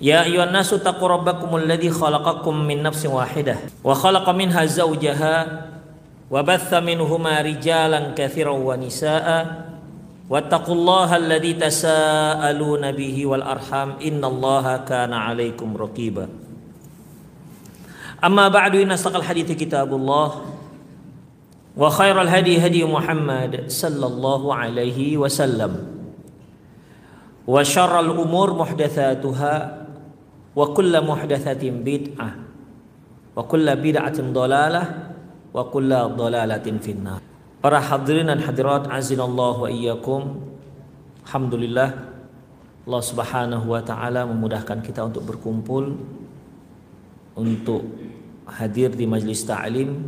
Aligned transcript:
يا 0.00 0.22
أيها 0.22 0.44
الناس 0.44 0.72
اتقوا 0.72 1.08
ربكم 1.08 1.56
الذي 1.56 1.90
خلقكم 1.90 2.54
من 2.56 2.82
نفس 2.82 3.06
واحدة 3.06 3.56
وخلق 3.84 4.26
منها 4.30 4.64
زوجها 4.64 5.62
وبث 6.30 6.74
منهما 6.74 7.40
رجالا 7.40 8.00
كثيرا 8.16 8.50
ونساء 8.50 9.26
واتقوا 10.30 10.74
الله 10.74 11.16
الذي 11.16 11.52
تساءلون 11.52 12.92
به 12.92 13.26
والأرحام 13.26 13.88
إن 14.02 14.24
الله 14.24 14.76
كان 14.76 15.12
عليكم 15.12 15.76
رقيبا. 15.76 16.28
أما 18.24 18.48
بعد 18.48 18.74
إن 18.76 18.90
أصدق 18.90 19.16
الحديث 19.16 19.52
كتاب 19.52 19.94
الله 19.94 20.28
وخير 21.76 22.22
الهدي 22.22 22.66
هدي 22.66 22.84
محمد 22.84 23.64
صلى 23.68 24.06
الله 24.06 24.54
عليه 24.54 25.16
وسلم 25.16 25.72
وشر 27.46 28.00
الأمور 28.00 28.48
محدثاتها 28.54 29.85
wa 30.56 30.72
kulla 30.72 31.04
muhdatsatin 31.04 31.84
bid'ah. 31.84 32.32
Wa 33.36 33.44
kulla 33.44 33.76
bid'atin 33.76 34.32
dalalah. 34.32 35.12
Wa 35.52 35.68
kulla 35.68 36.08
dalalatin 36.08 36.80
finnar. 36.80 37.20
Para 37.60 37.78
hadirin 37.84 38.32
dan 38.32 38.40
hadirat 38.40 38.88
azinallahu 38.88 39.68
wa 39.68 39.70
iyyakum. 39.70 40.40
Alhamdulillah 41.28 41.88
Allah 42.86 43.02
Subhanahu 43.02 43.66
wa 43.74 43.82
taala 43.82 44.24
memudahkan 44.24 44.78
kita 44.80 45.04
untuk 45.04 45.26
berkumpul 45.26 45.98
untuk 47.34 47.82
hadir 48.46 48.94
di 48.94 49.10
majelis 49.10 49.42
ta'lim 49.42 50.06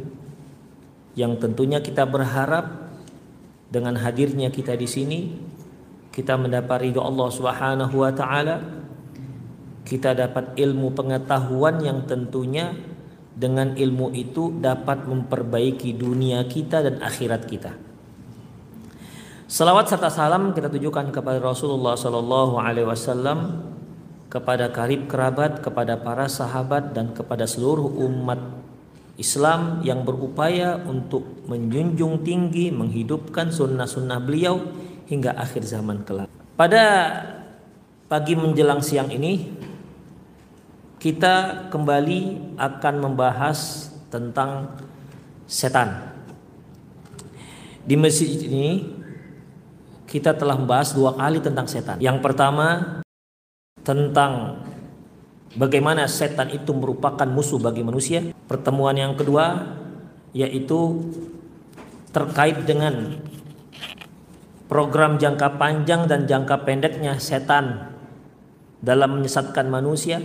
yang 1.18 1.34
tentunya 1.42 1.82
kita 1.82 2.06
berharap 2.06 2.94
dengan 3.66 3.98
hadirnya 3.98 4.54
kita 4.54 4.78
di 4.78 4.86
sini 4.86 5.18
kita 6.14 6.38
mendapat 6.38 6.86
ridho 6.86 6.98
Allah 6.98 7.28
Subhanahu 7.30 7.94
wa 7.98 8.10
taala 8.14 8.56
kita 9.88 10.12
dapat 10.12 10.52
ilmu 10.60 10.92
pengetahuan 10.92 11.80
yang 11.80 12.04
tentunya 12.04 12.76
dengan 13.32 13.72
ilmu 13.72 14.12
itu 14.12 14.52
dapat 14.60 15.08
memperbaiki 15.08 15.96
dunia 15.96 16.44
kita 16.44 16.84
dan 16.84 17.00
akhirat 17.00 17.48
kita. 17.48 17.72
Salawat 19.48 19.88
serta 19.88 20.12
salam 20.12 20.52
kita 20.52 20.68
tujukan 20.68 21.08
kepada 21.08 21.40
Rasulullah 21.40 21.96
Sallallahu 21.96 22.60
Alaihi 22.60 22.84
Wasallam, 22.84 23.64
kepada 24.28 24.68
karib 24.68 25.08
kerabat, 25.08 25.64
kepada 25.64 25.96
para 25.96 26.28
sahabat 26.28 26.92
dan 26.92 27.16
kepada 27.16 27.48
seluruh 27.48 27.88
umat 28.04 28.36
Islam 29.16 29.80
yang 29.80 30.04
berupaya 30.04 30.76
untuk 30.84 31.48
menjunjung 31.48 32.20
tinggi, 32.20 32.68
menghidupkan 32.68 33.48
sunnah-sunnah 33.48 34.20
beliau 34.20 34.60
hingga 35.08 35.32
akhir 35.32 35.64
zaman 35.64 36.04
kelak. 36.04 36.28
Pada 36.54 36.84
pagi 38.04 38.36
menjelang 38.36 38.84
siang 38.84 39.08
ini 39.08 39.57
kita 40.98 41.66
kembali 41.70 42.54
akan 42.58 42.94
membahas 42.98 43.90
tentang 44.10 44.74
setan. 45.46 46.10
Di 47.86 47.94
masjid 47.94 48.28
ini 48.44 48.98
kita 50.10 50.34
telah 50.34 50.58
membahas 50.58 50.92
dua 50.92 51.14
kali 51.14 51.38
tentang 51.38 51.70
setan. 51.70 52.02
Yang 52.02 52.18
pertama 52.20 52.98
tentang 53.86 54.60
bagaimana 55.54 56.10
setan 56.10 56.50
itu 56.50 56.74
merupakan 56.74 57.24
musuh 57.30 57.62
bagi 57.62 57.86
manusia. 57.86 58.34
Pertemuan 58.50 58.98
yang 58.98 59.14
kedua 59.14 59.78
yaitu 60.34 60.98
terkait 62.12 62.66
dengan 62.66 63.22
program 64.66 65.16
jangka 65.16 65.56
panjang 65.56 66.10
dan 66.10 66.26
jangka 66.26 66.66
pendeknya 66.66 67.16
setan 67.22 67.94
dalam 68.84 69.22
menyesatkan 69.22 69.70
manusia 69.70 70.20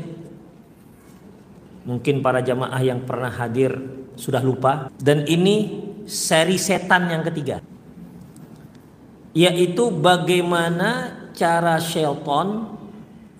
Mungkin 1.84 2.24
para 2.24 2.40
jamaah 2.40 2.80
yang 2.80 3.04
pernah 3.04 3.32
hadir 3.32 3.76
sudah 4.16 4.40
lupa. 4.40 4.88
Dan 4.96 5.28
ini 5.28 5.84
seri 6.08 6.56
setan 6.56 7.12
yang 7.12 7.24
ketiga. 7.28 7.60
Yaitu 9.36 9.90
bagaimana 9.90 11.12
cara 11.34 11.82
syaitan 11.82 12.78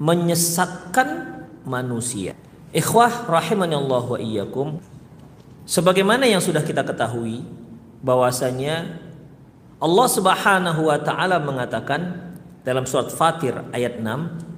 menyesatkan 0.02 1.40
manusia. 1.64 2.36
Ikhwah 2.74 3.30
rahimani 3.30 3.78
Allah 3.78 4.04
wa 4.04 4.20
iyyakum. 4.20 4.82
Sebagaimana 5.64 6.28
yang 6.28 6.44
sudah 6.44 6.66
kita 6.66 6.84
ketahui 6.84 7.46
bahwasanya 8.04 9.00
Allah 9.80 10.08
Subhanahu 10.12 10.92
wa 10.92 11.00
taala 11.00 11.40
mengatakan 11.40 12.34
dalam 12.68 12.84
surat 12.84 13.12
Fatir 13.12 13.56
ayat 13.72 14.00
6 14.02 14.53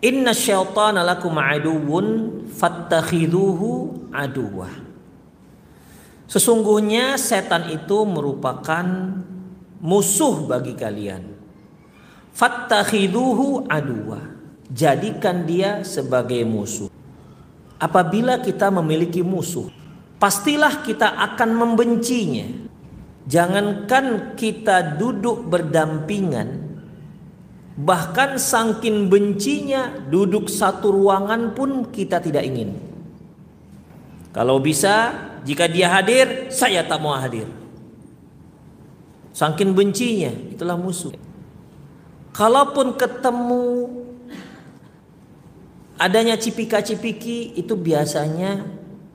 Inna 0.00 0.32
syaitana 0.32 1.04
lakum 1.04 1.36
aduwun 1.36 2.06
fattakhiduhu 2.48 4.08
aduwah. 4.08 4.72
Sesungguhnya 6.24 7.20
setan 7.20 7.68
itu 7.68 8.08
merupakan 8.08 8.86
musuh 9.82 10.46
bagi 10.48 10.72
kalian. 10.72 11.36
Fattakhiduhu 12.32 13.68
aduwah. 13.68 14.24
Jadikan 14.70 15.44
dia 15.44 15.82
sebagai 15.82 16.46
musuh. 16.46 16.86
Apabila 17.76 18.38
kita 18.38 18.70
memiliki 18.70 19.20
musuh, 19.20 19.66
pastilah 20.22 20.86
kita 20.86 21.10
akan 21.18 21.50
membencinya. 21.58 22.46
Jangankan 23.26 24.38
kita 24.38 24.96
duduk 24.96 25.50
berdampingan, 25.50 26.69
Bahkan 27.80 28.36
sangkin 28.36 29.08
bencinya 29.08 29.88
duduk 29.88 30.52
satu 30.52 30.92
ruangan 30.92 31.56
pun 31.56 31.88
kita 31.88 32.20
tidak 32.20 32.44
ingin. 32.44 32.76
Kalau 34.36 34.60
bisa 34.60 35.16
jika 35.48 35.64
dia 35.64 35.88
hadir 35.88 36.52
saya 36.52 36.84
tak 36.84 37.00
mau 37.00 37.16
hadir. 37.16 37.48
Sangkin 39.32 39.72
bencinya 39.72 40.28
itulah 40.52 40.76
musuh. 40.76 41.16
Kalaupun 42.36 43.00
ketemu 43.00 43.88
adanya 45.96 46.36
cipika-cipiki 46.36 47.56
itu 47.56 47.72
biasanya 47.72 48.60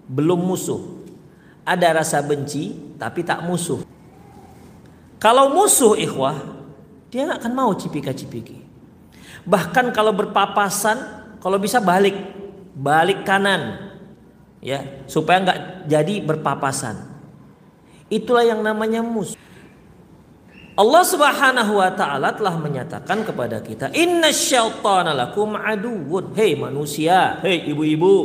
belum 0.09 0.41
musuh. 0.41 0.81
Ada 1.61 2.01
rasa 2.01 2.25
benci 2.25 2.97
tapi 2.97 3.21
tak 3.21 3.45
musuh. 3.45 3.85
Kalau 5.21 5.53
musuh 5.53 5.93
ikhwah 5.93 6.64
dia 7.09 7.29
nggak 7.29 7.39
akan 7.45 7.53
mau 7.53 7.71
cipika-cipiki. 7.73 8.61
Bahkan 9.45 9.93
kalau 9.93 10.11
berpapasan, 10.13 10.97
kalau 11.37 11.61
bisa 11.61 11.77
balik, 11.77 12.17
balik 12.73 13.21
kanan, 13.21 13.93
ya 14.59 15.05
supaya 15.05 15.45
nggak 15.45 15.59
jadi 15.85 16.15
berpapasan. 16.25 16.97
Itulah 18.09 18.45
yang 18.45 18.65
namanya 18.65 19.05
musuh. 19.05 19.37
Allah 20.75 21.03
Subhanahu 21.07 21.79
wa 21.79 21.87
taala 21.95 22.35
telah 22.35 22.59
menyatakan 22.59 23.23
kepada 23.23 23.63
kita, 23.63 23.95
"Inna 23.95 24.33
syaitana 24.35 25.15
lakum 25.15 25.55
aduwwun." 25.55 26.35
Hei 26.35 26.51
manusia, 26.59 27.39
hei 27.39 27.63
ibu-ibu, 27.71 28.15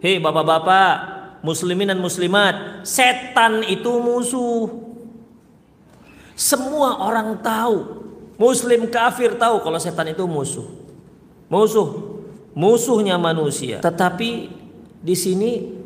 hei 0.00 0.16
bapak-bapak, 0.16 0.94
muslimin 1.44 1.92
dan 1.92 2.00
muslimat, 2.00 2.80
setan 2.80 3.60
itu 3.60 3.92
musuh. 4.00 4.85
Semua 6.36 7.00
orang 7.00 7.40
tahu 7.40 8.04
Muslim 8.36 8.92
kafir 8.92 9.40
tahu 9.40 9.64
kalau 9.64 9.80
setan 9.80 10.12
itu 10.12 10.28
musuh. 10.28 10.68
Musuh. 11.48 12.14
musuhnya 12.56 13.20
manusia. 13.20 13.84
Tetapi 13.84 14.48
di 15.04 15.12
sini 15.12 15.76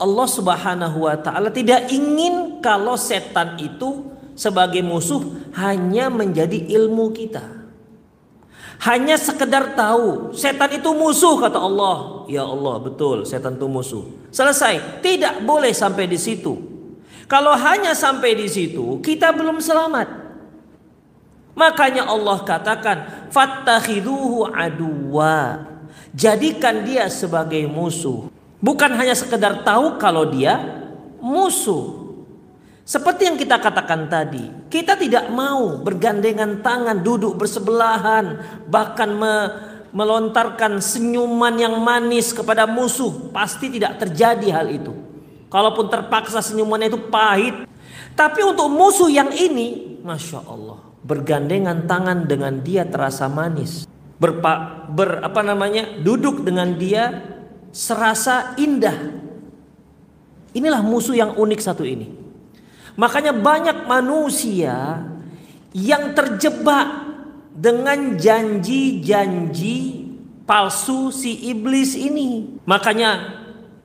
Allah 0.00 0.28
Subhanahu 0.28 1.04
wa 1.04 1.16
taala 1.20 1.52
tidak 1.52 1.92
ingin 1.92 2.64
kalau 2.64 2.96
setan 2.96 3.60
itu 3.60 4.08
sebagai 4.32 4.80
musuh 4.80 5.20
hanya 5.60 6.08
menjadi 6.08 6.56
ilmu 6.80 7.12
kita. 7.12 7.44
Hanya 8.80 9.20
sekedar 9.20 9.76
tahu 9.76 10.32
setan 10.32 10.72
itu 10.72 10.88
musuh 10.96 11.36
kata 11.36 11.60
Allah. 11.60 12.24
Ya 12.32 12.48
Allah, 12.48 12.80
betul, 12.80 13.28
setan 13.28 13.60
itu 13.60 13.68
musuh. 13.68 14.08
Selesai. 14.32 15.04
Tidak 15.04 15.44
boleh 15.44 15.76
sampai 15.76 16.08
di 16.08 16.16
situ. 16.16 16.69
Kalau 17.30 17.54
hanya 17.54 17.94
sampai 17.94 18.34
di 18.34 18.50
situ, 18.50 18.98
kita 18.98 19.30
belum 19.30 19.62
selamat. 19.62 20.10
Makanya 21.54 22.10
Allah 22.10 22.42
katakan, 22.42 22.98
"Fattakhiduhu 23.30 24.50
aduwa." 24.50 25.62
Jadikan 26.10 26.82
dia 26.82 27.06
sebagai 27.06 27.70
musuh. 27.70 28.26
Bukan 28.58 28.90
hanya 28.98 29.14
sekedar 29.14 29.62
tahu 29.62 29.94
kalau 30.02 30.26
dia 30.26 30.58
musuh. 31.22 32.02
Seperti 32.82 33.30
yang 33.30 33.38
kita 33.38 33.62
katakan 33.62 34.10
tadi, 34.10 34.50
kita 34.66 34.98
tidak 34.98 35.30
mau 35.30 35.78
bergandengan 35.78 36.58
tangan, 36.58 36.98
duduk 36.98 37.38
bersebelahan, 37.38 38.42
bahkan 38.66 39.14
me 39.14 39.34
melontarkan 39.94 40.82
senyuman 40.82 41.54
yang 41.54 41.78
manis 41.78 42.34
kepada 42.34 42.66
musuh. 42.66 43.30
Pasti 43.30 43.70
tidak 43.70 44.02
terjadi 44.02 44.50
hal 44.50 44.66
itu. 44.70 45.09
Kalaupun 45.50 45.90
terpaksa 45.90 46.38
senyumannya 46.38 46.94
itu 46.94 47.00
pahit. 47.10 47.66
Tapi 48.14 48.40
untuk 48.46 48.70
musuh 48.70 49.10
yang 49.10 49.34
ini, 49.34 49.98
Masya 50.06 50.46
Allah, 50.46 50.78
bergandengan 51.02 51.90
tangan 51.90 52.30
dengan 52.30 52.62
dia 52.62 52.86
terasa 52.86 53.26
manis. 53.26 53.90
Berpa, 54.20 54.86
ber, 54.86 55.26
apa 55.26 55.42
namanya, 55.42 55.98
duduk 55.98 56.46
dengan 56.46 56.78
dia 56.78 57.18
serasa 57.74 58.54
indah. 58.62 59.18
Inilah 60.54 60.82
musuh 60.86 61.18
yang 61.18 61.34
unik 61.34 61.60
satu 61.62 61.82
ini. 61.82 62.14
Makanya 62.94 63.34
banyak 63.34 63.90
manusia 63.90 65.02
yang 65.74 66.14
terjebak 66.14 67.10
dengan 67.54 68.18
janji-janji 68.18 70.06
palsu 70.46 71.14
si 71.14 71.48
iblis 71.50 71.94
ini. 71.94 72.58
Makanya 72.66 73.39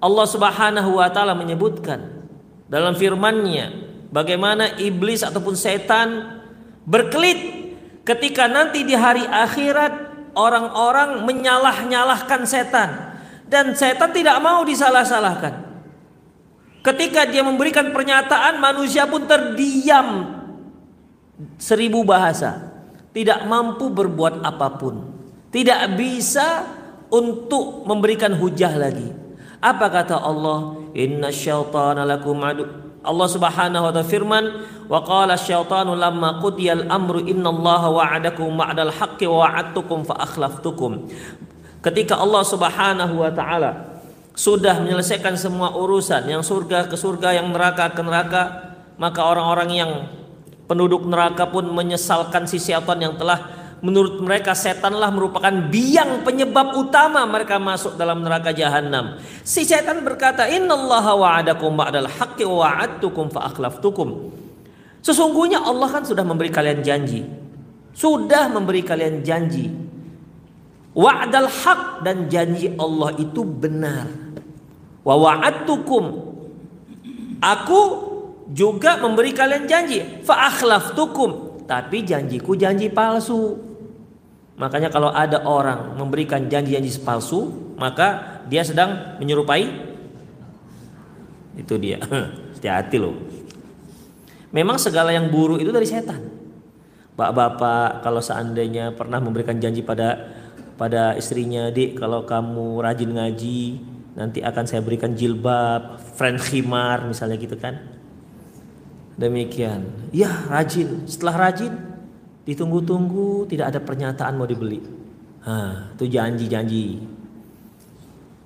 Allah 0.05 0.25
Subhanahu 0.29 1.01
wa 1.01 1.09
taala 1.09 1.33
menyebutkan 1.33 2.21
dalam 2.69 2.93
firman-Nya 2.93 3.73
bagaimana 4.13 4.77
iblis 4.77 5.25
ataupun 5.25 5.57
setan 5.57 6.37
berkelit 6.85 7.73
ketika 8.05 8.45
nanti 8.45 8.85
di 8.85 8.93
hari 8.93 9.25
akhirat 9.25 9.93
orang-orang 10.37 11.25
menyalah-nyalahkan 11.25 12.45
setan 12.45 13.17
dan 13.49 13.73
setan 13.73 14.13
tidak 14.13 14.37
mau 14.45 14.61
disalah-salahkan. 14.61 15.65
Ketika 16.85 17.25
dia 17.25 17.41
memberikan 17.41 17.89
pernyataan 17.89 18.61
manusia 18.61 19.09
pun 19.09 19.25
terdiam 19.25 20.37
seribu 21.57 22.05
bahasa. 22.05 22.73
Tidak 23.15 23.47
mampu 23.47 23.87
berbuat 23.89 24.43
apa 24.43 24.75
pun. 24.75 24.95
Tidak 25.47 25.95
bisa 25.95 26.67
untuk 27.07 27.87
memberikan 27.87 28.35
hujah 28.35 28.75
lagi. 28.75 29.24
Apa 29.65 29.89
kata 29.89 30.21
Allah? 30.21 30.77
Inna 30.93 31.33
syaitana 31.33 32.05
lakum 32.05 32.37
adu. 32.45 32.69
Allah 33.01 33.27
Subhanahu 33.29 33.89
wa 33.89 33.91
taala 33.93 34.05
firman, 34.05 34.45
"Wa 34.85 35.01
qala 35.01 35.33
syaitanu 35.33 35.97
lamma 35.97 36.37
qudiyal 36.37 36.85
amru 36.85 37.25
innallaha 37.25 37.89
wa'adakum 37.89 38.53
wa'dal 38.53 38.93
haqqi 38.93 39.25
wa 39.25 39.45
wa'adtukum 39.45 40.05
fa 40.05 40.21
akhlaftukum." 40.21 41.09
Ketika 41.81 42.21
Allah 42.21 42.45
Subhanahu 42.45 43.25
wa 43.25 43.29
taala 43.33 44.01
sudah 44.37 44.77
menyelesaikan 44.85 45.33
semua 45.33 45.73
urusan 45.73 46.29
yang 46.29 46.45
surga 46.45 46.85
ke 46.85 46.97
surga, 46.97 47.41
yang 47.41 47.49
neraka 47.49 47.89
ke 47.89 48.01
neraka, 48.05 48.73
maka 49.01 49.21
orang-orang 49.21 49.69
yang 49.73 49.91
penduduk 50.69 51.05
neraka 51.09 51.49
pun 51.49 51.65
menyesalkan 51.73 52.45
si 52.45 52.61
syaitan 52.61 52.97
yang 53.01 53.17
telah 53.17 53.64
menurut 53.85 54.17
mereka 54.17 54.57
setanlah 54.57 55.13
merupakan 55.13 55.53
biang 55.69 56.25
penyebab 56.25 56.73
utama 56.73 57.21
mereka 57.29 57.61
masuk 57.61 57.93
dalam 58.01 58.25
neraka 58.25 58.49
jahanam. 58.49 59.21
Si 59.45 59.61
setan 59.61 60.01
berkata, 60.01 60.49
"Innallaha 60.49 61.13
wa'adakum 61.13 61.77
ba'dal 61.77 62.09
haqqi 62.09 62.49
wa 62.49 62.65
wa'adtukum 62.65 63.29
fa 63.29 63.53
akhlaftukum." 63.53 64.33
Sesungguhnya 65.05 65.61
Allah 65.61 65.85
kan 65.93 66.01
sudah 66.01 66.25
memberi 66.25 66.49
kalian 66.49 66.81
janji. 66.81 67.21
Sudah 67.93 68.49
memberi 68.49 68.81
kalian 68.81 69.21
janji 69.21 69.85
Wa'dal 70.95 71.51
haq 71.51 72.07
dan 72.07 72.31
janji 72.31 72.71
Allah 72.79 73.11
itu 73.19 73.43
benar. 73.43 74.07
Wa 75.03 75.19
wa'adtukum. 75.19 76.03
Aku 77.43 77.81
juga 78.55 78.95
memberi 79.03 79.35
kalian 79.35 79.67
janji. 79.67 79.99
Fa 80.23 80.47
akhlaftukum. 80.47 81.59
Tapi 81.67 82.07
janjiku 82.07 82.55
janji 82.55 82.87
palsu. 82.87 83.59
Makanya 84.55 84.87
kalau 84.87 85.11
ada 85.11 85.43
orang 85.43 85.99
memberikan 85.99 86.47
janji-janji 86.47 86.95
palsu, 87.03 87.75
maka 87.75 88.39
dia 88.47 88.63
sedang 88.63 89.19
menyerupai 89.19 89.67
itu 91.59 91.75
dia. 91.75 91.99
Hati-hati 92.55 92.97
loh. 92.99 93.15
Memang 94.55 94.79
segala 94.79 95.11
yang 95.11 95.27
buruk 95.27 95.59
itu 95.59 95.71
dari 95.71 95.83
setan. 95.83 96.23
Bapak-bapak 97.15 98.03
kalau 98.03 98.19
seandainya 98.23 98.91
pernah 98.95 99.19
memberikan 99.19 99.59
janji 99.59 99.83
pada 99.83 100.31
pada 100.75 101.15
istrinya, 101.15 101.71
"Dik, 101.71 101.99
kalau 101.99 102.27
kamu 102.27 102.83
rajin 102.83 103.11
ngaji, 103.15 103.63
nanti 104.15 104.39
akan 104.43 104.63
saya 104.67 104.83
berikan 104.83 105.15
jilbab, 105.15 105.99
friend 106.15 106.39
khimar 106.39 107.03
misalnya 107.07 107.39
gitu 107.39 107.55
kan." 107.55 107.79
Demikian. 109.15 110.11
Ya, 110.11 110.43
rajin. 110.51 111.07
Setelah 111.07 111.47
rajin, 111.47 111.71
ditunggu-tunggu 112.45 113.49
tidak 113.49 113.73
ada 113.73 113.79
pernyataan 113.81 114.37
mau 114.37 114.45
dibeli. 114.45 114.79
Hah, 115.41 115.93
itu 115.97 116.05
janji-janji. 116.09 117.01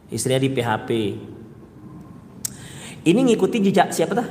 Istrinya 0.09 0.41
di 0.41 0.49
PHP. 0.51 0.89
Ini 3.05 3.19
ngikuti 3.23 3.63
jejak 3.63 3.95
siapa 3.95 4.15
dah? 4.15 4.29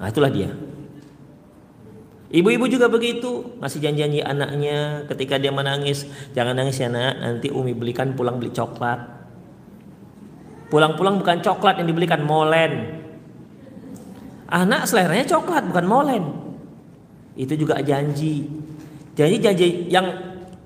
Nah, 0.00 0.08
itulah 0.08 0.32
dia. 0.32 0.48
Ibu-ibu 2.32 2.64
juga 2.64 2.88
begitu, 2.88 3.60
masih 3.60 3.84
janji-janji 3.84 4.24
anaknya 4.24 5.04
ketika 5.04 5.36
dia 5.36 5.52
menangis, 5.52 6.08
jangan 6.32 6.56
nangis 6.56 6.80
ya 6.80 6.88
nak, 6.88 7.20
nanti 7.20 7.52
Umi 7.52 7.76
belikan 7.76 8.16
pulang 8.16 8.40
beli 8.40 8.48
coklat. 8.56 9.04
Pulang-pulang 10.72 11.20
bukan 11.20 11.44
coklat 11.44 11.76
yang 11.76 11.92
dibelikan 11.92 12.24
molen. 12.24 13.04
Anak 14.48 14.88
seleranya 14.88 15.28
coklat 15.28 15.68
bukan 15.68 15.84
molen. 15.84 16.41
Itu 17.38 17.56
juga 17.56 17.80
janji. 17.80 18.48
Janji-janji 19.12 19.92
yang 19.92 20.06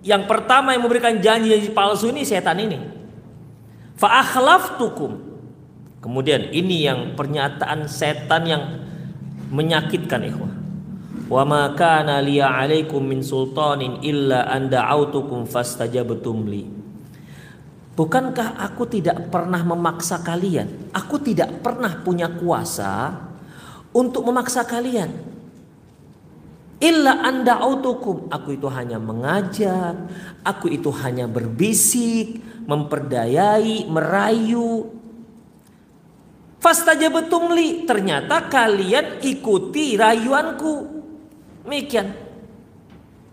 yang 0.07 0.23
pertama 0.31 0.71
yang 0.71 0.87
memberikan 0.87 1.19
janji-janji 1.19 1.75
palsu 1.75 2.15
ini 2.15 2.23
setan 2.23 2.63
ini. 2.63 2.79
Fa 3.99 4.23
tukum. 4.79 5.19
Kemudian 5.99 6.55
ini 6.55 6.87
yang 6.87 7.19
pernyataan 7.19 7.91
setan 7.91 8.47
yang 8.47 8.63
menyakitkan 9.51 10.23
ikhwah. 10.23 10.55
Wa 11.27 11.43
ma 11.43 11.75
kana 11.75 12.23
liya 12.23 12.47
'alaikum 12.47 13.03
min 13.03 13.19
sultanin 13.19 13.99
illa 14.07 14.47
an 14.47 14.71
da'autukum 14.71 15.51
fastajabtum 15.51 16.47
li. 16.47 16.63
Bukankah 17.97 18.61
aku 18.61 18.87
tidak 18.87 19.33
pernah 19.33 19.65
memaksa 19.65 20.21
kalian? 20.21 20.93
Aku 20.93 21.17
tidak 21.19 21.65
pernah 21.65 22.05
punya 22.05 22.29
kuasa 22.29 23.17
untuk 23.97 24.29
memaksa 24.29 24.69
kalian. 24.69 25.09
Illa 26.77 27.25
anda 27.25 27.57
autukum. 27.57 28.29
Aku 28.29 28.53
itu 28.53 28.69
hanya 28.69 29.01
mengajak. 29.01 29.97
Aku 30.45 30.69
itu 30.69 30.93
hanya 31.01 31.25
berbisik, 31.25 32.45
memperdayai, 32.69 33.89
merayu. 33.89 34.93
Fastajabatum 36.61 37.57
li. 37.57 37.89
Ternyata 37.89 38.53
kalian 38.53 39.25
ikuti 39.25 39.97
rayuanku. 39.97 40.75
Demikian. 41.65 42.13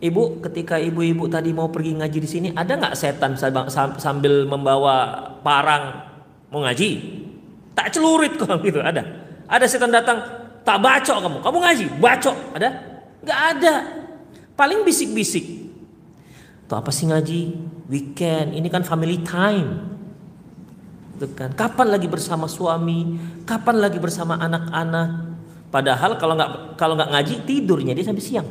Ibu, 0.03 0.43
ketika 0.43 0.75
ibu-ibu 0.79 1.31
tadi 1.31 1.55
mau 1.55 1.71
pergi 1.71 1.95
ngaji 1.95 2.19
di 2.19 2.27
sini, 2.27 2.49
ada 2.51 2.75
nggak 2.75 2.95
setan 2.95 3.39
sambil 3.95 4.43
membawa 4.43 5.31
parang 5.39 6.11
mau 6.51 6.59
ngaji? 6.59 7.23
Tak 7.71 7.87
celurit 7.95 8.35
kok 8.35 8.51
gitu, 8.67 8.83
ada. 8.83 8.99
Ada 9.47 9.63
setan 9.63 9.95
datang, 9.95 10.19
tak 10.67 10.79
bacok 10.83 11.23
kamu, 11.23 11.37
kamu 11.39 11.57
ngaji, 11.59 11.85
bacok, 12.03 12.35
ada? 12.51 12.92
Nggak 13.23 13.39
ada. 13.57 13.75
Paling 14.53 14.85
bisik-bisik. 14.85 15.71
Tuh 16.67 16.75
apa 16.77 16.91
sih 16.93 17.09
ngaji? 17.09 17.41
Weekend, 17.89 18.55
ini 18.55 18.67
kan 18.67 18.83
family 18.85 19.23
time. 19.23 19.95
Gitu 21.17 21.31
kan. 21.33 21.55
Kapan 21.55 21.87
lagi 21.95 22.07
bersama 22.11 22.45
suami? 22.45 23.17
Kapan 23.47 23.79
lagi 23.79 23.97
bersama 23.97 24.39
anak-anak? 24.39 25.35
Padahal 25.73 26.21
kalau 26.21 26.37
nggak 26.37 26.77
kalau 26.77 26.93
nggak 26.93 27.09
ngaji 27.09 27.35
tidurnya 27.49 27.97
dia 27.97 28.05
sampai 28.05 28.21
siang. 28.21 28.45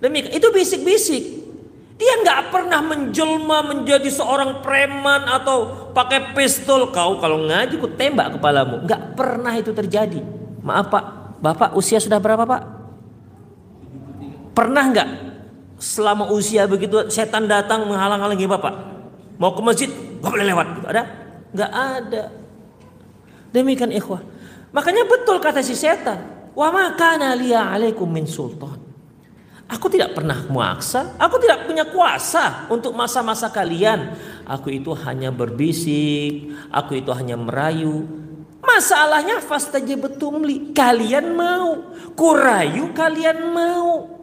Demikian 0.00 0.32
itu 0.32 0.48
bisik-bisik. 0.48 1.24
Dia 2.00 2.16
nggak 2.24 2.48
pernah 2.48 2.80
menjelma 2.80 3.60
menjadi 3.68 4.08
seorang 4.08 4.64
preman 4.64 5.28
atau 5.28 5.92
pakai 5.92 6.32
pistol. 6.32 6.88
Kau 6.88 7.20
kalau 7.20 7.44
ngaji 7.44 7.76
ku 7.76 7.92
tembak 7.92 8.40
kepalamu. 8.40 8.88
Nggak 8.88 9.02
pernah 9.12 9.52
itu 9.52 9.76
terjadi. 9.76 10.24
Maaf 10.64 10.88
pak, 10.88 11.04
bapak 11.44 11.76
usia 11.76 12.00
sudah 12.00 12.16
berapa 12.16 12.48
pak? 12.48 12.79
Pernah 14.60 14.92
nggak 14.92 15.08
selama 15.80 16.28
usia 16.36 16.68
begitu 16.68 17.08
setan 17.08 17.48
datang 17.48 17.88
menghalang-halangi 17.88 18.44
bapak? 18.44 18.74
Mau 19.40 19.56
ke 19.56 19.64
masjid, 19.64 19.88
nggak 19.88 20.28
boleh 20.36 20.46
lewat. 20.52 20.66
Ada? 20.84 21.02
Nggak 21.56 21.72
ada. 21.72 22.22
Demikian 23.56 23.88
ikhwah. 23.96 24.20
Makanya 24.76 25.08
betul 25.08 25.40
kata 25.40 25.64
si 25.64 25.72
setan. 25.72 26.52
Wa 26.52 26.68
makana 26.68 27.32
liya 27.32 27.72
alaikum 27.72 28.04
min 28.04 28.28
sultan. 28.28 28.76
Aku 29.64 29.88
tidak 29.88 30.12
pernah 30.12 30.44
memaksa, 30.44 31.16
aku 31.16 31.40
tidak 31.40 31.64
punya 31.64 31.88
kuasa 31.88 32.68
untuk 32.68 32.92
masa-masa 32.92 33.48
kalian. 33.48 34.12
Aku 34.44 34.68
itu 34.68 34.92
hanya 34.92 35.32
berbisik, 35.32 36.52
aku 36.68 37.00
itu 37.00 37.08
hanya 37.16 37.40
merayu. 37.40 38.04
Masalahnya 38.60 39.40
betumli, 39.96 40.76
kalian 40.76 41.32
mau, 41.32 41.96
kurayu 42.12 42.92
kalian 42.92 43.56
mau. 43.56 44.19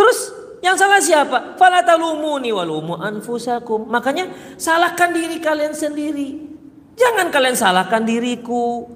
Terus 0.00 0.18
yang 0.64 0.80
salah 0.80 0.96
siapa? 0.96 1.60
Fala 1.60 1.84
talumuni 1.84 2.48
walumu 2.56 2.96
anfusakum. 2.96 3.84
Makanya 3.84 4.56
salahkan 4.56 5.12
diri 5.12 5.36
kalian 5.36 5.76
sendiri. 5.76 6.40
Jangan 6.96 7.28
kalian 7.28 7.52
salahkan 7.52 8.00
diriku. 8.00 8.88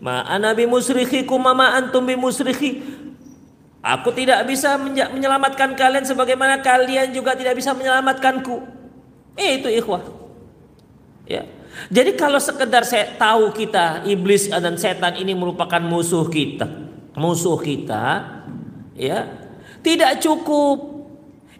Ma 0.00 0.24
ana 0.24 0.56
bimusrikhikum 0.56 1.44
ma 1.44 1.76
antum 1.76 2.08
bimusrikhi. 2.08 2.80
Aku 3.84 4.16
tidak 4.16 4.48
bisa 4.48 4.80
menyelamatkan 4.80 5.76
kalian 5.76 6.08
sebagaimana 6.08 6.64
kalian 6.64 7.12
juga 7.12 7.36
tidak 7.36 7.60
bisa 7.60 7.76
menyelamatkanku. 7.76 8.64
Eh, 9.36 9.60
itu 9.60 9.68
ikhwah. 9.68 10.02
Ya. 11.28 11.44
Jadi 11.92 12.16
kalau 12.16 12.40
sekedar 12.40 12.88
saya 12.88 13.12
tahu 13.20 13.52
kita 13.52 14.08
iblis 14.08 14.48
dan 14.48 14.80
setan 14.80 15.20
ini 15.20 15.36
merupakan 15.36 15.78
musuh 15.84 16.24
kita, 16.26 16.64
musuh 17.14 17.60
kita, 17.60 18.24
ya, 18.96 19.45
tidak 19.86 20.18
cukup 20.18 20.96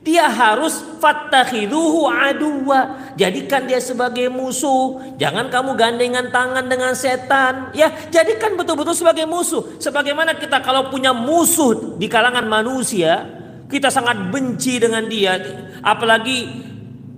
dia 0.06 0.30
harus 0.30 0.86
fattakhiduhu 1.02 2.06
aduwa. 2.06 3.10
Jadikan 3.18 3.66
dia 3.66 3.82
sebagai 3.82 4.30
musuh. 4.30 5.02
Jangan 5.18 5.50
kamu 5.50 5.74
gandengan 5.74 6.30
tangan 6.30 6.70
dengan 6.70 6.94
setan. 6.94 7.74
Ya, 7.74 7.90
jadikan 8.10 8.54
betul-betul 8.54 8.94
sebagai 8.94 9.26
musuh. 9.26 9.78
Sebagaimana 9.82 10.38
kita 10.38 10.62
kalau 10.62 10.94
punya 10.94 11.10
musuh 11.10 11.98
di 11.98 12.06
kalangan 12.06 12.46
manusia, 12.46 13.26
kita 13.66 13.90
sangat 13.90 14.30
benci 14.30 14.78
dengan 14.78 15.10
dia. 15.10 15.42
Apalagi 15.82 16.54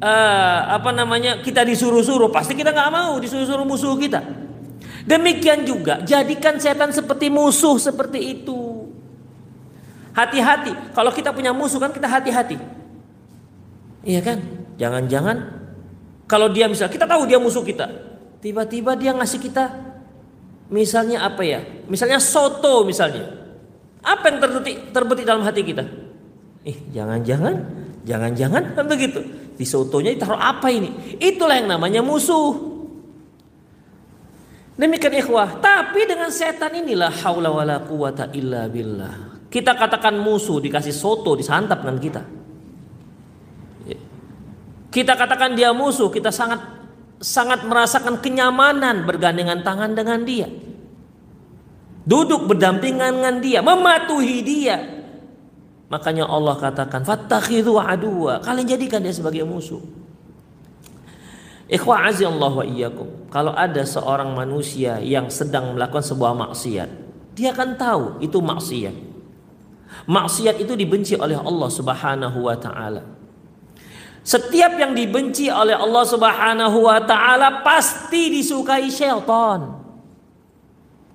uh, 0.01 0.61
apa 0.73 0.89
namanya 0.89 1.45
kita 1.45 1.69
disuruh-suruh, 1.69 2.33
pasti 2.33 2.57
kita 2.57 2.73
nggak 2.73 2.89
mau 2.89 3.21
disuruh-suruh 3.21 3.69
musuh 3.69 4.01
kita. 4.01 4.25
Demikian 5.05 5.69
juga 5.69 6.01
jadikan 6.05 6.57
setan 6.57 6.89
seperti 6.93 7.29
musuh 7.29 7.77
seperti 7.77 8.41
itu. 8.41 8.68
Hati-hati. 10.19 10.75
Kalau 10.91 11.15
kita 11.15 11.31
punya 11.31 11.55
musuh 11.55 11.79
kan 11.79 11.95
kita 11.95 12.11
hati-hati. 12.11 12.59
Iya 14.03 14.19
kan? 14.19 14.43
Jangan-jangan 14.75 15.37
kalau 16.27 16.51
dia 16.51 16.67
misal 16.67 16.91
kita 16.91 17.07
tahu 17.07 17.23
dia 17.31 17.39
musuh 17.39 17.63
kita, 17.63 17.87
tiba-tiba 18.43 18.99
dia 18.99 19.15
ngasih 19.15 19.39
kita 19.39 19.71
misalnya 20.75 21.23
apa 21.23 21.47
ya? 21.47 21.63
Misalnya 21.87 22.19
soto 22.19 22.83
misalnya. 22.83 23.31
Apa 24.03 24.31
yang 24.31 24.39
terbetik 24.43 24.91
terbetik 24.91 25.25
dalam 25.27 25.47
hati 25.47 25.63
kita? 25.63 25.87
Eh, 26.67 26.75
jangan-jangan, 26.91 27.55
jangan-jangan 28.03 28.75
kan 28.75 28.87
begitu. 28.91 29.23
Di 29.55 29.67
sotonya 29.67 30.15
ditaruh 30.15 30.39
apa 30.39 30.67
ini? 30.71 31.19
Itulah 31.19 31.63
yang 31.63 31.79
namanya 31.79 32.03
musuh. 32.03 32.55
Demikian 34.79 35.19
ikhwah. 35.19 35.59
Tapi 35.59 36.07
dengan 36.07 36.31
setan 36.31 36.75
inilah 36.75 37.11
haula 37.27 37.51
wala 37.51 37.83
quwata 37.83 38.31
illa 38.31 38.71
billah. 38.71 39.28
Kita 39.49 39.73
katakan 39.73 40.21
musuh 40.21 40.61
dikasih 40.61 40.93
soto 40.93 41.33
disantap 41.33 41.81
dengan 41.81 41.97
kita. 41.97 42.23
Kita 44.89 45.17
katakan 45.17 45.53
dia 45.53 45.73
musuh, 45.73 46.09
kita 46.09 46.33
sangat 46.33 46.61
sangat 47.21 47.65
merasakan 47.65 48.21
kenyamanan 48.25 49.05
bergandengan 49.05 49.61
tangan 49.61 49.93
dengan 49.93 50.25
dia. 50.25 50.49
Duduk 52.09 52.49
berdampingan 52.49 53.21
dengan 53.21 53.37
dia, 53.41 53.61
mematuhi 53.61 54.41
dia. 54.41 54.77
Makanya 55.93 56.25
Allah 56.25 56.57
katakan, 56.57 57.05
"Fattakhidhu 57.05 57.77
aduwa." 57.77 58.41
Kalian 58.41 58.69
jadikan 58.69 59.01
dia 59.05 59.13
sebagai 59.13 59.45
musuh. 59.45 59.81
Ikhwa 61.69 62.09
Allah 62.09 62.53
wa 62.53 62.65
iyyakum. 62.65 63.29
Kalau 63.29 63.53
ada 63.53 63.85
seorang 63.85 64.33
manusia 64.33 65.05
yang 65.05 65.29
sedang 65.29 65.77
melakukan 65.77 66.01
sebuah 66.01 66.33
maksiat, 66.33 66.89
dia 67.37 67.53
akan 67.53 67.77
tahu 67.77 68.05
itu 68.25 68.41
maksiat. 68.41 69.08
Maksiat 70.07 70.61
itu 70.63 70.77
dibenci 70.79 71.19
oleh 71.19 71.35
Allah 71.35 71.69
Subhanahu 71.73 72.39
wa 72.47 72.55
taala. 72.55 73.03
Setiap 74.29 74.77
yang 74.77 74.93
dibenci 74.93 75.49
oleh 75.49 75.73
Allah 75.73 76.05
Subhanahu 76.05 76.85
wa 76.85 77.01
taala 77.01 77.65
pasti 77.65 78.29
disukai 78.29 78.93
syaitan. 78.93 79.81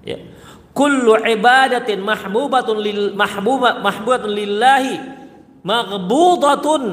Ya. 0.01 0.17
Kullu 0.73 1.21
ibadatin 1.21 2.01
mahbubatun 2.01 2.81
lil 2.81 3.13
mahbuba 3.13 3.85
mahbubatun 3.85 4.33
lillahi 4.33 4.97
maghbudatun 5.61 6.83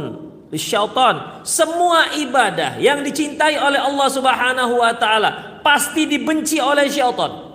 syaitan. 0.52 1.40
Semua 1.40 2.12
ibadah 2.20 2.76
yang 2.76 3.00
dicintai 3.00 3.56
oleh 3.56 3.80
Allah 3.80 4.08
Subhanahu 4.12 4.76
wa 4.76 4.92
taala 4.92 5.60
pasti 5.64 6.04
dibenci 6.04 6.60
oleh 6.60 6.84
syaitan. 6.92 7.48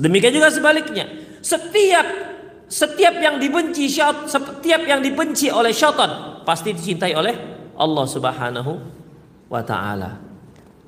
Demikian 0.00 0.32
juga 0.32 0.48
sebaliknya. 0.48 1.04
Setiap 1.44 2.35
setiap 2.66 3.14
yang 3.22 3.38
dibenci 3.38 3.86
syaitan, 3.86 4.26
setiap 4.26 4.82
yang 4.82 4.98
dibenci 4.98 5.50
oleh 5.50 5.70
syaitan 5.70 6.42
pasti 6.42 6.74
dicintai 6.74 7.14
oleh 7.14 7.34
Allah 7.78 8.06
Subhanahu 8.06 8.72
wa 9.46 9.62
taala. 9.62 10.18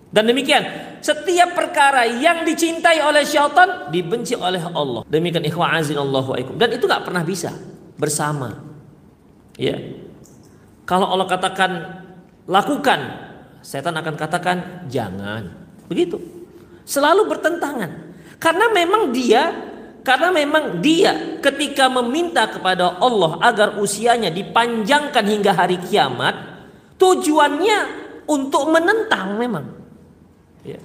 Dan 0.08 0.24
demikian, 0.24 0.64
setiap 1.04 1.52
perkara 1.52 2.08
yang 2.08 2.42
dicintai 2.42 2.98
oleh 3.04 3.22
syaitan 3.28 3.92
dibenci 3.92 4.34
oleh 4.34 4.62
Allah. 4.72 5.04
Demikian 5.04 5.44
ikhwa 5.44 5.68
azinallahu 5.76 6.32
aikum. 6.34 6.54
Dan 6.56 6.72
itu 6.72 6.88
nggak 6.88 7.04
pernah 7.04 7.22
bisa 7.22 7.52
bersama. 8.00 8.56
Ya. 9.60 9.76
Kalau 10.88 11.12
Allah 11.12 11.28
katakan 11.28 11.70
lakukan, 12.48 13.00
setan 13.60 13.92
akan 14.00 14.14
katakan 14.16 14.88
jangan. 14.88 15.52
Begitu. 15.92 16.16
Selalu 16.88 17.28
bertentangan. 17.28 18.16
Karena 18.40 18.72
memang 18.72 19.12
dia 19.12 19.52
karena 20.08 20.32
memang 20.32 20.80
dia 20.80 21.36
ketika 21.44 21.84
meminta 21.92 22.48
kepada 22.48 22.96
Allah 22.96 23.36
agar 23.44 23.76
usianya 23.76 24.32
dipanjangkan 24.32 25.20
hingga 25.20 25.52
hari 25.52 25.76
kiamat, 25.84 26.32
tujuannya 26.96 27.78
untuk 28.24 28.72
menentang 28.72 29.36
memang. 29.36 29.68
Ya. 30.64 30.80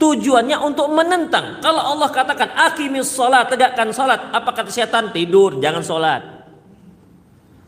Tujuannya 0.00 0.56
untuk 0.64 0.88
menentang. 0.88 1.60
Kalau 1.60 1.84
Allah 1.84 2.08
katakan 2.16 2.48
akimis 2.56 3.12
sholat, 3.12 3.52
tegakkan 3.52 3.92
sholat. 3.92 4.32
Apa 4.32 4.56
kata 4.56 4.72
setan? 4.72 5.12
Tidur, 5.12 5.60
jangan 5.60 5.84
sholat. 5.84 6.22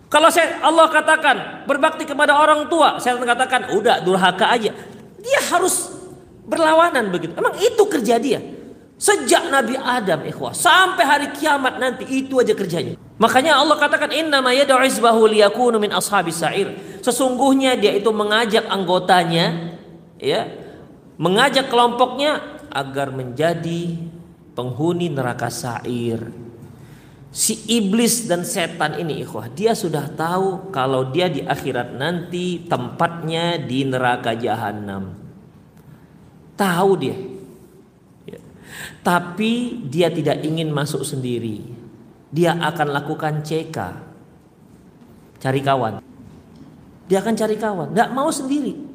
Kalau 0.09 0.33
Allah 0.65 0.87
katakan 0.89 1.37
berbakti 1.69 2.09
kepada 2.09 2.33
orang 2.33 2.65
tua, 2.73 2.97
saya 2.97 3.21
katakan 3.21 3.77
udah 3.77 4.01
durhaka 4.01 4.49
aja. 4.49 4.73
Dia 5.21 5.41
harus 5.53 5.93
berlawanan 6.49 7.13
begitu. 7.13 7.37
Emang 7.37 7.53
itu 7.61 7.85
kerja 7.93 8.17
dia. 8.17 8.54
Sejak 8.95 9.51
Nabi 9.51 9.75
Adam 9.75 10.23
ikhwah 10.23 10.55
sampai 10.55 11.05
hari 11.05 11.27
kiamat 11.35 11.83
nanti 11.83 12.07
itu 12.07 12.39
aja 12.39 12.55
kerjanya. 12.55 12.95
Makanya 13.19 13.59
Allah 13.59 13.75
katakan 13.79 14.15
inna 14.15 14.39
yad'u 14.55 14.79
liyakunu 15.27 15.83
min 15.83 15.91
ashabis 15.91 16.41
sa'ir. 16.41 16.99
Sesungguhnya 17.03 17.75
dia 17.75 17.91
itu 17.95 18.09
mengajak 18.15 18.65
anggotanya 18.71 19.77
ya, 20.17 20.47
mengajak 21.19 21.69
kelompoknya 21.69 22.63
agar 22.71 23.11
menjadi 23.11 23.99
penghuni 24.55 25.11
neraka 25.11 25.51
sa'ir. 25.51 26.47
Si 27.35 27.67
iblis 27.67 28.31
dan 28.31 28.47
setan 28.47 28.95
ini 28.95 29.27
ikhwah, 29.27 29.51
dia 29.51 29.75
sudah 29.75 30.07
tahu 30.07 30.71
kalau 30.71 31.11
dia 31.11 31.27
di 31.27 31.43
akhirat 31.43 31.99
nanti 31.99 32.63
tempatnya 32.71 33.59
di 33.59 33.83
neraka 33.83 34.39
jahanam. 34.39 35.19
Tahu 36.55 36.91
dia, 36.95 37.19
tapi 39.05 39.85
dia 39.87 40.09
tidak 40.11 40.43
ingin 40.43 40.71
masuk 40.73 41.05
sendiri. 41.05 41.63
Dia 42.35 42.59
akan 42.59 42.89
lakukan 42.91 43.45
CK. 43.47 43.77
Cari 45.39 45.61
kawan. 45.61 46.03
Dia 47.05 47.21
akan 47.21 47.35
cari 47.37 47.57
kawan, 47.61 47.89
nggak 47.93 48.11
mau 48.17 48.33
sendiri. 48.33 48.95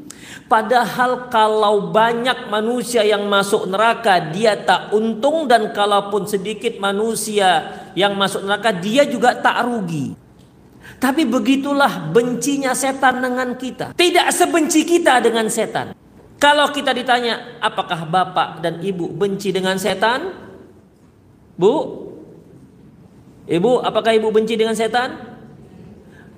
Padahal 0.50 1.30
kalau 1.30 1.94
banyak 1.94 2.50
manusia 2.50 3.06
yang 3.06 3.30
masuk 3.30 3.70
neraka 3.70 4.34
dia 4.34 4.58
tak 4.58 4.90
untung 4.98 5.46
dan 5.46 5.70
kalaupun 5.70 6.26
sedikit 6.26 6.82
manusia 6.82 7.70
yang 7.94 8.18
masuk 8.18 8.44
neraka 8.44 8.74
dia 8.74 9.06
juga 9.06 9.38
tak 9.38 9.62
rugi. 9.70 10.18
Tapi 11.00 11.24
begitulah 11.24 12.12
bencinya 12.12 12.76
setan 12.76 13.24
dengan 13.24 13.56
kita. 13.56 13.96
Tidak 13.96 14.28
sebenci 14.34 14.84
kita 14.84 15.24
dengan 15.24 15.48
setan. 15.48 15.96
Kalau 16.39 16.72
kita 16.72 16.96
ditanya, 16.96 17.60
apakah 17.60 18.08
bapak 18.08 18.63
dan 18.63 18.79
ibu 18.79 19.12
benci 19.12 19.51
dengan 19.51 19.75
setan? 19.75 20.31
Bu? 21.60 22.08
Ibu, 23.43 23.84
apakah 23.84 24.15
ibu 24.15 24.31
benci 24.31 24.55
dengan 24.55 24.72
setan? 24.72 25.19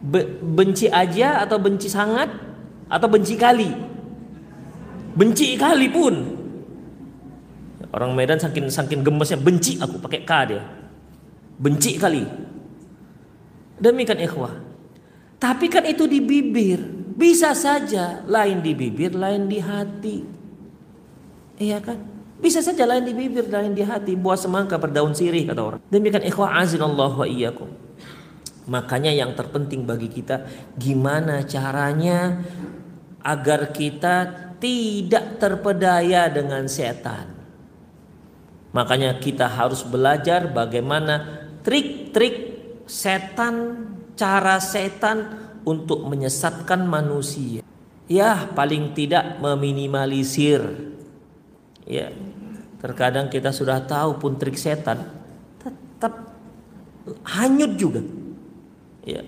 Be 0.02 0.26
benci 0.42 0.90
aja 0.90 1.46
atau 1.46 1.62
benci 1.62 1.86
sangat? 1.86 2.34
Atau 2.90 3.14
benci 3.14 3.38
kali? 3.38 3.70
Benci 5.14 5.54
kali 5.54 5.88
pun. 5.94 6.16
Orang 7.94 8.18
Medan 8.18 8.42
saking 8.42 8.74
saking 8.74 9.06
gemesnya 9.06 9.38
benci 9.38 9.78
aku 9.78 10.02
pakai 10.02 10.26
K 10.26 10.32
dia. 10.50 10.64
Benci 11.62 12.02
kali. 12.02 12.26
Demikian 13.78 14.18
ikhwah. 14.18 14.58
Tapi 15.38 15.70
kan 15.70 15.86
itu 15.86 16.10
di 16.10 16.18
bibir. 16.18 17.01
Bisa 17.22 17.54
saja 17.54 18.26
lain 18.26 18.66
di 18.66 18.74
bibir, 18.74 19.14
lain 19.14 19.46
di 19.46 19.62
hati. 19.62 20.26
Iya 21.62 21.78
kan? 21.78 22.02
Bisa 22.42 22.66
saja 22.66 22.90
lain 22.90 23.06
di 23.06 23.14
bibir, 23.14 23.46
lain 23.46 23.78
di 23.78 23.86
hati. 23.86 24.18
Buah 24.18 24.42
semangka 24.42 24.82
berdaun 24.82 25.14
sirih 25.14 25.46
kata 25.46 25.62
orang. 25.62 25.82
Demikian 25.94 26.26
ikhwah 26.26 26.58
Allah 26.58 27.14
wa 27.14 27.28
iyyakum. 27.30 27.70
Makanya 28.66 29.14
yang 29.14 29.38
terpenting 29.38 29.86
bagi 29.86 30.10
kita 30.10 30.50
gimana 30.74 31.46
caranya 31.46 32.42
agar 33.22 33.70
kita 33.70 34.16
tidak 34.58 35.38
terpedaya 35.38 36.26
dengan 36.34 36.66
setan. 36.66 37.38
Makanya 38.74 39.22
kita 39.22 39.46
harus 39.46 39.86
belajar 39.86 40.50
bagaimana 40.50 41.46
trik-trik 41.62 42.58
setan, 42.90 43.86
cara 44.18 44.58
setan 44.58 45.41
untuk 45.64 46.06
menyesatkan 46.08 46.86
manusia. 46.86 47.62
Ya, 48.12 48.50
paling 48.52 48.92
tidak 48.98 49.40
meminimalisir. 49.40 50.62
Ya. 51.88 52.12
Terkadang 52.82 53.30
kita 53.30 53.54
sudah 53.54 53.78
tahu 53.86 54.18
pun 54.18 54.42
trik 54.42 54.58
setan 54.58 55.22
tetap 56.02 56.34
hanyut 57.38 57.78
juga. 57.78 58.02
Ya. 59.06 59.22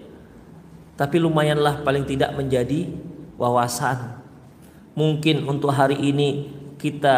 Tapi 0.98 1.22
lumayanlah 1.22 1.86
paling 1.86 2.10
tidak 2.10 2.34
menjadi 2.34 2.90
wawasan. 3.38 4.18
Mungkin 4.98 5.46
untuk 5.46 5.70
hari 5.70 6.02
ini 6.02 6.50
kita 6.82 7.16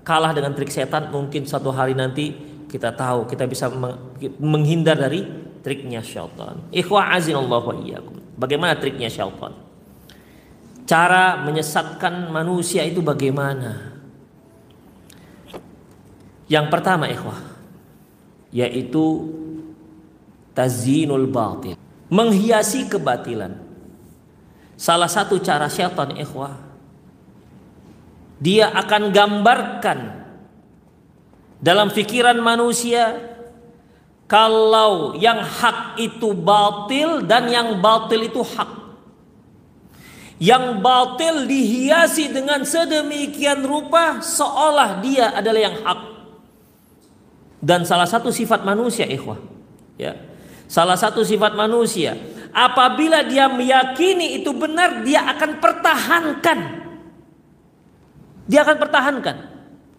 kalah 0.00 0.32
dengan 0.32 0.56
trik 0.56 0.72
setan, 0.72 1.12
mungkin 1.12 1.44
satu 1.44 1.68
hari 1.72 1.92
nanti 1.92 2.32
kita 2.72 2.96
tahu 2.96 3.28
kita 3.28 3.44
bisa 3.44 3.68
menghindar 4.40 4.96
dari 4.96 5.24
triknya 5.60 6.00
syaitan. 6.00 6.60
Ikhwah 6.72 7.16
azinallahu 7.16 7.72
wa 7.72 7.76
iyyakum. 7.84 8.16
Bagaimana 8.36 8.76
triknya 8.76 9.08
syaitan? 9.08 9.56
Cara 10.86 11.40
menyesatkan 11.42 12.30
manusia 12.30 12.84
itu 12.86 13.02
bagaimana? 13.02 13.96
Yang 16.46 16.66
pertama 16.70 17.10
ikhwah 17.10 17.42
yaitu 18.54 19.34
tazinul 20.56 21.28
batil, 21.28 21.74
menghiasi 22.08 22.86
kebatilan. 22.88 23.58
Salah 24.76 25.10
satu 25.10 25.36
cara 25.42 25.66
syaitan 25.66 26.14
ikhwah 26.16 26.56
dia 28.36 28.68
akan 28.72 29.12
gambarkan 29.12 29.98
dalam 31.60 31.88
pikiran 31.88 32.36
manusia 32.40 33.35
kalau 34.26 35.14
yang 35.14 35.38
hak 35.38 35.98
itu 36.02 36.34
batil 36.34 37.22
dan 37.22 37.46
yang 37.46 37.78
batil 37.78 38.26
itu 38.26 38.42
hak. 38.42 38.70
Yang 40.36 40.82
batil 40.84 41.36
dihiasi 41.48 42.34
dengan 42.34 42.66
sedemikian 42.66 43.64
rupa 43.64 44.20
seolah 44.20 45.00
dia 45.00 45.32
adalah 45.32 45.60
yang 45.62 45.78
hak. 45.80 46.00
Dan 47.62 47.88
salah 47.88 48.04
satu 48.04 48.28
sifat 48.28 48.66
manusia 48.66 49.08
ikhwah, 49.08 49.40
ya. 49.96 50.12
Salah 50.66 50.98
satu 50.98 51.22
sifat 51.22 51.54
manusia, 51.54 52.18
apabila 52.50 53.22
dia 53.24 53.46
meyakini 53.46 54.42
itu 54.42 54.50
benar, 54.52 55.06
dia 55.06 55.24
akan 55.24 55.62
pertahankan. 55.62 56.58
Dia 58.46 58.62
akan 58.66 58.76
pertahankan 58.78 59.36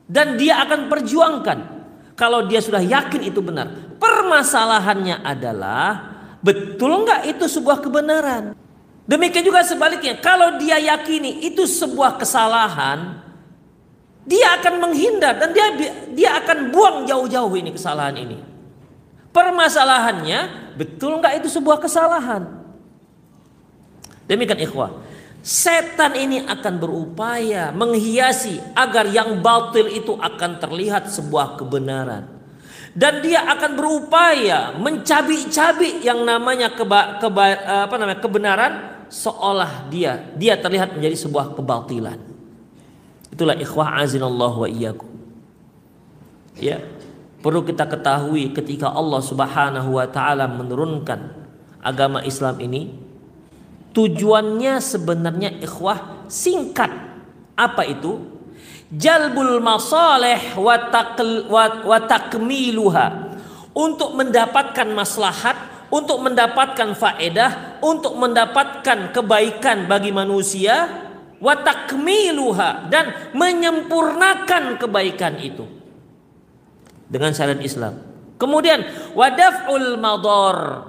dan 0.08 0.40
dia 0.40 0.64
akan 0.64 0.88
perjuangkan 0.88 1.77
kalau 2.18 2.50
dia 2.50 2.58
sudah 2.58 2.82
yakin 2.82 3.30
itu 3.30 3.40
benar. 3.46 3.70
Permasalahannya 4.02 5.22
adalah 5.22 6.18
betul 6.42 7.06
nggak 7.06 7.38
itu 7.38 7.46
sebuah 7.46 7.78
kebenaran? 7.80 8.58
Demikian 9.08 9.46
juga 9.46 9.64
sebaliknya, 9.64 10.20
kalau 10.20 10.60
dia 10.60 10.76
yakini 10.82 11.48
itu 11.48 11.64
sebuah 11.64 12.20
kesalahan, 12.20 13.24
dia 14.28 14.60
akan 14.60 14.84
menghindar 14.84 15.40
dan 15.40 15.56
dia 15.56 15.68
dia 16.12 16.36
akan 16.44 16.76
buang 16.76 16.98
jauh-jauh 17.08 17.54
ini 17.56 17.72
kesalahan 17.72 18.20
ini. 18.20 18.38
Permasalahannya, 19.32 20.74
betul 20.76 21.24
nggak 21.24 21.40
itu 21.40 21.48
sebuah 21.48 21.80
kesalahan? 21.80 22.44
Demikian 24.28 24.60
ikhwah. 24.60 24.92
Setan 25.48 26.12
ini 26.20 26.44
akan 26.44 26.76
berupaya 26.76 27.72
menghiasi 27.72 28.60
agar 28.76 29.08
yang 29.08 29.40
batil 29.40 29.88
itu 29.88 30.20
akan 30.20 30.60
terlihat 30.60 31.08
sebuah 31.08 31.56
kebenaran 31.56 32.28
dan 32.92 33.24
dia 33.24 33.48
akan 33.56 33.80
berupaya 33.80 34.76
mencabik-cabik 34.76 36.04
yang 36.04 36.26
namanya 36.28 36.76
keba, 36.76 37.22
keba, 37.24 37.64
apa 37.88 37.96
namanya 37.96 38.20
kebenaran 38.20 38.74
seolah 39.08 39.88
dia 39.88 40.36
dia 40.36 40.60
terlihat 40.60 41.00
menjadi 41.00 41.16
sebuah 41.16 41.56
kebatilan. 41.56 42.20
Itulah 43.32 43.56
ikhwah 43.56 44.04
azinallah 44.04 44.52
wa 44.52 44.68
iyyakum. 44.68 45.16
Ya. 46.60 46.84
Perlu 47.40 47.64
kita 47.64 47.88
ketahui 47.88 48.52
ketika 48.52 48.92
Allah 48.92 49.24
Subhanahu 49.24 49.96
wa 49.96 50.10
taala 50.12 50.50
menurunkan 50.50 51.38
agama 51.80 52.20
Islam 52.26 52.60
ini 52.60 53.07
tujuannya 53.98 54.78
sebenarnya 54.78 55.58
ikhwah 55.58 56.30
singkat. 56.30 56.94
Apa 57.58 57.82
itu? 57.90 58.38
jalbul 58.94 59.60
masalih 59.60 60.40
wa, 60.56 62.00
takmiluha 62.08 63.36
untuk 63.76 64.16
mendapatkan 64.16 64.88
maslahat, 64.96 65.58
untuk 65.92 66.24
mendapatkan 66.24 66.96
faedah, 66.96 67.84
untuk 67.84 68.16
mendapatkan 68.16 69.12
kebaikan 69.12 69.92
bagi 69.92 70.12
manusia, 70.16 70.88
wa 71.38 71.54
takmiluha 71.60 72.88
dan 72.90 73.32
menyempurnakan 73.36 74.80
kebaikan 74.80 75.36
itu 75.38 75.68
dengan 77.12 77.36
syariat 77.36 77.60
Islam. 77.62 77.94
Kemudian 78.38 78.86
wadaf'ul 79.18 79.98
madar 79.98 80.86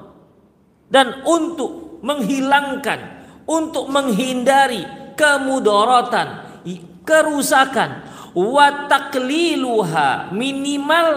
dan 0.88 1.24
untuk 1.24 1.87
menghilangkan, 2.00 3.18
untuk 3.48 3.88
menghindari 3.88 4.84
kemudaratan, 5.16 6.60
kerusakan. 7.02 8.04
Watakliluha 8.36 10.30
minimal 10.30 11.08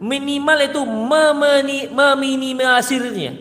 minimal 0.00 0.58
itu 0.64 0.80
meminimalisirnya 1.92 3.32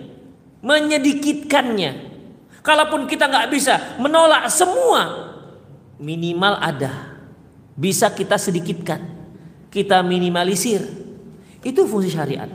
menyedikitkannya. 0.59 2.13
Kalaupun 2.61 3.07
kita 3.09 3.31
nggak 3.31 3.49
bisa 3.49 3.95
menolak 3.97 4.51
semua 4.51 5.33
minimal 5.97 6.59
ada 6.61 7.15
bisa 7.73 8.11
kita 8.13 8.37
sedikitkan 8.37 9.01
kita 9.73 10.03
minimalisir. 10.05 10.83
Itu 11.63 11.87
fungsi 11.87 12.11
syariat 12.11 12.51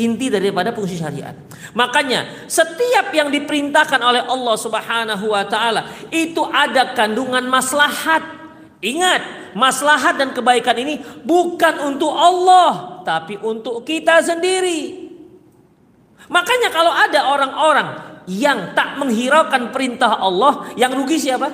inti 0.00 0.32
daripada 0.32 0.72
fungsi 0.72 0.96
syariat. 0.96 1.36
Makanya 1.76 2.48
setiap 2.48 3.12
yang 3.12 3.28
diperintahkan 3.28 4.00
oleh 4.00 4.24
Allah 4.24 4.56
Subhanahu 4.56 5.36
wa 5.36 5.44
taala 5.44 5.92
itu 6.08 6.40
ada 6.48 6.96
kandungan 6.96 7.44
maslahat. 7.46 8.40
Ingat, 8.80 9.52
maslahat 9.52 10.16
dan 10.16 10.32
kebaikan 10.32 10.72
ini 10.80 11.04
bukan 11.20 11.92
untuk 11.92 12.16
Allah, 12.16 13.04
tapi 13.04 13.36
untuk 13.36 13.84
kita 13.84 14.24
sendiri. 14.24 15.12
Makanya 16.32 16.72
kalau 16.72 16.88
ada 16.88 17.28
orang-orang 17.28 17.88
yang 18.24 18.72
tak 18.72 18.96
menghiraukan 18.96 19.68
perintah 19.68 20.16
Allah, 20.16 20.72
yang 20.80 20.96
rugi 20.96 21.20
siapa? 21.20 21.52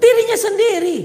Dirinya 0.00 0.34
sendiri. 0.34 0.98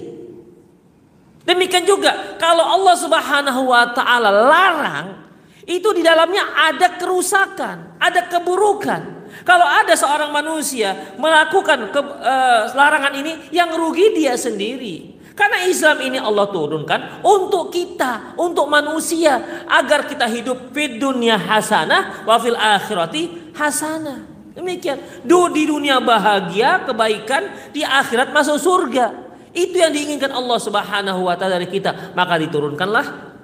Demikian 1.46 1.86
juga 1.86 2.34
kalau 2.42 2.66
Allah 2.66 2.96
Subhanahu 2.98 3.70
wa 3.70 3.94
taala 3.94 4.34
larang, 4.34 5.25
itu 5.66 5.90
di 5.98 6.06
dalamnya 6.06 6.54
ada 6.54 6.94
kerusakan, 6.94 7.98
ada 7.98 8.30
keburukan. 8.30 9.02
Kalau 9.42 9.66
ada 9.66 9.98
seorang 9.98 10.30
manusia 10.30 11.18
melakukan 11.18 11.90
ke, 11.90 12.00
uh, 12.02 12.72
larangan 12.72 13.14
ini, 13.18 13.50
yang 13.50 13.74
rugi 13.74 14.14
dia 14.14 14.38
sendiri. 14.38 15.18
Karena 15.36 15.68
Islam 15.68 16.00
ini 16.00 16.16
Allah 16.16 16.48
turunkan 16.48 17.20
untuk 17.20 17.68
kita, 17.74 18.40
untuk 18.40 18.72
manusia 18.72 19.66
agar 19.68 20.08
kita 20.08 20.32
hidup 20.32 20.72
di 20.72 20.96
dunia 20.96 21.36
hasanah 21.36 22.24
wa 22.24 22.40
fil 22.40 22.56
akhirati 22.56 23.52
hasanah. 23.52 24.32
Demikian. 24.56 25.28
Du 25.28 25.52
di 25.52 25.68
dunia 25.68 26.00
bahagia, 26.00 26.88
kebaikan, 26.88 27.74
di 27.76 27.84
akhirat 27.84 28.32
masuk 28.32 28.56
surga. 28.56 29.12
Itu 29.52 29.76
yang 29.76 29.92
diinginkan 29.92 30.32
Allah 30.32 30.56
Subhanahu 30.56 31.28
wa 31.28 31.36
taala 31.36 31.60
dari 31.60 31.68
kita. 31.68 32.16
Maka 32.16 32.40
diturunkanlah 32.40 33.36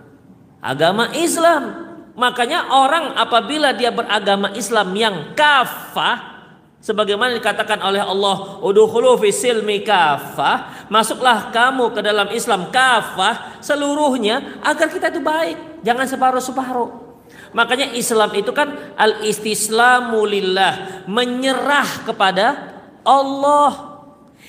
agama 0.63 1.11
Islam. 1.11 1.90
Makanya 2.21 2.69
orang 2.69 3.17
apabila 3.17 3.73
dia 3.73 3.89
beragama 3.89 4.53
Islam 4.53 4.93
yang 4.93 5.33
kafah 5.33 6.45
sebagaimana 6.77 7.33
dikatakan 7.33 7.81
oleh 7.81 8.01
Allah 8.01 8.61
udkhulu 8.61 9.17
fi 9.17 9.33
silmi 9.33 9.81
kafah 9.81 10.85
masuklah 10.93 11.49
kamu 11.49 11.89
ke 11.93 12.01
dalam 12.05 12.29
Islam 12.29 12.69
kafah 12.69 13.57
seluruhnya 13.57 14.61
agar 14.61 14.89
kita 14.89 15.09
itu 15.13 15.21
baik 15.21 15.81
jangan 15.85 16.05
separuh-separuh 16.09 17.11
Makanya 17.51 17.91
Islam 17.91 18.31
itu 18.31 18.55
kan 18.55 18.95
al 18.95 19.27
istislamu 19.27 20.23
lillah, 20.23 21.03
menyerah 21.07 22.07
kepada 22.07 22.47
Allah. 23.03 23.99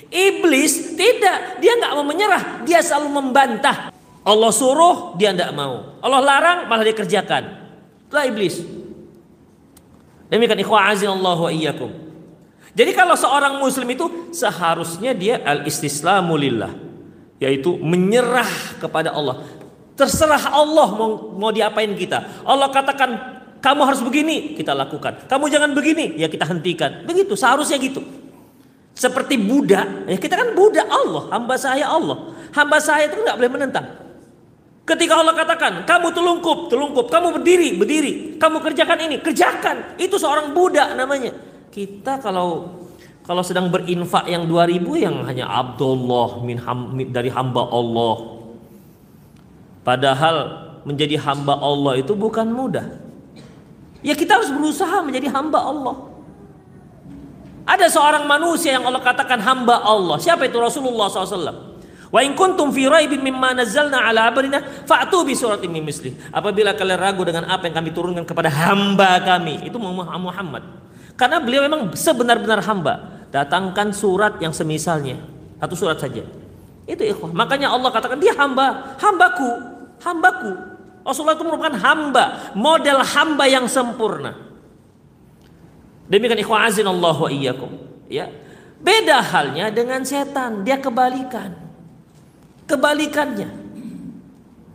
Iblis 0.06 0.94
tidak, 0.94 1.58
dia 1.58 1.72
nggak 1.82 1.92
mau 1.98 2.06
menyerah, 2.06 2.62
dia 2.62 2.78
selalu 2.78 3.10
membantah. 3.10 3.90
Allah 4.22 4.52
suruh, 4.54 5.18
dia 5.18 5.34
tidak 5.34 5.50
mau. 5.50 5.98
Allah 5.98 6.20
larang, 6.22 6.58
malah 6.70 6.86
dia 6.86 6.94
kerjakan. 6.94 7.61
Itulah 8.12 8.28
iblis. 8.28 8.60
Demikian 10.28 10.60
ikhwah 10.60 10.92
Allah 10.92 11.38
wa 11.40 11.48
iyyakum. 11.48 11.88
Jadi 12.76 12.92
kalau 12.92 13.16
seorang 13.16 13.56
muslim 13.56 13.88
itu 13.88 14.28
seharusnya 14.36 15.16
dia 15.16 15.40
al 15.40 15.64
istislamu 15.64 16.36
lillah, 16.36 16.76
yaitu 17.40 17.72
menyerah 17.80 18.76
kepada 18.76 19.16
Allah. 19.16 19.40
Terserah 19.96 20.52
Allah 20.52 20.88
mau, 20.92 21.36
mau 21.40 21.48
diapain 21.48 21.88
kita. 21.96 22.44
Allah 22.44 22.68
katakan 22.68 23.16
kamu 23.64 23.80
harus 23.80 24.04
begini, 24.04 24.60
kita 24.60 24.76
lakukan. 24.76 25.24
Kamu 25.24 25.48
jangan 25.48 25.72
begini, 25.72 26.20
ya 26.20 26.28
kita 26.28 26.44
hentikan. 26.44 27.08
Begitu, 27.08 27.32
seharusnya 27.32 27.80
gitu. 27.80 28.04
Seperti 28.92 29.40
Buddha, 29.40 30.04
ya 30.04 30.20
kita 30.20 30.36
kan 30.36 30.52
Buddha 30.52 30.84
Allah, 30.84 31.32
hamba 31.32 31.56
saya 31.56 31.88
Allah. 31.88 32.36
Hamba 32.52 32.76
saya 32.76 33.08
itu 33.08 33.24
nggak 33.24 33.40
boleh 33.40 33.52
menentang. 33.56 34.01
Ketika 34.82 35.14
Allah 35.14 35.34
katakan, 35.38 35.86
kamu 35.86 36.10
telungkup, 36.10 36.66
telungkup, 36.66 37.06
kamu 37.06 37.38
berdiri, 37.38 37.78
berdiri, 37.78 38.12
kamu 38.34 38.58
kerjakan 38.58 38.98
ini, 39.06 39.16
kerjakan. 39.22 39.94
Itu 39.94 40.18
seorang 40.18 40.50
Buddha 40.50 40.98
namanya. 40.98 41.30
Kita 41.70 42.18
kalau 42.18 42.82
kalau 43.22 43.46
sedang 43.46 43.70
berinfak 43.70 44.26
yang 44.26 44.50
2000 44.50 44.82
yang 44.98 45.22
hanya 45.22 45.46
Abdullah 45.46 46.42
min 46.42 46.58
ham, 46.58 46.98
dari 47.14 47.30
hamba 47.30 47.62
Allah 47.70 48.42
Padahal 49.82 50.36
menjadi 50.86 51.18
hamba 51.18 51.58
Allah 51.58 51.98
itu 51.98 52.14
bukan 52.14 52.46
mudah. 52.46 52.86
Ya 54.02 54.14
kita 54.14 54.38
harus 54.38 54.50
berusaha 54.50 55.02
menjadi 55.02 55.30
hamba 55.30 55.58
Allah. 55.58 55.94
Ada 57.62 57.86
seorang 57.90 58.26
manusia 58.26 58.74
yang 58.74 58.86
Allah 58.86 59.02
katakan 59.02 59.38
hamba 59.42 59.78
Allah. 59.82 60.18
Siapa 60.18 60.46
itu 60.46 60.58
Rasulullah 60.58 61.06
SAW? 61.06 61.71
Wa 62.12 62.20
in 62.20 62.36
kuntum 62.36 62.68
fi 62.76 62.84
raibin 62.84 63.24
mimma 63.24 63.56
nazzalna 63.56 64.04
ala 64.04 64.28
abdina 64.28 64.60
fa'tu 64.84 65.24
bi 65.24 65.32
suratin 65.32 65.72
min 65.72 65.80
misli. 65.80 66.12
Apabila 66.28 66.76
kalian 66.76 67.00
ragu 67.00 67.24
dengan 67.24 67.48
apa 67.48 67.72
yang 67.72 67.80
kami 67.80 67.88
turunkan 67.96 68.28
kepada 68.28 68.52
hamba 68.52 69.16
kami, 69.24 69.64
itu 69.64 69.80
Muhammad. 69.80 70.60
Karena 71.16 71.40
beliau 71.40 71.64
memang 71.64 71.96
sebenar-benar 71.96 72.60
hamba. 72.68 73.24
Datangkan 73.32 73.96
surat 73.96 74.36
yang 74.44 74.52
semisalnya. 74.52 75.16
Satu 75.56 75.72
surat 75.72 75.96
saja. 75.96 76.20
Itu 76.84 77.00
ikhwah. 77.00 77.32
Makanya 77.32 77.72
Allah 77.72 77.88
katakan 77.88 78.20
dia 78.20 78.36
hamba, 78.36 78.92
hambaku, 79.00 79.50
hambaku. 80.04 80.52
Rasulullah 81.00 81.32
itu 81.32 81.48
merupakan 81.48 81.74
hamba, 81.80 82.52
model 82.52 83.00
hamba 83.00 83.44
yang 83.48 83.64
sempurna. 83.72 84.36
Demikian 86.12 86.44
ikhwah 86.44 86.68
azin 86.68 86.84
Allah 86.84 87.16
wa 87.16 87.30
iyyakum. 87.32 87.72
Ya. 88.12 88.28
Beda 88.84 89.24
halnya 89.24 89.72
dengan 89.72 90.04
setan, 90.04 90.60
dia 90.60 90.76
kebalikan. 90.76 91.61
Kebalikannya. 92.72 93.48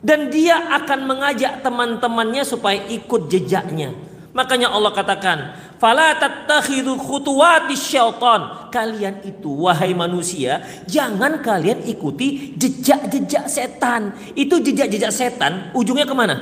Dan 0.06 0.30
dia 0.30 0.70
akan 0.78 1.10
mengajak 1.10 1.66
teman-temannya 1.66 2.46
supaya 2.46 2.78
ikut 2.94 3.26
jejaknya. 3.26 3.92
Makanya 4.38 4.70
Allah 4.70 4.94
katakan, 4.94 5.38
"Fala 5.82 6.14
tattakhidhu 6.14 6.94
khutuwati 7.02 7.74
syaitan." 7.74 8.70
Kalian 8.70 9.26
itu 9.26 9.66
wahai 9.66 9.98
manusia, 9.98 10.62
jangan 10.86 11.42
kalian 11.42 11.82
ikuti 11.90 12.54
jejak-jejak 12.54 13.50
setan. 13.50 14.14
Itu 14.38 14.62
jejak-jejak 14.62 15.10
setan 15.10 15.74
ujungnya 15.74 16.06
ke 16.06 16.14
mana? 16.14 16.36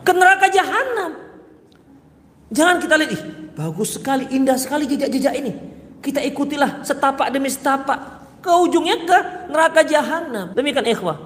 Ke 0.00 0.16
neraka 0.16 0.48
jahanam. 0.48 1.20
Jangan 2.48 2.80
kita 2.80 2.96
lihat, 2.96 3.12
ih, 3.12 3.22
bagus 3.52 4.00
sekali, 4.00 4.24
indah 4.32 4.56
sekali 4.56 4.88
jejak-jejak 4.88 5.34
ini. 5.36 5.52
Kita 6.00 6.24
ikutilah 6.24 6.80
setapak 6.80 7.28
demi 7.28 7.52
setapak. 7.52 8.17
Ke 8.38 8.50
ujungnya 8.54 8.96
ke 9.02 9.18
neraka 9.50 9.82
jahanam. 9.82 10.54
Demikian 10.54 10.86
ikhwah. 10.86 11.18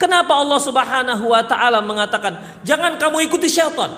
Kenapa 0.00 0.34
Allah 0.34 0.58
Subhanahu 0.58 1.30
wa 1.30 1.42
taala 1.46 1.78
mengatakan, 1.78 2.34
"Jangan 2.66 2.98
kamu 2.98 3.30
ikuti 3.30 3.46
syaitan." 3.46 3.92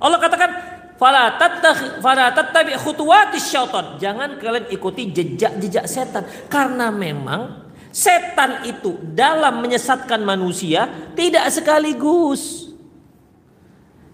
Allah 0.00 0.16
katakan 0.16 0.50
fala 0.96 2.32
tattabi 2.32 2.72
khutuwati 2.80 3.36
syaitan. 3.36 4.00
Jangan 4.00 4.40
kalian 4.40 4.66
ikuti 4.72 5.12
jejak-jejak 5.12 5.84
setan 5.84 6.24
karena 6.48 6.88
memang 6.88 7.68
setan 7.92 8.64
itu 8.64 8.96
dalam 9.12 9.60
menyesatkan 9.60 10.24
manusia 10.24 10.88
tidak 11.12 11.48
sekaligus. 11.52 12.72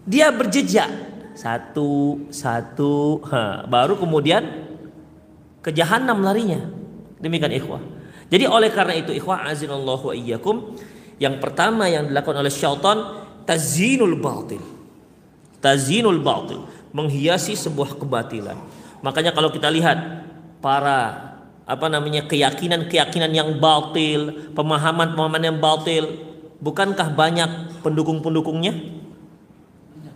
Dia 0.03 0.35
berjejak 0.35 0.91
satu 1.39 2.19
satu 2.35 3.23
ha, 3.31 3.63
baru 3.67 3.95
kemudian 3.95 4.72
ke 5.63 5.71
jahanam 5.71 6.21
larinya. 6.21 6.61
Demikian 7.23 7.55
ikhwah. 7.55 7.81
Jadi 8.29 8.45
oleh 8.51 8.69
karena 8.75 8.99
itu 8.99 9.15
ikhwah 9.15 9.47
azinallahu 9.47 10.11
iyyakum 10.13 10.75
yang 11.23 11.39
pertama 11.39 11.87
yang 11.87 12.11
dilakukan 12.11 12.43
oleh 12.43 12.51
syaitan 12.51 13.25
tazinul 13.47 14.19
batil 14.19 14.83
tazinul 15.63 16.19
batil, 16.21 16.67
menghiasi 16.91 17.55
sebuah 17.55 17.97
kebatilan. 17.97 18.59
Makanya 19.01 19.31
kalau 19.31 19.55
kita 19.55 19.71
lihat 19.71 20.27
para 20.59 21.31
apa 21.63 21.87
namanya 21.87 22.27
keyakinan-keyakinan 22.27 23.31
yang 23.31 23.63
batil, 23.63 24.51
pemahaman-pemahaman 24.59 25.43
yang 25.47 25.59
batil, 25.63 26.19
bukankah 26.59 27.15
banyak 27.15 27.81
pendukung-pendukungnya? 27.87 28.75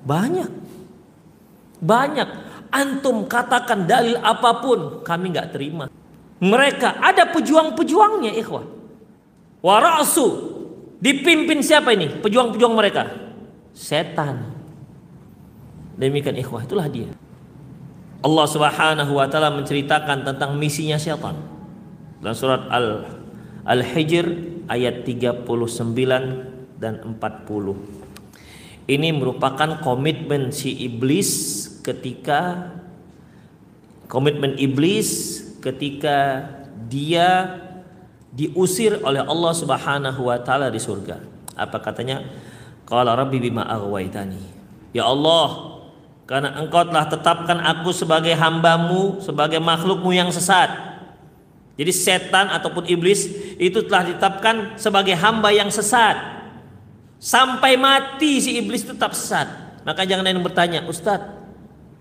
Banyak. 0.03 0.51
Banyak. 1.79 2.29
Antum 2.71 3.25
katakan 3.31 3.87
dalil 3.87 4.19
apa 4.21 4.61
pun, 4.61 5.03
kami 5.07 5.33
nggak 5.33 5.55
terima. 5.55 5.87
Mereka 6.43 7.01
ada 7.01 7.31
pejuang-pejuangnya, 7.33 8.37
ikhwah. 8.37 8.65
Warasu 9.65 10.27
dipimpin 11.01 11.65
siapa 11.65 11.97
ini? 11.97 12.21
Pejuang-pejuang 12.21 12.75
mereka? 12.77 13.09
Setan. 13.73 14.53
Demikian 15.97 16.37
ikhwah 16.37 16.65
itulah 16.65 16.87
dia. 16.93 17.09
Allah 18.21 18.47
Subhanahu 18.49 19.13
wa 19.17 19.27
taala 19.31 19.55
menceritakan 19.55 20.27
tentang 20.27 20.59
misinya 20.61 21.01
syaitan. 21.01 21.37
Dalam 22.21 22.37
surat 22.37 22.69
Al 22.69 23.07
Al-Hijr 23.67 24.27
ayat 24.71 25.03
39 25.03 25.47
dan 26.79 27.03
40. 27.03 28.06
Ini 28.87 29.11
merupakan 29.11 29.83
komitmen 29.83 30.55
si 30.55 30.71
iblis 30.87 31.67
ketika 31.83 32.71
komitmen 34.07 34.55
iblis 34.55 35.43
ketika 35.59 36.47
dia 36.87 37.59
diusir 38.31 39.03
oleh 39.03 39.27
Allah 39.27 39.53
Subhanahu 39.57 40.31
wa 40.31 40.39
taala 40.39 40.71
di 40.71 40.79
surga. 40.79 41.19
Apa 41.59 41.83
katanya? 41.83 42.23
Qala 42.87 43.19
rabbi 43.19 43.43
bima. 43.43 43.67
Ya 44.95 45.03
Allah, 45.03 45.83
karena 46.29 46.55
engkau 46.63 46.87
telah 46.87 47.07
tetapkan 47.11 47.59
aku 47.59 47.91
sebagai 47.91 48.35
hambamu, 48.39 49.19
sebagai 49.19 49.59
makhlukmu 49.59 50.15
yang 50.15 50.31
sesat. 50.31 50.71
Jadi 51.77 51.93
setan 51.93 52.49
ataupun 52.55 52.89
iblis 52.89 53.29
itu 53.59 53.85
telah 53.85 54.09
ditetapkan 54.09 54.79
sebagai 54.79 55.17
hamba 55.17 55.51
yang 55.51 55.69
sesat. 55.69 56.36
Sampai 57.17 57.81
mati 57.81 58.39
si 58.45 58.61
iblis 58.61 58.85
tetap 58.85 59.17
sesat. 59.17 59.49
Maka 59.87 60.03
jangan 60.03 60.27
ada 60.27 60.35
yang 60.35 60.43
bertanya, 60.43 60.83
Ustadz, 60.85 61.31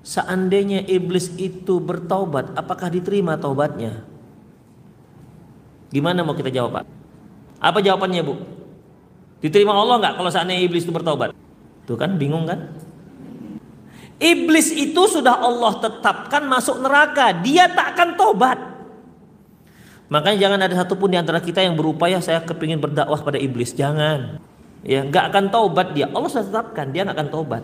seandainya 0.02 0.84
iblis 0.90 1.30
itu 1.38 1.78
bertaubat, 1.78 2.58
apakah 2.58 2.90
diterima 2.90 3.38
taubatnya? 3.38 4.02
Gimana 5.94 6.26
mau 6.26 6.34
kita 6.36 6.50
jawab 6.50 6.82
Pak? 6.82 6.86
Apa 7.62 7.80
jawabannya 7.80 8.22
Bu? 8.26 8.36
Diterima 9.40 9.78
Allah 9.78 10.02
nggak 10.02 10.14
kalau 10.18 10.30
seandainya 10.34 10.66
iblis 10.66 10.84
itu 10.84 10.92
bertaubat? 10.92 11.32
Tuh 11.86 11.96
kan 11.96 12.18
bingung 12.18 12.50
kan? 12.50 12.74
Iblis 14.18 14.72
itu 14.74 15.02
sudah 15.12 15.38
Allah 15.38 15.78
tetapkan 15.78 16.48
masuk 16.48 16.82
neraka. 16.82 17.36
Dia 17.46 17.68
tak 17.70 17.94
akan 17.94 18.10
tobat. 18.16 18.58
Makanya 20.08 20.38
jangan 20.40 20.60
ada 20.64 20.74
satupun 20.74 21.12
di 21.12 21.18
antara 21.20 21.44
kita 21.44 21.60
yang 21.60 21.76
berupaya 21.76 22.22
saya 22.24 22.42
kepingin 22.42 22.80
berdakwah 22.80 23.20
pada 23.20 23.38
iblis. 23.38 23.76
Jangan. 23.76 24.40
Ya, 24.86 25.02
nggak 25.02 25.34
akan 25.34 25.46
taubat 25.50 25.98
dia. 25.98 26.06
Allah 26.14 26.30
sudah 26.30 26.46
tetapkan 26.46 26.94
dia 26.94 27.02
nggak 27.02 27.18
akan 27.18 27.30
taubat. 27.34 27.64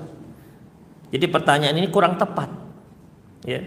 Jadi 1.14 1.26
pertanyaan 1.30 1.78
ini 1.78 1.88
kurang 1.94 2.18
tepat. 2.18 2.50
Ya. 3.46 3.62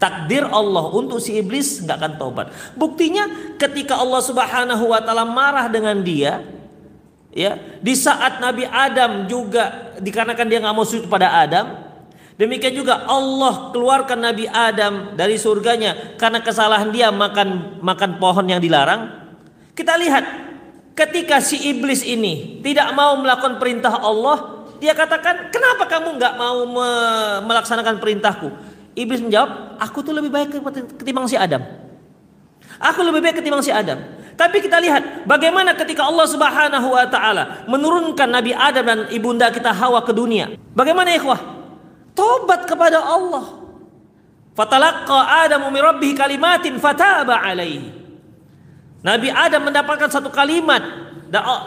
Takdir 0.00 0.48
Allah 0.48 0.88
untuk 0.90 1.20
si 1.20 1.36
iblis 1.36 1.84
nggak 1.84 1.96
akan 2.00 2.12
tobat. 2.16 2.46
Buktinya 2.74 3.56
ketika 3.60 4.00
Allah 4.00 4.20
Subhanahu 4.24 4.90
wa 4.90 5.00
taala 5.04 5.28
marah 5.28 5.68
dengan 5.68 6.00
dia, 6.00 6.44
ya, 7.30 7.56
di 7.80 7.94
saat 7.94 8.40
Nabi 8.42 8.64
Adam 8.68 9.28
juga 9.30 9.94
dikarenakan 10.00 10.46
dia 10.50 10.58
nggak 10.60 10.74
mau 10.76 10.84
sujud 10.84 11.06
pada 11.08 11.40
Adam, 11.40 11.78
demikian 12.36 12.74
juga 12.74 13.06
Allah 13.06 13.70
keluarkan 13.70 14.18
Nabi 14.18 14.44
Adam 14.50 15.14
dari 15.16 15.40
surganya 15.40 16.16
karena 16.20 16.42
kesalahan 16.42 16.90
dia 16.90 17.08
makan 17.08 17.80
makan 17.80 18.10
pohon 18.18 18.44
yang 18.50 18.60
dilarang. 18.60 19.08
Kita 19.72 19.94
lihat 19.98 20.24
ketika 20.94 21.42
si 21.42 21.58
iblis 21.68 22.00
ini 22.06 22.62
tidak 22.62 22.94
mau 22.94 23.18
melakukan 23.18 23.58
perintah 23.58 23.98
Allah, 23.98 24.66
dia 24.78 24.94
katakan, 24.94 25.50
"Kenapa 25.50 25.86
kamu 25.90 26.18
nggak 26.18 26.34
mau 26.38 26.58
melaksanakan 27.44 27.98
perintahku?" 27.98 28.48
Iblis 28.94 29.26
menjawab, 29.26 29.78
aku 29.82 30.06
tuh 30.06 30.14
lebih 30.14 30.30
baik 30.30 30.54
ketimbang 31.02 31.26
si 31.26 31.34
Adam. 31.34 31.62
Aku 32.78 33.02
lebih 33.02 33.22
baik 33.22 33.42
ketimbang 33.42 33.62
si 33.62 33.74
Adam. 33.74 33.98
Tapi 34.34 34.62
kita 34.62 34.82
lihat 34.82 35.26
bagaimana 35.26 35.78
ketika 35.78 36.06
Allah 36.06 36.26
Subhanahu 36.26 36.90
wa 36.90 37.06
taala 37.06 37.66
menurunkan 37.70 38.26
Nabi 38.26 38.50
Adam 38.50 38.82
dan 38.82 38.98
ibunda 39.14 39.50
kita 39.50 39.70
Hawa 39.70 40.02
ke 40.02 40.10
dunia. 40.10 40.58
Bagaimana 40.74 41.14
ikhwah? 41.14 41.38
Tobat 42.14 42.66
kepada 42.66 42.98
Allah. 43.02 43.62
Fatalaqqa 44.54 45.46
Adamu 45.46 45.70
min 45.70 45.82
rabbih 45.82 46.14
kalimatin 46.14 46.78
fataba 46.78 47.42
alaihi. 47.42 48.03
Nabi 49.04 49.28
Adam 49.28 49.68
mendapatkan 49.68 50.08
satu 50.08 50.32
kalimat. 50.32 50.80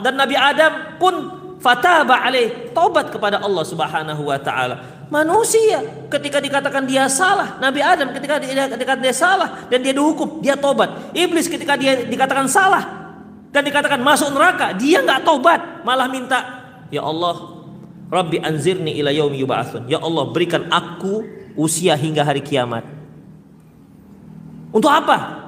Dan 0.01 0.17
Nabi 0.17 0.33
Adam 0.33 0.97
pun 0.97 1.13
fataba 1.61 2.25
alaihi, 2.25 2.73
tobat 2.73 3.13
kepada 3.13 3.37
Allah 3.37 3.61
Subhanahu 3.61 4.25
wa 4.25 4.39
taala. 4.41 5.05
Manusia 5.07 5.79
ketika 6.11 6.43
dikatakan 6.43 6.83
dia 6.83 7.07
salah 7.07 7.55
Nabi 7.63 7.79
Adam 7.79 8.11
ketika 8.11 8.43
dikatakan 8.43 8.99
dia 8.99 9.15
salah 9.15 9.63
dan 9.71 9.79
dia 9.79 9.95
dihukum 9.95 10.43
dia 10.43 10.59
tobat 10.59 11.15
iblis 11.15 11.47
ketika 11.47 11.79
dia 11.79 12.03
dikatakan 12.03 12.43
salah 12.51 12.83
dan 13.55 13.63
dikatakan 13.63 14.03
masuk 14.03 14.35
neraka 14.35 14.75
dia 14.75 14.99
nggak 14.99 15.23
tobat 15.23 15.63
malah 15.87 16.11
minta 16.11 16.43
ya 16.91 17.07
Allah 17.07 17.55
Rabbi 18.11 18.43
anzirni 18.43 18.99
ila 18.99 19.15
yaumi 19.15 19.39
yub'atsun 19.39 19.87
ya 19.87 20.03
Allah 20.03 20.27
berikan 20.27 20.67
aku 20.67 21.23
usia 21.55 21.95
hingga 21.95 22.27
hari 22.27 22.43
kiamat. 22.43 22.83
Untuk 24.75 24.91
apa 24.91 25.46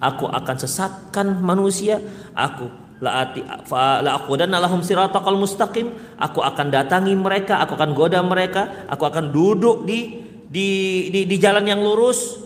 aku 0.00 0.30
akan 0.30 0.56
sesatkan 0.56 1.42
manusia. 1.42 2.00
Aku 2.32 2.70
laati 2.96 3.44
fa 3.68 4.00
la 4.00 4.16
aqudanna 4.16 4.62
lahum 4.62 4.80
siratal 4.80 5.36
mustaqim. 5.36 5.92
Aku 6.16 6.40
akan 6.40 6.72
datangi 6.72 7.12
mereka. 7.12 7.60
Aku 7.66 7.76
akan 7.76 7.92
goda 7.92 8.22
mereka. 8.24 8.86
Aku 8.88 9.04
akan 9.04 9.34
duduk 9.34 9.84
di 9.84 10.24
di 10.46 10.68
di, 11.10 11.20
di 11.26 11.36
jalan 11.36 11.66
yang 11.66 11.82
lurus 11.82 12.45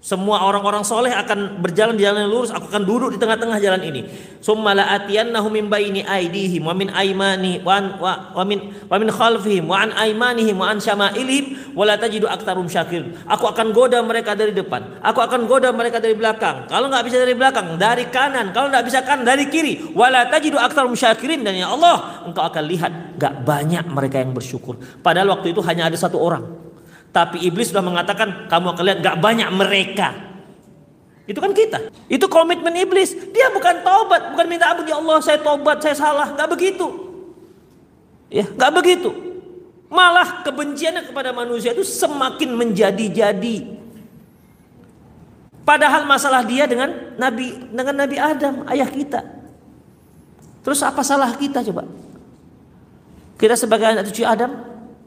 semua 0.00 0.48
orang-orang 0.48 0.80
soleh 0.80 1.12
akan 1.12 1.60
berjalan 1.60 1.92
di 1.92 2.08
jalan 2.08 2.24
yang 2.24 2.32
lurus. 2.32 2.48
Aku 2.48 2.72
akan 2.72 2.88
duduk 2.88 3.12
di 3.12 3.20
tengah-tengah 3.20 3.60
jalan 3.60 3.84
ini. 3.84 4.08
Summa 4.40 4.72
la'atiyannahum 4.72 5.52
min 5.52 5.68
baini 5.68 6.00
aidihim 6.00 6.64
wa 6.64 6.72
min 6.72 6.88
aimani 6.88 7.60
wa, 7.60 8.00
wa, 8.00 8.40
min 8.48 8.72
wa 8.88 8.96
min 8.96 9.12
khalfihim 9.12 9.68
wa 9.68 9.84
an 9.84 9.92
aimanihim 9.92 10.56
wa 10.56 10.72
an 10.72 10.80
syama'ilihim 10.80 11.76
wa 11.76 11.84
la 11.84 12.00
tajidu 12.00 12.24
syakirin. 12.64 13.12
Aku 13.28 13.44
akan 13.44 13.76
goda 13.76 14.00
mereka 14.00 14.32
dari 14.32 14.56
depan. 14.56 15.04
Aku 15.04 15.20
akan 15.20 15.44
goda 15.44 15.68
mereka 15.68 16.00
dari 16.00 16.16
belakang. 16.16 16.64
Kalau 16.72 16.88
nggak 16.88 17.04
bisa 17.04 17.20
dari 17.20 17.36
belakang, 17.36 17.76
dari 17.76 18.08
kanan. 18.08 18.56
Kalau 18.56 18.72
nggak 18.72 18.84
bisa 18.88 19.04
kanan, 19.04 19.28
dari 19.28 19.52
kiri. 19.52 19.92
Wa 19.92 20.08
la 20.08 20.32
tajidu 20.32 20.56
syakirin 20.96 21.44
dan 21.44 21.52
ya 21.60 21.68
Allah, 21.76 22.24
engkau 22.24 22.40
akan 22.40 22.64
lihat 22.64 23.20
nggak 23.20 23.44
banyak 23.44 23.84
mereka 23.92 24.16
yang 24.16 24.32
bersyukur. 24.32 24.80
Padahal 25.04 25.36
waktu 25.36 25.52
itu 25.52 25.60
hanya 25.60 25.92
ada 25.92 25.96
satu 26.00 26.16
orang 26.16 26.59
tapi 27.10 27.42
iblis 27.42 27.74
sudah 27.74 27.82
mengatakan 27.82 28.46
kamu 28.46 28.66
akan 28.74 28.84
lihat 28.86 28.98
gak 29.02 29.18
banyak 29.18 29.48
mereka. 29.50 30.08
Itu 31.26 31.38
kan 31.38 31.54
kita. 31.54 31.90
Itu 32.10 32.26
komitmen 32.26 32.74
iblis. 32.74 33.14
Dia 33.30 33.50
bukan 33.54 33.82
taubat, 33.86 34.34
bukan 34.34 34.46
minta 34.50 34.70
ampun 34.70 34.86
ya 34.86 34.98
Allah 34.98 35.18
saya 35.22 35.38
taubat, 35.38 35.78
saya 35.82 35.94
salah. 35.94 36.34
Gak 36.34 36.50
begitu. 36.50 36.86
Ya, 38.30 38.46
gak 38.46 38.74
begitu. 38.74 39.10
Malah 39.90 40.46
kebenciannya 40.46 41.10
kepada 41.10 41.34
manusia 41.34 41.74
itu 41.74 41.82
semakin 41.82 42.54
menjadi-jadi. 42.54 43.78
Padahal 45.66 46.06
masalah 46.06 46.46
dia 46.46 46.66
dengan 46.66 47.14
Nabi 47.18 47.58
dengan 47.70 47.94
Nabi 47.94 48.16
Adam, 48.18 48.66
ayah 48.70 48.90
kita. 48.90 49.22
Terus 50.62 50.82
apa 50.82 51.02
salah 51.02 51.34
kita 51.34 51.62
coba? 51.66 51.86
Kita 53.38 53.54
sebagai 53.58 53.86
anak 53.86 54.10
cucu 54.10 54.22
Adam 54.22 54.50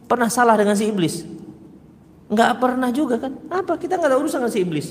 pernah 0.08 0.28
salah 0.28 0.56
dengan 0.56 0.76
si 0.76 0.88
iblis? 0.88 1.43
Nggak 2.34 2.52
pernah 2.58 2.90
juga 2.90 3.22
kan? 3.22 3.34
Apa? 3.54 3.78
Kita 3.78 4.02
nggak 4.02 4.10
ada 4.10 4.18
urusan 4.18 4.42
dengan 4.42 4.54
si 4.54 4.60
iblis. 4.66 4.88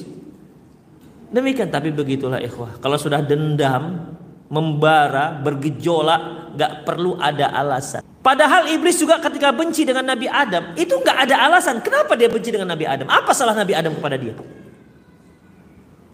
Demikian, 1.33 1.73
tapi 1.73 1.91
begitulah 1.91 2.39
ikhwah. 2.39 2.79
Kalau 2.79 2.95
sudah 3.01 3.19
dendam, 3.25 4.15
membara, 4.53 5.41
bergejolak, 5.43 6.55
nggak 6.55 6.73
perlu 6.87 7.19
ada 7.19 7.51
alasan. 7.51 8.05
Padahal 8.23 8.71
iblis 8.71 9.01
juga 9.01 9.19
ketika 9.19 9.51
benci 9.51 9.83
dengan 9.83 10.07
Nabi 10.07 10.31
Adam, 10.31 10.77
itu 10.79 10.95
nggak 10.95 11.19
ada 11.27 11.51
alasan. 11.51 11.83
Kenapa 11.83 12.15
dia 12.15 12.31
benci 12.31 12.55
dengan 12.55 12.71
Nabi 12.71 12.87
Adam? 12.87 13.11
Apa 13.11 13.35
salah 13.35 13.59
Nabi 13.59 13.75
Adam 13.75 13.97
kepada 13.99 14.15
dia? 14.15 14.39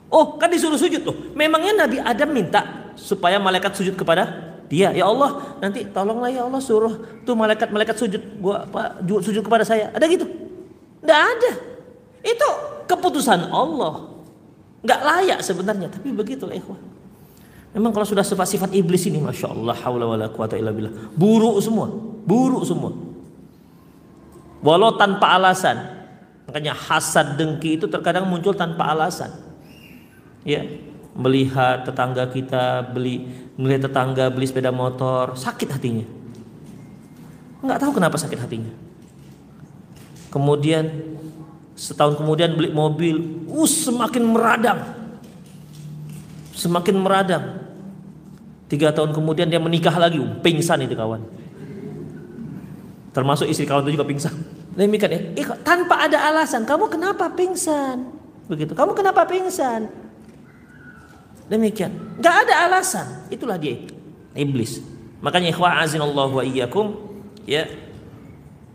Oh, 0.09 0.41
kan 0.41 0.49
disuruh 0.49 0.81
sujud 0.81 1.05
tuh. 1.05 1.37
Memangnya 1.37 1.85
Nabi 1.85 2.01
Adam 2.01 2.33
minta 2.33 2.95
supaya 2.97 3.37
malaikat 3.37 3.77
sujud 3.77 3.93
kepada 3.93 4.57
dia. 4.73 4.89
Ya 4.97 5.05
Allah, 5.05 5.61
nanti 5.61 5.85
tolonglah 5.85 6.33
ya 6.33 6.49
Allah 6.49 6.65
suruh 6.65 7.21
tuh 7.29 7.37
malaikat-malaikat 7.37 7.97
sujud 8.01 8.23
gua 8.41 8.65
apa 8.65 8.97
sujud 9.21 9.45
kepada 9.45 9.69
saya. 9.69 9.93
Ada 9.93 10.09
gitu? 10.09 10.48
Tidak 11.09 11.23
ada. 11.25 11.53
Itu 12.21 12.49
keputusan 12.85 13.49
Allah. 13.49 14.13
Nggak 14.85 15.01
layak 15.01 15.41
sebenarnya, 15.41 15.89
tapi 15.89 16.13
begitulah 16.13 16.53
ikhwah. 16.53 16.77
Memang 17.73 17.97
kalau 17.97 18.05
sudah 18.05 18.21
sifat-sifat 18.21 18.77
iblis 18.77 19.09
ini, 19.09 19.17
masya 19.17 19.49
Allah, 19.49 19.73
haula 19.73 20.05
wala 20.05 20.29
quwata 20.29 20.61
illa 20.61 20.69
billah, 20.69 20.93
buruk 21.17 21.65
semua, 21.65 21.89
buruk 22.29 22.61
semua. 22.69 22.93
Walau 24.61 25.01
tanpa 25.01 25.41
alasan, 25.41 25.81
makanya 26.45 26.77
hasad 26.77 27.41
dengki 27.41 27.81
itu 27.81 27.89
terkadang 27.89 28.29
muncul 28.29 28.53
tanpa 28.53 28.93
alasan. 28.93 29.33
Ya, 30.45 30.61
melihat 31.17 31.89
tetangga 31.89 32.29
kita 32.29 32.85
beli, 32.85 33.25
melihat 33.57 33.89
tetangga 33.89 34.29
beli 34.29 34.45
sepeda 34.45 34.69
motor, 34.69 35.33
sakit 35.41 35.69
hatinya. 35.73 36.05
Nggak 37.65 37.79
tahu 37.81 37.97
kenapa 37.97 38.21
sakit 38.21 38.39
hatinya. 38.45 38.88
Kemudian 40.29 40.85
setahun 41.79 42.21
kemudian 42.21 42.53
beli 42.59 42.75
mobil, 42.75 43.47
uh 43.49 43.69
semakin 43.69 44.23
meradang. 44.29 44.81
Semakin 46.53 46.97
meradang. 47.01 47.45
Tiga 48.69 48.93
tahun 48.93 49.17
kemudian 49.17 49.49
dia 49.49 49.57
menikah 49.57 49.97
lagi, 49.97 50.21
uh, 50.21 50.29
pingsan 50.45 50.85
itu 50.85 50.93
kawan. 50.93 51.25
Termasuk 53.17 53.49
istri 53.49 53.65
kawan 53.65 53.89
itu 53.89 53.97
juga 53.97 54.05
pingsan. 54.05 54.37
Demikian 54.77 55.11
ya, 55.11 55.21
eh, 55.35 55.47
tanpa 55.65 56.07
ada 56.07 56.29
alasan, 56.29 56.69
kamu 56.69 56.93
kenapa 56.93 57.33
pingsan? 57.33 58.13
Begitu, 58.47 58.77
kamu 58.77 58.93
kenapa 58.93 59.25
pingsan? 59.25 59.89
Demikian, 61.49 61.91
nggak 62.21 62.35
ada 62.45 62.55
alasan. 62.69 63.07
Itulah 63.33 63.57
dia, 63.57 63.81
iblis. 64.37 64.85
Makanya 65.25 65.51
ikhwah 65.51 65.81
azinallahu 65.83 66.39
wa 66.39 66.45
iyyakum, 66.45 66.95
ya 67.49 67.65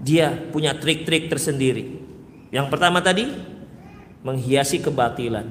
dia 0.04 0.36
punya 0.52 0.76
trik-trik 0.76 1.32
tersendiri. 1.32 2.04
Yang 2.52 2.68
pertama 2.68 3.00
tadi 3.00 3.32
menghiasi 4.22 4.84
kebatilan 4.84 5.48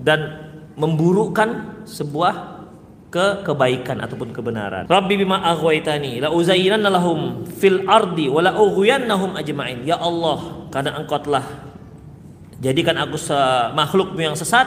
dan 0.00 0.50
memburukkan 0.74 1.84
sebuah 1.84 2.64
ke 3.12 3.44
kebaikan 3.44 4.00
ataupun 4.00 4.32
kebenaran. 4.32 4.88
Rabbi 4.88 5.20
bima 5.20 5.44
aghwaytani 5.44 6.24
la 6.24 6.32
uzayyinanna 6.32 6.88
lahum 6.88 7.44
fil 7.44 7.84
ardi 7.84 8.32
wa 8.32 8.40
la 8.40 8.56
ughwiyannahum 8.56 9.36
ajma'in. 9.36 9.84
Ya 9.84 10.00
Allah, 10.00 10.64
karena 10.72 10.96
Engkau 10.96 11.20
telah 11.20 11.44
jadikan 12.56 12.96
aku 12.96 13.20
makhlukmu 13.76 14.16
yang 14.16 14.32
sesat, 14.32 14.64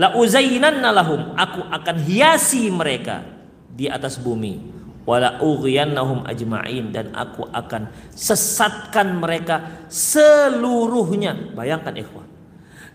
la 0.00 0.16
uzayyinanna 0.16 0.88
lahum, 0.88 1.36
aku 1.36 1.68
akan 1.68 1.96
hiasi 2.00 2.72
mereka 2.72 3.28
di 3.76 3.92
atas 3.92 4.16
bumi 4.16 4.75
wala 5.06 5.38
ughiyannahum 5.38 6.26
ajma'in 6.26 6.90
dan 6.90 7.14
aku 7.14 7.46
akan 7.54 7.88
sesatkan 8.12 9.22
mereka 9.22 9.86
seluruhnya. 9.86 11.54
Bayangkan 11.54 11.94
ikhwan. 11.94 12.26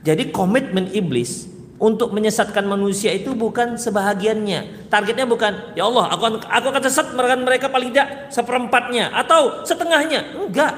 Jadi 0.03 0.29
komitmen 0.29 0.91
iblis 0.91 1.47
untuk 1.79 2.11
menyesatkan 2.11 2.67
manusia 2.67 3.15
itu 3.15 3.31
bukan 3.31 3.79
sebahagiannya. 3.79 4.91
Targetnya 4.91 5.25
bukan, 5.25 5.73
ya 5.73 5.87
Allah, 5.87 6.11
aku 6.11 6.23
akan, 6.27 6.39
aku 6.45 6.65
akan 6.67 6.83
sesat 6.83 7.07
mereka 7.15 7.71
paling 7.71 7.95
tidak 7.95 8.27
seperempatnya 8.29 9.09
atau 9.15 9.63
setengahnya. 9.63 10.35
Enggak. 10.35 10.73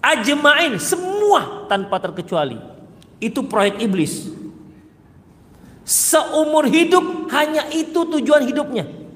Ajma'in 0.00 0.80
semua 0.80 1.68
tanpa 1.68 2.00
terkecuali. 2.00 2.56
Itu 3.20 3.44
proyek 3.44 3.84
iblis. 3.84 4.32
Seumur 5.84 6.68
hidup 6.68 7.28
hanya 7.32 7.68
itu 7.72 8.06
tujuan 8.06 8.44
hidupnya 8.44 9.07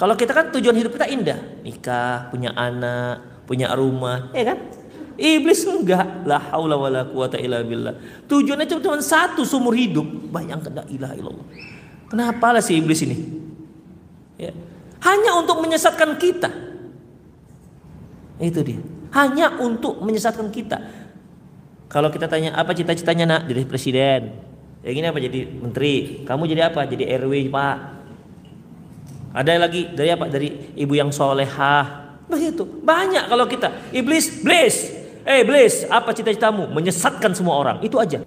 Kalau 0.00 0.16
kita 0.16 0.32
kan 0.32 0.48
tujuan 0.48 0.72
hidup 0.80 0.96
kita 0.96 1.12
indah, 1.12 1.60
nikah, 1.60 2.32
punya 2.32 2.56
anak, 2.56 3.44
punya 3.44 3.68
rumah, 3.76 4.32
ya 4.32 4.56
kan? 4.56 4.58
Iblis 5.20 5.68
enggak, 5.68 6.24
la 6.24 6.40
haula 6.40 6.80
wala 6.80 7.04
quwata 7.04 7.36
illa 7.36 7.60
billah. 7.60 8.24
Tujuannya 8.24 8.64
cuma 8.64 8.96
satu 9.04 9.44
seumur 9.44 9.76
hidup. 9.76 10.08
Bayangkan 10.32 10.80
la 10.80 10.84
ilaha 10.88 11.12
illallah. 11.20 11.46
Kenapa 12.08 12.56
lah 12.56 12.64
si 12.64 12.80
iblis 12.80 13.04
ini? 13.04 13.20
Ya. 14.40 14.56
Hanya 15.04 15.36
untuk 15.36 15.60
menyesatkan 15.60 16.16
kita. 16.16 16.48
Itu 18.40 18.64
dia. 18.64 18.80
Hanya 19.12 19.60
untuk 19.60 20.00
menyesatkan 20.00 20.48
kita. 20.48 20.80
Kalau 21.92 22.08
kita 22.08 22.24
tanya 22.24 22.56
apa 22.56 22.72
cita-citanya 22.72 23.28
nak 23.28 23.42
jadi 23.52 23.68
presiden, 23.68 24.32
ya 24.80 24.88
gini 24.96 25.04
apa 25.04 25.20
jadi 25.20 25.44
menteri, 25.52 26.24
kamu 26.24 26.48
jadi 26.48 26.72
apa? 26.72 26.88
Jadi 26.88 27.04
RW 27.04 27.52
pak. 27.52 27.99
Ada 29.30 29.62
lagi 29.62 29.90
dari 29.94 30.10
apa? 30.10 30.26
Dari 30.26 30.74
ibu 30.74 30.92
yang 30.94 31.14
solehah. 31.14 32.18
Begitu. 32.26 32.66
Banyak 32.66 33.30
kalau 33.30 33.46
kita. 33.46 33.90
Iblis, 33.94 34.42
iblis. 34.42 34.76
Eh 35.20 35.44
iblis, 35.44 35.84
apa 35.86 36.10
cita-citamu? 36.16 36.72
Menyesatkan 36.72 37.36
semua 37.36 37.60
orang. 37.60 37.76
Itu 37.84 38.00
aja. 38.00 38.24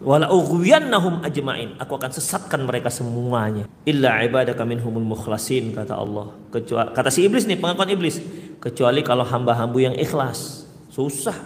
Wala 0.00 0.32
ughwiyannahum 0.32 1.20
ajma'in. 1.20 1.76
Aku 1.76 2.00
akan 2.00 2.08
sesatkan 2.08 2.64
mereka 2.64 2.88
semuanya. 2.88 3.68
Illa 3.84 4.24
ibadaka 4.24 4.64
minhumul 4.64 5.04
mukhlasin 5.04 5.76
kata 5.76 5.92
Allah. 5.92 6.32
Kecuali 6.48 6.88
kata 6.96 7.12
si 7.12 7.28
iblis 7.28 7.44
nih, 7.44 7.60
pengakuan 7.60 7.92
iblis. 7.92 8.16
Kecuali 8.56 9.04
kalau 9.04 9.28
hamba-hambu 9.28 9.76
yang 9.84 9.92
ikhlas. 10.00 10.64
Susah. 10.88 11.36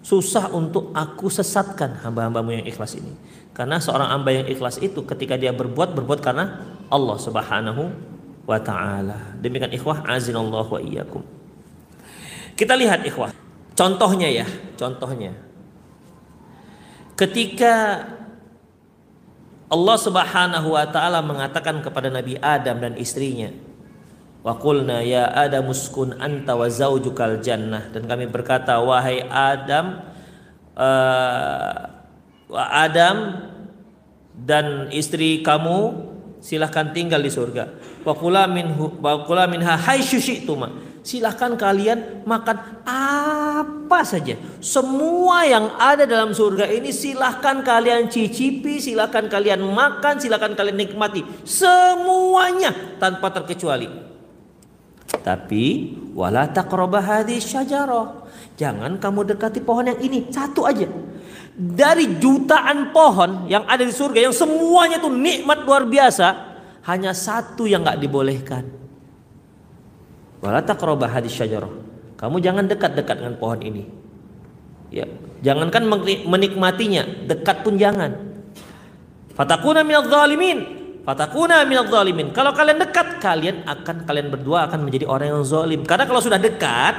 Susah 0.00 0.48
untuk 0.56 0.94
aku 0.96 1.28
sesatkan 1.28 2.00
hamba-hambamu 2.00 2.62
yang 2.62 2.64
ikhlas 2.64 2.96
ini. 2.96 3.12
Karena 3.56 3.80
seorang 3.80 4.12
hamba 4.12 4.36
yang 4.36 4.44
ikhlas 4.52 4.76
itu 4.84 5.00
ketika 5.08 5.40
dia 5.40 5.48
berbuat 5.48 5.96
berbuat 5.96 6.20
karena 6.20 6.60
Allah 6.92 7.16
Subhanahu 7.16 7.88
wa 8.44 8.58
taala. 8.60 9.32
Demikian 9.40 9.72
ikhwah 9.72 10.04
azinallahu 10.04 10.76
wa 10.76 10.80
iyyakum. 10.84 11.24
Kita 12.52 12.76
lihat 12.76 13.00
ikhwah. 13.08 13.32
Contohnya 13.72 14.28
ya, 14.28 14.44
contohnya. 14.76 15.32
Ketika 17.16 18.04
Allah 19.72 19.96
Subhanahu 20.04 20.76
wa 20.76 20.84
taala 20.92 21.24
mengatakan 21.24 21.80
kepada 21.80 22.12
Nabi 22.12 22.36
Adam 22.36 22.76
dan 22.76 22.92
istrinya, 23.00 23.48
"Wa 24.44 24.52
qulna 24.60 25.00
ya 25.00 25.32
Adam 25.32 25.72
uskun 25.72 26.12
anta 26.20 26.52
wa 26.52 26.68
zaujukal 26.68 27.40
jannah." 27.40 27.88
Dan 27.88 28.04
kami 28.04 28.28
berkata, 28.28 28.76
"Wahai 28.84 29.24
Adam, 29.26 30.04
uh, 30.76 31.95
Adam 32.54 33.42
dan 34.36 34.92
istri 34.94 35.42
kamu 35.42 36.06
silahkan 36.38 36.94
tinggal 36.94 37.18
di 37.18 37.32
surga. 37.32 37.74
Wa 38.06 38.14
kula 38.14 38.46
minhu 38.46 38.94
wa 39.02 39.26
kula 39.26 39.50
minha 39.50 39.74
haitsu 39.74 40.22
silahkan 41.06 41.54
kalian 41.54 42.26
makan 42.26 42.82
apa 42.82 44.02
saja. 44.02 44.34
Semua 44.58 45.46
yang 45.46 45.78
ada 45.78 46.02
dalam 46.02 46.34
surga 46.34 46.66
ini 46.66 46.90
silahkan 46.90 47.62
kalian 47.62 48.10
cicipi, 48.10 48.82
silahkan 48.82 49.30
kalian 49.30 49.62
makan, 49.62 50.18
silahkan 50.18 50.58
kalian 50.58 50.82
nikmati. 50.82 51.22
Semuanya 51.46 52.74
tanpa 52.98 53.30
terkecuali. 53.30 53.86
Tapi 55.22 55.94
wala 56.14 56.50
taqrabah 56.50 57.22
syajarah. 57.26 58.26
Jangan 58.58 58.98
kamu 58.98 59.36
dekati 59.36 59.62
pohon 59.62 59.90
yang 59.90 60.00
ini, 60.02 60.26
satu 60.32 60.66
aja. 60.66 60.88
Dari 61.56 62.20
jutaan 62.20 62.92
pohon 62.92 63.48
yang 63.48 63.64
ada 63.64 63.80
di 63.80 63.88
surga 63.88 64.28
yang 64.28 64.34
semuanya 64.36 65.00
tuh 65.00 65.08
nikmat 65.08 65.64
luar 65.64 65.88
biasa, 65.88 66.28
hanya 66.84 67.16
satu 67.16 67.64
yang 67.64 67.80
nggak 67.80 67.96
dibolehkan 67.96 68.76
Wala 70.46 70.60
taqrabah 70.62 71.10
hadis 71.10 71.34
syajarah. 71.34 71.70
Kamu 72.16 72.40
jangan 72.40 72.70
dekat-dekat 72.70 73.16
dengan 73.18 73.34
pohon 73.34 73.60
ini. 73.60 73.82
Ya, 74.94 75.04
jangankan 75.42 75.84
menikmatinya, 76.28 77.26
dekat 77.26 77.66
pun 77.66 77.74
jangan. 77.76 78.14
Fatakuna 79.34 79.82
minadh 79.82 80.08
zalimin. 80.08 80.58
Fatakuna 81.02 81.66
minadh 81.66 81.90
zalimin. 81.90 82.32
Kalau 82.32 82.54
kalian 82.54 82.78
dekat, 82.80 83.18
kalian 83.20 83.66
akan 83.66 84.06
kalian 84.06 84.28
berdua 84.32 84.70
akan 84.70 84.86
menjadi 84.86 85.04
orang 85.10 85.34
yang 85.34 85.44
zalim. 85.44 85.80
Karena 85.84 86.06
kalau 86.08 86.22
sudah 86.22 86.40
dekat 86.40 86.94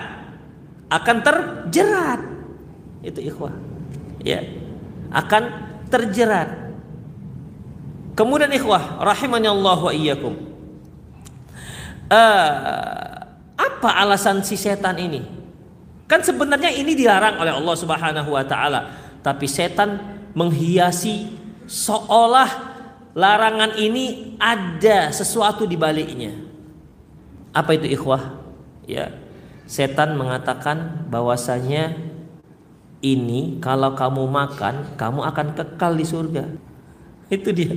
akan 0.91 1.15
terjerat. 1.23 2.21
Itu 3.01 3.23
ikhwah. 3.23 3.53
Ya. 4.27 4.43
Akan 5.07 5.47
terjerat. 5.87 6.67
Kemudian 8.17 8.51
ikhwah 8.51 8.99
rahimani 8.99 9.47
Allah 9.47 9.79
wa 9.79 9.93
iyyakum. 9.93 10.35
Uh, 12.07 13.23
apa 13.55 13.89
alasan 14.03 14.43
si 14.43 14.59
setan 14.59 14.99
ini? 14.99 15.23
Kan 16.07 16.23
sebenarnya 16.23 16.71
ini 16.71 16.95
dilarang 16.95 17.39
oleh 17.39 17.51
Allah 17.55 17.75
Subhanahu 17.75 18.31
wa 18.31 18.43
taala, 18.43 18.95
tapi 19.23 19.43
setan 19.47 19.99
menghiasi 20.31 21.35
seolah 21.67 22.47
larangan 23.11 23.75
ini 23.75 24.35
ada 24.39 25.11
sesuatu 25.11 25.67
di 25.67 25.75
baliknya. 25.75 26.31
Apa 27.51 27.75
itu 27.75 27.91
ikhwah? 27.91 28.39
Ya. 28.87 29.13
Setan 29.67 30.15
mengatakan 30.15 31.05
bahwasanya 31.11 31.91
ini 33.01 33.61
kalau 33.61 33.93
kamu 33.93 34.25
makan, 34.25 34.97
kamu 34.97 35.19
akan 35.21 35.47
kekal 35.53 35.93
di 35.93 36.05
surga. 36.05 36.45
Itu 37.29 37.53
dia. 37.53 37.73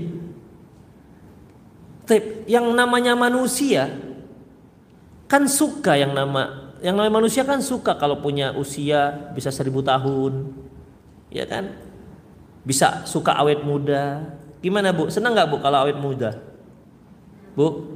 Yang 2.51 2.67
namanya 2.75 3.15
manusia 3.15 3.87
kan 5.31 5.47
suka 5.47 5.95
yang 5.95 6.11
nama 6.11 6.75
yang 6.83 6.99
namanya 6.99 7.23
manusia 7.23 7.47
kan 7.47 7.63
suka 7.63 7.95
kalau 7.95 8.19
punya 8.19 8.51
usia 8.57 9.31
bisa 9.37 9.53
seribu 9.53 9.85
tahun. 9.85 10.51
Ya 11.31 11.47
kan? 11.47 11.77
Bisa 12.67 13.07
suka 13.07 13.37
awet 13.39 13.63
muda. 13.63 14.27
Gimana 14.59 14.91
bu? 14.91 15.07
Senang 15.13 15.37
nggak 15.37 15.49
bu 15.55 15.57
kalau 15.63 15.87
awet 15.87 15.95
muda? 16.01 16.35
Bu? 17.55 17.87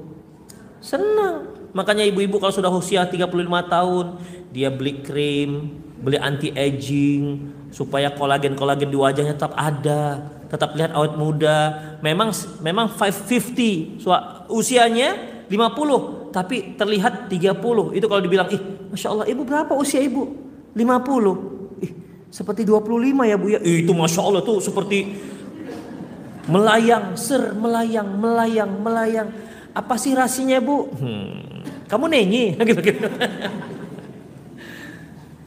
Senang 0.79 1.54
makanya 1.75 2.07
ibu-ibu 2.07 2.39
kalau 2.39 2.55
sudah 2.55 2.71
usia 2.71 3.05
35 3.05 3.29
tahun 3.67 4.07
dia 4.55 4.71
beli 4.71 5.03
krim 5.03 5.83
beli 6.01 6.17
anti 6.17 6.55
aging 6.55 7.53
supaya 7.75 8.15
kolagen 8.15 8.55
kolagen 8.55 8.89
di 8.89 8.97
wajahnya 8.97 9.35
tetap 9.35 9.53
ada 9.59 10.35
tetap 10.55 10.79
lihat 10.79 10.95
awet 10.95 11.19
muda. 11.19 11.59
Memang 11.99 12.31
memang 12.63 12.87
550 12.95 13.99
usianya 14.47 15.43
50 15.51 16.31
tapi 16.31 16.79
terlihat 16.79 17.27
30 17.27 17.99
itu 17.99 18.07
kalau 18.07 18.23
dibilang 18.23 18.49
ih 18.55 18.63
Masya 18.95 19.09
Allah 19.11 19.27
ibu 19.27 19.43
berapa 19.43 19.75
usia 19.75 19.99
ibu? 19.99 20.31
50 20.79 21.83
ih 21.83 21.93
seperti 22.31 22.63
25 22.63 23.27
ya 23.27 23.37
bu 23.39 23.47
ya? 23.51 23.61
Itu 23.63 23.93
Masya 23.97 24.21
Allah 24.23 24.43
tuh 24.47 24.63
seperti 24.63 25.19
melayang 26.47 27.19
ser 27.19 27.57
melayang 27.57 28.09
melayang 28.21 28.71
melayang. 28.79 29.29
Apa 29.75 29.99
sih 29.99 30.15
rasinya 30.15 30.63
bu? 30.63 30.87
Hmm, 30.95 31.54
kamu 31.89 32.05
nenyi? 32.09 32.45
Gitu 32.69 32.81
gitu. 32.81 33.09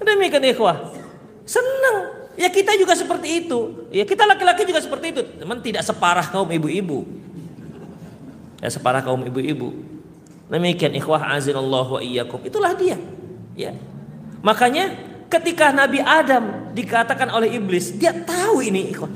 Demikian 0.07 0.43
ikhwah. 0.55 0.95
Senang. 1.43 2.31
Ya 2.37 2.47
kita 2.47 2.77
juga 2.79 2.93
seperti 2.95 3.43
itu. 3.43 3.89
Ya 3.91 4.07
kita 4.07 4.23
laki-laki 4.23 4.63
juga 4.63 4.79
seperti 4.79 5.11
itu. 5.11 5.21
Teman 5.41 5.59
tidak 5.59 5.83
separah 5.83 6.23
kaum 6.31 6.47
ibu-ibu. 6.47 7.03
Ya 8.63 8.69
separah 8.71 9.03
kaum 9.03 9.19
ibu-ibu. 9.25 9.73
Demikian 10.47 10.95
ikhwah 10.95 11.33
azinallahu 11.35 11.99
wa 11.99 12.01
iyyakum. 12.01 12.39
Itulah 12.45 12.71
dia. 12.77 12.95
Ya. 13.57 13.75
Makanya 14.39 14.95
ketika 15.27 15.75
Nabi 15.75 15.99
Adam 15.99 16.71
dikatakan 16.71 17.27
oleh 17.33 17.57
iblis 17.57 17.91
dia 17.91 18.15
tahu 18.15 18.63
ini 18.63 18.95
ikhwah. 18.95 19.11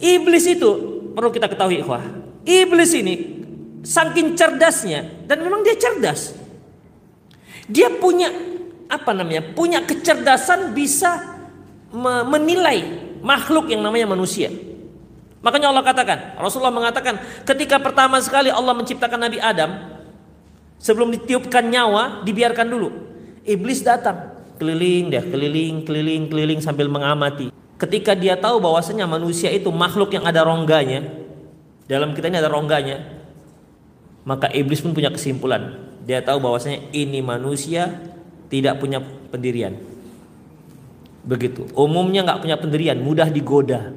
Iblis 0.00 0.44
itu 0.48 0.70
perlu 1.12 1.28
kita 1.28 1.50
ketahui 1.50 1.82
ikhwah. 1.84 2.00
Iblis 2.46 2.92
ini 2.96 3.14
saking 3.82 4.38
cerdasnya 4.38 5.26
dan 5.26 5.42
memang 5.42 5.66
dia 5.66 5.74
cerdas 5.74 6.41
dia 7.72 7.88
punya 7.88 8.28
apa 8.92 9.16
namanya 9.16 9.56
punya 9.56 9.80
kecerdasan 9.80 10.76
bisa 10.76 11.40
menilai 12.28 13.08
makhluk 13.24 13.72
yang 13.72 13.80
namanya 13.80 14.12
manusia 14.12 14.52
Makanya 15.42 15.74
Allah 15.74 15.82
katakan, 15.82 16.18
Rasulullah 16.38 16.70
mengatakan, 16.70 17.18
ketika 17.42 17.82
pertama 17.82 18.22
sekali 18.22 18.46
Allah 18.46 18.78
menciptakan 18.78 19.26
Nabi 19.26 19.42
Adam, 19.42 19.98
sebelum 20.78 21.10
ditiupkan 21.18 21.66
nyawa, 21.66 22.22
dibiarkan 22.22 22.66
dulu. 22.70 22.88
Iblis 23.42 23.82
datang, 23.82 24.38
keliling 24.62 25.10
dia, 25.10 25.22
keliling, 25.26 25.82
keliling, 25.82 26.30
keliling 26.30 26.60
sambil 26.62 26.86
mengamati. 26.86 27.50
Ketika 27.74 28.14
dia 28.14 28.38
tahu 28.38 28.62
bahwasanya 28.62 29.02
manusia 29.10 29.50
itu 29.50 29.66
makhluk 29.74 30.14
yang 30.14 30.22
ada 30.22 30.46
rongganya, 30.46 31.10
dalam 31.90 32.14
kita 32.14 32.30
ini 32.30 32.38
ada 32.38 32.46
rongganya, 32.46 33.02
maka 34.22 34.46
iblis 34.54 34.78
pun 34.78 34.94
punya 34.94 35.10
kesimpulan. 35.10 35.90
Dia 36.02 36.22
tahu 36.22 36.42
bahwasanya 36.42 36.90
ini 36.90 37.22
manusia 37.22 37.90
tidak 38.50 38.82
punya 38.82 38.98
pendirian. 39.30 39.78
Begitu. 41.22 41.70
Umumnya 41.78 42.26
nggak 42.26 42.40
punya 42.42 42.56
pendirian, 42.58 42.98
mudah 42.98 43.30
digoda. 43.30 43.94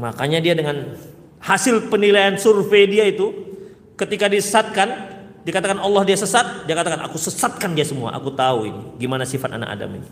Makanya 0.00 0.40
dia 0.40 0.56
dengan 0.56 0.96
hasil 1.40 1.92
penilaian 1.92 2.36
survei 2.40 2.88
dia 2.88 3.04
itu 3.04 3.46
Ketika 3.96 4.28
disesatkan, 4.28 4.88
dikatakan 5.40 5.80
Allah 5.80 6.04
dia 6.04 6.20
sesat, 6.20 6.68
dia 6.68 6.76
katakan 6.76 7.00
aku 7.08 7.16
sesatkan 7.16 7.72
dia 7.72 7.88
semua. 7.88 8.12
Aku 8.12 8.28
tahu 8.28 8.68
ini 8.68 8.82
gimana 9.00 9.24
sifat 9.24 9.56
anak 9.56 9.72
Adam 9.72 9.96
ini. 9.96 10.08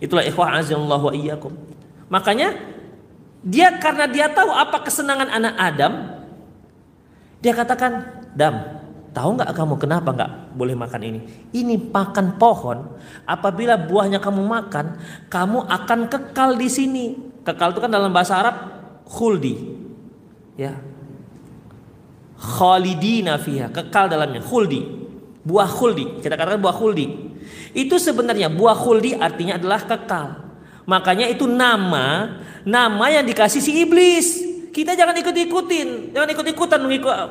Itulah 0.00 0.24
ikhwah 0.24 0.56
azallahu 0.56 1.12
wa 1.12 1.14
iyyakum. 1.14 1.52
Makanya 2.08 2.56
dia 3.44 3.76
karena 3.76 4.08
dia 4.08 4.32
tahu 4.32 4.48
apa 4.48 4.88
kesenangan 4.88 5.28
anak 5.28 5.54
Adam, 5.60 5.92
dia 7.44 7.52
katakan, 7.52 8.24
"Dam, 8.32 8.77
tahu 9.12 9.38
nggak 9.38 9.50
kamu 9.54 9.74
kenapa 9.80 10.08
nggak 10.12 10.32
boleh 10.54 10.74
makan 10.76 11.00
ini? 11.02 11.20
Ini 11.54 11.90
makan 11.90 12.36
pohon, 12.36 12.98
apabila 13.24 13.78
buahnya 13.78 14.20
kamu 14.20 14.42
makan, 14.44 14.98
kamu 15.32 15.58
akan 15.64 16.00
kekal 16.10 16.54
di 16.58 16.68
sini. 16.68 17.04
Kekal 17.44 17.72
itu 17.72 17.80
kan 17.80 17.90
dalam 17.92 18.12
bahasa 18.12 18.38
Arab 18.38 18.56
khuldi. 19.08 19.54
Ya. 20.58 20.76
Khalidina 22.38 23.40
fiha, 23.40 23.72
kekal 23.72 24.06
dalamnya, 24.10 24.44
khuldi. 24.44 24.84
Buah 25.42 25.70
khuldi, 25.70 26.20
kita 26.20 26.36
katakan 26.36 26.60
buah 26.60 26.76
khuldi. 26.76 27.06
Itu 27.72 27.96
sebenarnya 27.96 28.52
buah 28.52 28.76
khuldi 28.76 29.16
artinya 29.16 29.56
adalah 29.56 29.80
kekal. 29.82 30.28
Makanya 30.88 31.28
itu 31.28 31.44
nama, 31.44 32.38
nama 32.64 33.04
yang 33.12 33.24
dikasih 33.24 33.60
si 33.60 33.72
iblis. 33.84 34.44
Kita 34.68 34.94
jangan 34.94 35.16
ikut-ikutin, 35.16 36.14
jangan 36.14 36.28
ikut-ikutan 36.32 36.80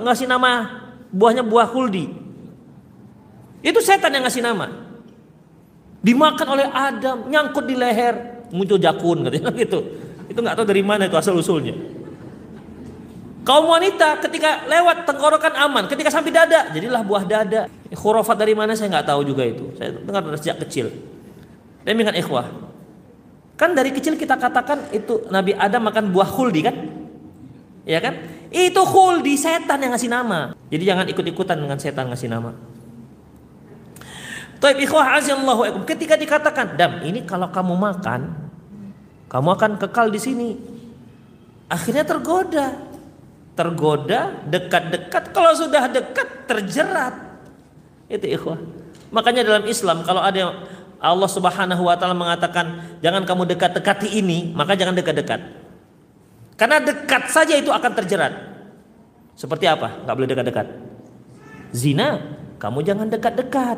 ngasih 0.03 0.27
nama 0.27 0.86
buahnya 1.17 1.41
buah 1.41 1.65
khuldi. 1.65 2.05
Itu 3.65 3.81
setan 3.81 4.13
yang 4.13 4.23
ngasih 4.29 4.45
nama. 4.45 4.69
Dimakan 6.05 6.47
oleh 6.53 6.67
Adam, 6.69 7.25
nyangkut 7.25 7.65
di 7.65 7.73
leher, 7.73 8.45
muncul 8.53 8.77
jakun 8.77 9.25
katanya 9.25 9.49
gitu. 9.65 9.79
Itu 10.29 10.39
nggak 10.45 10.55
tahu 10.61 10.67
dari 10.69 10.85
mana 10.85 11.09
itu 11.09 11.17
asal 11.17 11.33
usulnya. 11.33 11.73
Kaum 13.41 13.65
wanita 13.65 14.19
ketika 14.27 14.67
lewat 14.67 15.07
tenggorokan 15.07 15.55
aman, 15.55 15.87
ketika 15.87 16.11
sampai 16.11 16.35
dada, 16.35 16.67
jadilah 16.69 17.01
buah 17.01 17.23
dada. 17.23 17.71
Khurafat 17.87 18.35
dari 18.35 18.51
mana 18.51 18.75
saya 18.75 18.91
nggak 18.91 19.07
tahu 19.07 19.23
juga 19.23 19.47
itu. 19.47 19.71
Saya 19.79 19.95
dengar 19.95 20.21
dari 20.21 20.37
sejak 20.37 20.67
kecil. 20.67 20.91
Demikian 21.87 22.19
ikhwah. 22.19 22.51
Kan 23.55 23.73
dari 23.73 23.89
kecil 23.95 24.19
kita 24.19 24.35
katakan 24.35 24.91
itu 24.91 25.25
Nabi 25.31 25.55
Adam 25.55 25.87
makan 25.87 26.11
buah 26.11 26.29
khuldi 26.29 26.61
kan? 26.61 26.75
Ya 27.87 28.03
kan? 28.03 28.19
Itu 28.47 28.81
khuldi 28.87 29.35
setan 29.35 29.83
yang 29.83 29.91
ngasih 29.95 30.11
nama. 30.11 30.55
Jadi 30.71 30.83
jangan 30.87 31.05
ikut-ikutan 31.11 31.57
dengan 31.59 31.77
setan 31.77 32.07
ngasih 32.11 32.29
nama. 32.31 32.51
Taib 34.57 34.81
ikhwah 34.81 35.21
Ketika 35.85 36.17
dikatakan, 36.17 36.79
"Dam, 36.79 37.05
ini 37.05 37.21
kalau 37.27 37.51
kamu 37.53 37.77
makan, 37.77 38.33
kamu 39.29 39.49
akan 39.53 39.71
kekal 39.77 40.09
di 40.09 40.17
sini." 40.17 40.49
Akhirnya 41.67 42.07
tergoda 42.07 42.87
tergoda, 43.57 44.37
dekat-dekat. 44.45 45.33
Kalau 45.33 45.51
sudah 45.57 45.89
dekat, 45.89 46.45
terjerat. 46.45 47.17
Itu 48.05 48.29
ikhwah. 48.29 48.61
Makanya 49.09 49.41
dalam 49.41 49.65
Islam 49.65 50.05
kalau 50.05 50.21
ada 50.21 50.69
Allah 51.01 51.29
Subhanahu 51.29 51.81
wa 51.89 51.97
taala 51.97 52.13
mengatakan 52.13 52.97
jangan 53.01 53.25
kamu 53.25 53.49
dekat-dekati 53.57 54.13
ini, 54.21 54.53
maka 54.53 54.77
jangan 54.77 54.93
dekat-dekat. 54.93 55.41
Karena 56.57 56.81
dekat 56.81 57.29
saja 57.29 57.53
itu 57.53 57.69
akan 57.69 57.91
terjerat. 57.93 58.33
Seperti 59.37 59.69
apa? 59.69 60.01
Gak 60.03 60.15
boleh 60.17 60.29
dekat-dekat. 60.29 60.67
Zina, 61.69 62.17
kamu 62.57 62.81
jangan 62.81 63.07
dekat-dekat. 63.07 63.77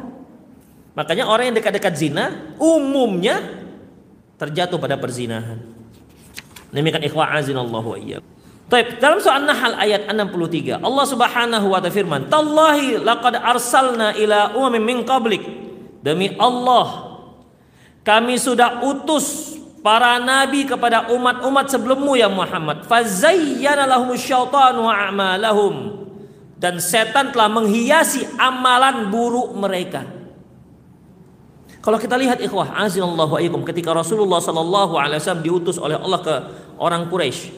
Makanya 0.95 1.27
orang 1.27 1.51
yang 1.51 1.57
dekat-dekat 1.59 1.93
zina 1.95 2.55
umumnya 2.55 3.39
terjatuh 4.39 4.80
pada 4.80 4.95
perzinahan. 4.95 5.59
Demikian 6.71 7.03
ikhwah 7.03 7.36
azinallahu 7.36 7.95
wa 7.95 7.99
iyyakum. 7.99 8.32
Taib, 8.69 9.01
dalam 9.01 9.17
surah 9.17 9.41
An-Nahl 9.41 9.73
ayat 9.82 10.05
63, 10.05 10.77
Allah 10.77 11.05
Subhanahu 11.09 11.73
wa 11.73 11.82
taala 11.82 11.89
firman, 11.89 12.21
"Tallahi 12.30 13.01
laqad 13.01 13.41
arsalna 13.41 14.13
ila 14.13 14.53
umamin 14.53 14.84
min 14.86 14.97
qablik." 15.01 15.41
Demi 16.05 16.38
Allah, 16.38 17.17
kami 18.05 18.38
sudah 18.38 18.86
utus 18.86 19.59
para 19.89 20.21
nabi 20.21 20.69
kepada 20.69 21.09
umat-umat 21.09 21.65
sebelummu 21.65 22.13
ya 22.13 22.29
Muhammad. 22.29 22.85
Fazayyana 22.85 23.89
lahum 23.89 24.13
syaitanu 24.13 24.85
a'malahum. 24.85 26.05
Dan 26.61 26.77
setan 26.77 27.33
telah 27.33 27.49
menghiasi 27.49 28.29
amalan 28.37 29.09
buruk 29.09 29.57
mereka. 29.57 30.05
Kalau 31.81 31.97
kita 31.97 32.21
lihat 32.21 32.37
ikhwah, 32.37 32.77
azinallahu 32.85 33.33
wa 33.41 33.65
ketika 33.65 33.89
Rasulullah 33.89 34.37
sallallahu 34.37 34.93
alaihi 34.93 35.17
wasallam 35.25 35.41
diutus 35.41 35.81
oleh 35.81 35.97
Allah 35.97 36.19
ke 36.21 36.35
orang 36.77 37.09
Quraisy, 37.09 37.49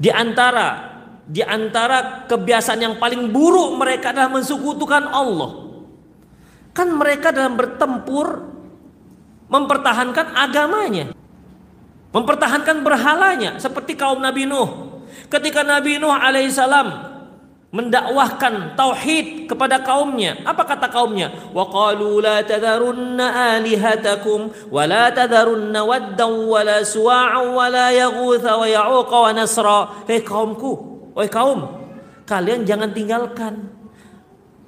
di 0.00 0.08
antara 0.08 0.96
di 1.26 1.44
antara 1.44 2.24
kebiasaan 2.24 2.80
yang 2.80 2.94
paling 2.96 3.34
buruk 3.34 3.76
mereka 3.76 4.16
adalah 4.16 4.32
mensekutukan 4.32 5.12
Allah. 5.12 5.66
Kan 6.72 6.94
mereka 6.96 7.34
dalam 7.34 7.58
bertempur 7.58 8.55
mempertahankan 9.46 10.34
agamanya. 10.34 11.12
Mempertahankan 12.14 12.80
berhalanya 12.80 13.60
seperti 13.60 13.98
kaum 13.98 14.22
Nabi 14.22 14.48
Nuh. 14.48 14.98
Ketika 15.28 15.66
Nabi 15.66 16.00
Nuh 16.00 16.14
alaihissalam 16.14 17.16
mendakwahkan 17.76 18.72
tauhid 18.72 19.50
kepada 19.50 19.82
kaumnya. 19.84 20.40
Apa 20.48 20.64
kata 20.64 20.88
kaumnya? 20.88 21.28
Wa 21.52 21.68
qalu 21.68 22.24
la 22.24 22.40
tadharunna 22.40 23.58
alihatakum 23.58 24.48
wa 24.72 24.82
la 24.88 25.12
tadharunna 25.12 25.84
waddan 25.84 26.32
wa 26.48 26.60
la 26.64 26.80
suwa'a 26.80 27.44
wa 27.44 27.68
la 27.68 27.92
yaghutha 27.92 28.56
wa 28.56 28.64
ya'uqa 28.64 29.16
wa 29.28 29.30
nasra. 29.36 29.80
Hei 30.08 30.24
kaumku, 30.24 30.72
oi 31.12 31.28
kaum, 31.28 31.68
kalian 32.24 32.64
jangan 32.64 32.96
tinggalkan 32.96 33.75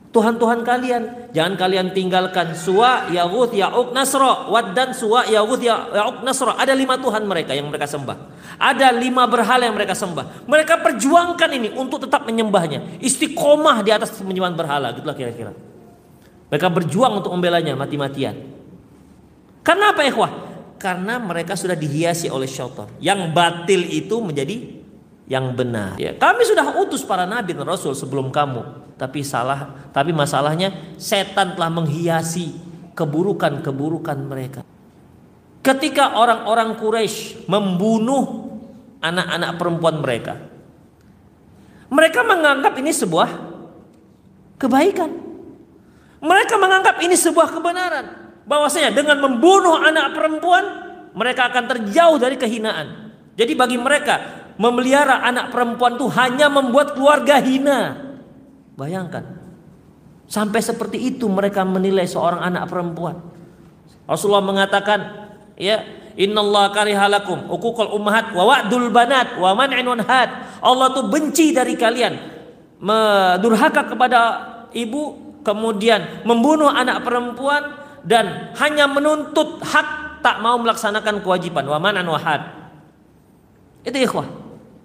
Tuhan-Tuhan 0.08 0.64
kalian. 0.64 1.02
Jangan 1.36 1.54
kalian 1.60 1.92
tinggalkan 1.92 2.56
Suwa, 2.56 3.12
Yahud, 3.12 3.52
Ya'uk, 3.52 3.92
Nasra. 3.92 4.48
Waddan, 4.48 4.96
Suwa, 4.96 5.28
Yahud, 5.28 5.60
Ya'uk, 5.60 6.24
Nasra. 6.24 6.56
Ada 6.56 6.72
lima 6.72 6.96
Tuhan 6.96 7.28
mereka 7.28 7.52
yang 7.52 7.68
mereka 7.68 7.84
sembah. 7.84 8.16
Ada 8.56 8.88
lima 8.96 9.28
berhala 9.28 9.68
yang 9.68 9.76
mereka 9.76 9.92
sembah. 9.92 10.48
Mereka 10.48 10.80
perjuangkan 10.80 11.50
ini 11.52 11.68
untuk 11.76 12.08
tetap 12.08 12.24
menyembahnya. 12.24 13.04
Istiqomah 13.04 13.84
di 13.84 13.90
atas 13.92 14.16
penyembahan 14.16 14.56
berhala. 14.56 14.96
Gitulah 14.96 15.12
kira-kira. 15.12 15.52
Mereka 16.48 16.68
berjuang 16.72 17.20
untuk 17.20 17.30
membelanya 17.36 17.76
mati-matian. 17.76 18.32
Karena 19.60 19.92
apa 19.92 20.08
ikhwah? 20.08 20.32
Karena 20.80 21.20
mereka 21.20 21.52
sudah 21.52 21.76
dihiasi 21.76 22.32
oleh 22.32 22.48
syaitan. 22.48 22.88
Yang 22.96 23.28
batil 23.36 23.84
itu 23.92 24.16
menjadi 24.24 24.77
yang 25.28 25.52
benar. 25.52 26.00
Ya, 26.00 26.16
kami 26.16 26.42
sudah 26.48 26.80
utus 26.80 27.04
para 27.04 27.28
nabi 27.28 27.52
dan 27.52 27.68
rasul 27.68 27.92
sebelum 27.92 28.32
kamu, 28.32 28.96
tapi 28.96 29.20
salah, 29.20 29.76
tapi 29.92 30.16
masalahnya 30.16 30.96
setan 30.96 31.52
telah 31.52 31.68
menghiasi 31.68 32.56
keburukan-keburukan 32.96 34.18
mereka. 34.24 34.60
Ketika 35.60 36.16
orang-orang 36.16 36.80
Quraisy 36.80 37.44
membunuh 37.44 38.56
anak-anak 39.04 39.50
perempuan 39.60 40.00
mereka, 40.00 40.34
mereka 41.92 42.24
menganggap 42.24 42.72
ini 42.80 42.88
sebuah 42.88 43.28
kebaikan. 44.56 45.12
Mereka 46.18 46.54
menganggap 46.56 46.96
ini 47.04 47.14
sebuah 47.14 47.52
kebenaran. 47.52 48.06
Bahwasanya 48.48 48.96
dengan 48.96 49.20
membunuh 49.22 49.76
anak 49.76 50.16
perempuan, 50.16 50.64
mereka 51.12 51.52
akan 51.52 51.64
terjauh 51.68 52.16
dari 52.16 52.40
kehinaan. 52.40 53.07
Jadi 53.38 53.54
bagi 53.54 53.78
mereka 53.78 54.18
memelihara 54.58 55.22
anak 55.22 55.54
perempuan 55.54 55.94
itu 55.94 56.10
hanya 56.10 56.50
membuat 56.50 56.98
keluarga 56.98 57.38
hina. 57.38 57.94
Bayangkan. 58.74 59.38
Sampai 60.26 60.58
seperti 60.58 61.14
itu 61.14 61.30
mereka 61.30 61.62
menilai 61.62 62.04
seorang 62.04 62.42
anak 62.42 62.66
perempuan. 62.66 63.16
Rasulullah 64.10 64.42
mengatakan, 64.42 65.30
ya, 65.54 65.86
Innallaha 66.18 66.74
karihalakum 66.74 67.46
uququl 67.46 67.94
ummahat 67.94 68.34
wa 68.34 68.42
wa'dul 68.42 68.90
banat 68.90 69.38
wa 69.38 69.54
man'un 69.54 70.02
had. 70.02 70.58
Allah 70.58 70.90
tuh 70.90 71.06
benci 71.06 71.54
dari 71.54 71.78
kalian 71.78 72.18
mendurhaka 72.82 73.86
kepada 73.86 74.20
ibu 74.74 75.14
kemudian 75.46 76.26
membunuh 76.26 76.74
anak 76.74 77.06
perempuan 77.06 77.70
dan 78.02 78.50
hanya 78.58 78.90
menuntut 78.90 79.62
hak 79.62 80.18
tak 80.18 80.42
mau 80.42 80.58
melaksanakan 80.58 81.22
kewajiban 81.22 81.62
wa 81.70 81.78
man'an 81.78 82.06
wa 82.10 82.18
had. 82.18 82.57
Itu 83.88 83.96
ikhwah. 83.96 84.28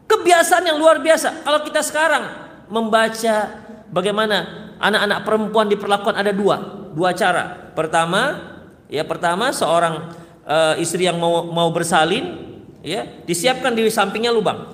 Kebiasaan 0.07 0.63
yang 0.63 0.79
luar 0.79 1.03
biasa. 1.03 1.43
Kalau 1.43 1.59
kita 1.67 1.83
sekarang 1.83 2.23
membaca 2.71 3.51
bagaimana 3.91 4.71
anak-anak 4.79 5.19
perempuan 5.27 5.67
diperlakukan 5.67 6.15
ada 6.15 6.31
dua, 6.31 6.87
dua 6.95 7.11
cara. 7.11 7.75
Pertama, 7.75 8.39
ya 8.87 9.03
pertama 9.03 9.51
seorang 9.51 10.15
uh, 10.47 10.79
istri 10.79 11.03
yang 11.03 11.19
mau 11.19 11.43
mau 11.51 11.67
bersalin, 11.75 12.55
ya 12.79 13.03
disiapkan 13.27 13.75
di 13.75 13.91
sampingnya 13.91 14.31
lubang. 14.31 14.71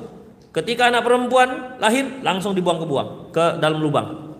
Ketika 0.53 0.89
anak 0.89 1.05
perempuan 1.05 1.77
lahir 1.77 2.21
langsung 2.21 2.53
dibuang 2.53 2.81
ke 2.81 2.85
buang 2.85 3.09
ke 3.33 3.45
dalam 3.61 3.81
lubang. 3.81 4.37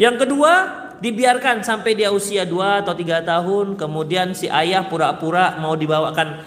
Yang 0.00 0.24
kedua 0.24 0.52
dibiarkan 1.00 1.60
sampai 1.60 1.92
dia 1.92 2.08
usia 2.08 2.48
2 2.48 2.84
atau 2.84 2.92
tiga 2.96 3.20
tahun 3.20 3.76
kemudian 3.76 4.32
si 4.36 4.48
ayah 4.48 4.84
pura-pura 4.88 5.56
mau 5.60 5.76
dibawakan 5.76 6.40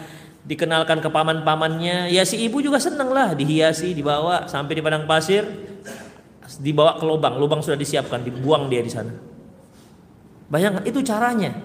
dikenalkan 0.43 0.99
ke 0.99 1.07
paman-pamannya 1.07 2.11
ya 2.11 2.27
si 2.27 2.43
ibu 2.43 2.59
juga 2.59 2.75
seneng 2.75 3.15
lah 3.15 3.31
dihiasi 3.31 3.95
dibawa 3.95 4.45
sampai 4.51 4.75
di 4.75 4.81
padang 4.83 5.07
pasir 5.07 5.47
dibawa 6.59 6.99
ke 6.99 7.05
lubang, 7.07 7.39
lubang 7.39 7.61
sudah 7.63 7.79
disiapkan, 7.79 8.21
dibuang 8.21 8.67
dia 8.67 8.83
di 8.83 8.91
sana. 8.91 9.13
Bayangkan 10.51 10.83
itu 10.85 10.99
caranya. 11.01 11.55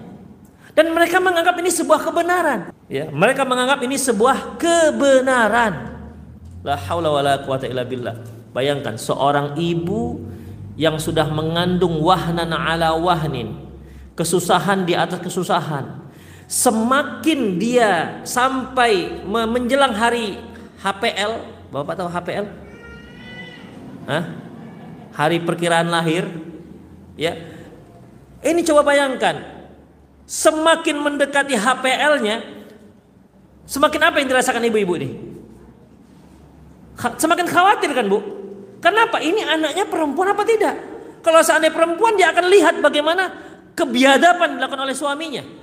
Dan 0.73 0.95
mereka 0.95 1.19
menganggap 1.19 1.59
ini 1.59 1.69
sebuah 1.69 1.99
kebenaran. 2.07 2.59
Ya, 2.87 3.11
mereka 3.11 3.43
menganggap 3.43 3.83
ini 3.83 3.99
sebuah 3.99 4.55
kebenaran. 4.55 5.99
La 6.63 6.79
haula 6.87 7.09
wala 7.11 7.33
quwata 7.43 7.67
illa 7.67 7.83
billah. 7.83 8.15
Bayangkan 8.55 8.95
seorang 8.95 9.59
ibu 9.59 10.23
yang 10.79 10.95
sudah 10.97 11.27
mengandung 11.27 11.99
wahnan 11.99 12.55
ala 12.55 12.95
wahnin, 12.95 13.59
kesusahan 14.15 14.87
di 14.87 14.95
atas 14.95 15.19
kesusahan. 15.19 15.98
Semakin 16.49 17.61
dia 17.61 18.25
sampai 18.25 19.21
menjelang 19.29 19.93
hari 19.93 20.41
HPL, 20.81 21.45
Bapak 21.69 21.93
tahu 21.93 22.09
HPL? 22.09 22.45
Hah? 24.09 24.23
Hari 25.13 25.45
perkiraan 25.45 25.93
lahir, 25.93 26.25
ya. 27.13 27.37
Ini 28.41 28.65
coba 28.65 28.81
bayangkan, 28.81 29.45
semakin 30.25 30.97
mendekati 30.97 31.53
HPL-nya, 31.53 32.41
semakin 33.69 34.01
apa 34.09 34.17
yang 34.17 34.33
dirasakan 34.33 34.65
ibu-ibu 34.73 34.97
ini? 34.97 35.09
Semakin 36.97 37.45
khawatir 37.45 37.93
kan 37.93 38.09
bu? 38.09 38.25
Kenapa? 38.81 39.21
Ini 39.21 39.45
anaknya 39.45 39.85
perempuan 39.85 40.33
apa 40.33 40.41
tidak? 40.49 40.73
Kalau 41.21 41.45
seandainya 41.45 41.77
perempuan 41.77 42.17
dia 42.17 42.33
akan 42.33 42.45
lihat 42.49 42.81
bagaimana 42.81 43.29
kebiadaban 43.77 44.57
dilakukan 44.57 44.81
oleh 44.89 44.97
suaminya. 44.97 45.58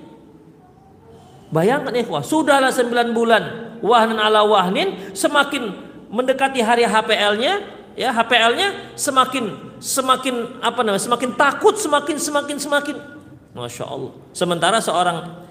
Bayangkan 1.57 1.97
ikhwah, 1.97 2.21
sudahlah 2.21 2.69
9 2.69 3.17
bulan. 3.17 3.73
Wahnan 3.81 4.21
ala 4.21 4.45
wahnin 4.45 5.17
semakin 5.17 5.73
mendekati 6.13 6.61
hari 6.61 6.85
HPL-nya 6.85 7.65
ya 7.97 8.13
HPL-nya 8.13 8.93
semakin 8.93 9.73
semakin 9.81 10.61
apa 10.61 10.85
namanya 10.85 11.01
semakin 11.01 11.33
takut 11.33 11.81
semakin 11.81 12.21
semakin 12.21 12.57
semakin. 12.61 12.97
Masya 13.57 13.85
Allah. 13.89 14.13
Sementara 14.37 14.85
seorang 14.85 15.49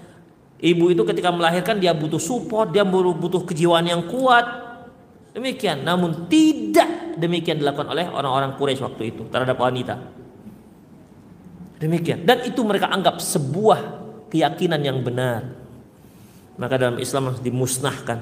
ibu 0.62 0.94
itu 0.94 1.02
ketika 1.02 1.34
melahirkan 1.34 1.82
dia 1.82 1.90
butuh 1.90 2.22
support 2.22 2.70
dia 2.70 2.86
butuh 2.86 3.42
kejiwaan 3.42 3.90
yang 3.90 4.06
kuat. 4.06 4.62
Demikian, 5.34 5.82
namun 5.82 6.30
tidak 6.30 7.18
demikian 7.18 7.58
dilakukan 7.58 7.92
oleh 7.92 8.06
orang-orang 8.08 8.54
Quraisy 8.54 8.80
waktu 8.80 9.10
itu 9.10 9.26
terhadap 9.28 9.58
wanita. 9.58 10.00
Demikian, 11.82 12.24
dan 12.24 12.40
itu 12.46 12.62
mereka 12.64 12.88
anggap 12.88 13.20
sebuah 13.20 13.78
keyakinan 14.32 14.80
yang 14.80 15.04
benar. 15.04 15.65
Maka 16.56 16.80
dalam 16.80 16.96
Islam 16.96 17.32
harus 17.32 17.42
dimusnahkan. 17.44 18.20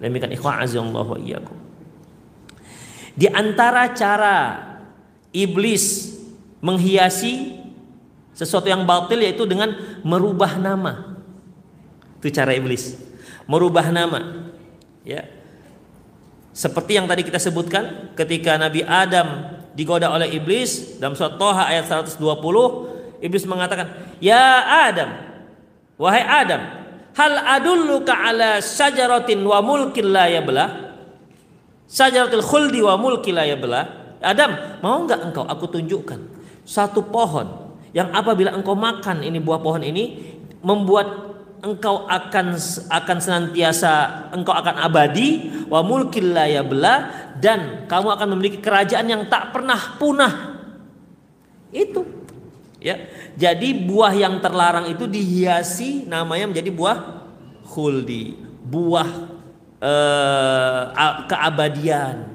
Demikian 0.00 0.32
ikhwan 0.34 0.64
wa 0.92 1.18
iyyakum. 1.20 1.54
Di 3.12 3.28
antara 3.28 3.92
cara 3.92 4.36
iblis 5.30 6.16
menghiasi 6.64 7.60
sesuatu 8.32 8.66
yang 8.66 8.88
batil 8.88 9.20
yaitu 9.20 9.44
dengan 9.44 9.76
merubah 10.00 10.56
nama. 10.56 11.20
Itu 12.18 12.32
cara 12.32 12.56
iblis. 12.56 12.96
Merubah 13.44 13.92
nama. 13.92 14.48
Ya, 15.04 15.28
seperti 16.52 17.00
yang 17.00 17.08
tadi 17.08 17.24
kita 17.24 17.40
sebutkan 17.40 18.12
ketika 18.12 18.60
Nabi 18.60 18.84
Adam 18.84 19.56
digoda 19.72 20.12
oleh 20.12 20.36
iblis 20.36 21.00
dalam 21.00 21.16
surat 21.16 21.40
Toha 21.40 21.64
ayat 21.64 21.88
120 21.88 22.20
iblis 23.24 23.48
mengatakan 23.48 23.88
ya 24.20 24.60
Adam 24.92 25.16
wahai 25.96 26.20
Adam 26.20 26.81
hal 27.16 27.32
adulluka 27.60 28.12
ala 28.12 28.58
syajaratin 28.60 29.40
wa 29.44 29.58
mulkin 29.60 30.12
la 30.12 30.28
yabla 30.28 30.64
syajaratil 31.88 32.44
khuldi 32.44 32.80
wa 32.80 32.96
mulki 32.96 33.30
la 33.34 33.44
yabla 33.44 33.80
Adam 34.22 34.78
mau 34.80 35.02
enggak 35.02 35.18
engkau 35.18 35.42
aku 35.42 35.66
tunjukkan 35.66 36.20
satu 36.62 37.02
pohon 37.10 37.74
yang 37.90 38.14
apabila 38.14 38.54
engkau 38.54 38.78
makan 38.78 39.26
ini 39.26 39.42
buah 39.42 39.60
pohon 39.60 39.82
ini 39.82 40.34
membuat 40.62 41.32
engkau 41.62 42.10
akan 42.10 42.58
akan 42.90 43.18
senantiasa 43.22 43.92
engkau 44.34 44.54
akan 44.54 44.82
abadi 44.82 45.50
wa 45.70 45.82
mulkil 45.82 46.34
la 46.34 46.50
dan 47.38 47.86
kamu 47.86 48.08
akan 48.18 48.28
memiliki 48.34 48.58
kerajaan 48.62 49.06
yang 49.10 49.22
tak 49.26 49.54
pernah 49.54 49.98
punah. 49.98 50.58
Itu. 51.74 52.21
Ya. 52.82 52.96
Jadi 53.38 53.72
buah 53.86 54.12
yang 54.12 54.42
terlarang 54.42 54.90
itu 54.90 55.06
dihiasi 55.06 56.04
namanya 56.10 56.50
menjadi 56.50 56.70
buah 56.74 56.98
khuldi, 57.62 58.36
buah 58.66 59.08
eh, 59.78 60.82
keabadian. 61.30 62.34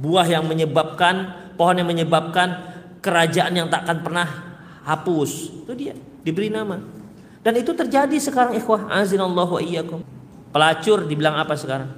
Buah 0.00 0.26
yang 0.26 0.48
menyebabkan 0.48 1.38
pohon 1.54 1.76
yang 1.76 1.88
menyebabkan 1.88 2.56
kerajaan 3.04 3.52
yang 3.52 3.68
tak 3.68 3.84
akan 3.84 3.98
pernah 4.00 4.28
hapus. 4.84 5.62
Itu 5.64 5.72
dia, 5.76 5.92
diberi 6.24 6.48
nama. 6.48 6.80
Dan 7.40 7.56
itu 7.56 7.72
terjadi 7.72 8.16
sekarang 8.20 8.56
ikhwah 8.56 8.88
azinallahu 8.88 9.60
iyyakum. 9.60 10.04
Pelacur 10.50 11.04
dibilang 11.04 11.36
apa 11.36 11.56
sekarang? 11.56 11.92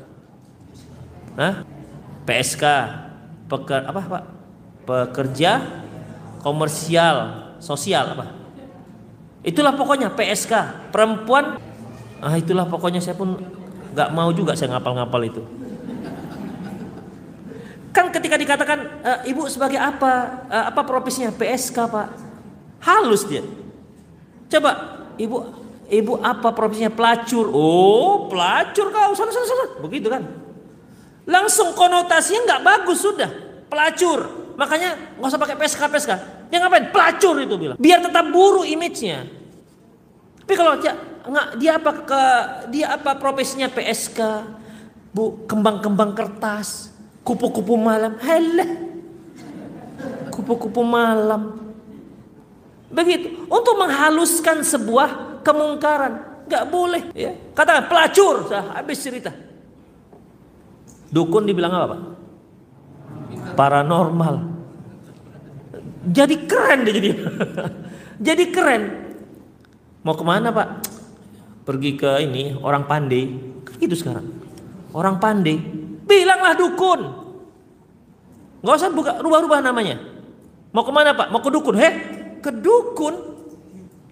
Hah? 1.39 1.65
PSK, 2.23 2.65
peker, 3.51 3.83
apa 3.87 4.01
Pak? 4.07 4.25
Pekerja 4.83 5.63
komersial 6.43 7.51
sosial 7.63 8.19
apa? 8.19 8.27
Itulah 9.47 9.79
pokoknya 9.79 10.11
PSK, 10.11 10.53
perempuan 10.91 11.63
ah 12.23 12.35
itulah 12.35 12.67
pokoknya 12.67 12.99
saya 12.99 13.15
pun 13.15 13.39
nggak 13.95 14.11
mau 14.11 14.31
juga 14.35 14.59
saya 14.59 14.75
ngapal-ngapal 14.75 15.23
itu. 15.23 15.43
Kan 17.95 18.11
ketika 18.11 18.35
dikatakan 18.35 18.79
e, 19.03 19.11
ibu 19.31 19.47
sebagai 19.47 19.79
apa? 19.79 20.43
E, 20.51 20.57
apa 20.75 20.81
profesinya? 20.83 21.31
PSK, 21.31 21.77
Pak. 21.87 22.09
Halus 22.83 23.27
dia. 23.27 23.45
Coba 24.51 25.03
ibu 25.21 25.63
ibu 25.93 26.17
apa 26.25 26.57
profesinya 26.57 26.89
pelacur 26.89 27.53
oh 27.53 28.25
pelacur 28.33 28.89
kau 28.89 29.13
sana 29.13 29.29
sana 29.29 29.45
sana 29.45 29.65
begitu 29.85 30.09
kan 30.09 30.25
langsung 31.29 31.77
konotasinya 31.77 32.49
nggak 32.49 32.63
bagus 32.65 33.05
sudah 33.05 33.29
pelacur 33.69 34.25
makanya 34.57 34.97
nggak 35.21 35.29
usah 35.29 35.41
pakai 35.41 35.57
PSK 35.61 35.83
PSK 35.93 36.13
dia 36.53 36.61
ngapain 36.61 36.93
pelacur 36.93 37.41
itu 37.41 37.57
bilang 37.57 37.81
biar 37.81 38.05
tetap 38.05 38.29
buruk 38.29 38.69
image-nya 38.69 39.25
tapi 40.45 40.53
kalau 40.53 40.77
dia 40.77 40.93
nggak 41.25 41.47
dia 41.57 41.73
apa 41.81 41.91
ke 42.05 42.23
dia 42.69 42.87
apa 42.93 43.17
profesinya 43.17 43.73
PSK 43.73 44.21
bu 45.17 45.49
kembang-kembang 45.49 46.13
kertas 46.13 46.93
kupu-kupu 47.25 47.81
malam 47.81 48.21
hele 48.21 48.69
kupu-kupu 50.29 50.85
malam 50.85 51.63
Begitu. 52.93 53.49
Untuk 53.49 53.75
menghaluskan 53.81 54.61
sebuah 54.61 55.41
kemungkaran. 55.41 56.45
Gak 56.47 56.69
boleh. 56.69 57.09
Ya. 57.17 57.33
Katakan 57.57 57.89
pelacur. 57.89 58.47
Sudah 58.47 58.77
habis 58.77 59.01
cerita. 59.01 59.33
Dukun 61.09 61.49
dibilang 61.49 61.73
apa 61.73 61.87
Pak? 61.97 62.01
Paranormal. 63.57 64.52
Jadi 66.03 66.35
keren 66.51 66.83
dia 66.83 66.95
jadi. 66.99 67.11
jadi 68.33 68.45
keren. 68.51 68.83
Mau 70.03 70.19
ke 70.19 70.25
mana 70.27 70.51
Pak? 70.51 70.69
Pergi 71.63 71.95
ke 71.95 72.11
ini 72.27 72.59
orang 72.59 72.87
pandai. 72.91 73.31
Gitu 73.79 73.95
sekarang. 73.95 74.27
Orang 74.91 75.23
pandai. 75.23 75.63
Bilanglah 76.03 76.59
dukun. 76.59 77.01
Gak 78.63 78.75
usah 78.79 78.91
buka 78.91 79.23
rubah-rubah 79.23 79.63
namanya. 79.63 79.99
Mau 80.75 80.83
ke 80.83 80.93
mana 80.95 81.15
Pak? 81.15 81.31
Mau 81.31 81.39
ke 81.39 81.51
dukun. 81.51 81.79
Heh, 81.79 81.95
ke 82.43 82.51
dukun 82.51 83.33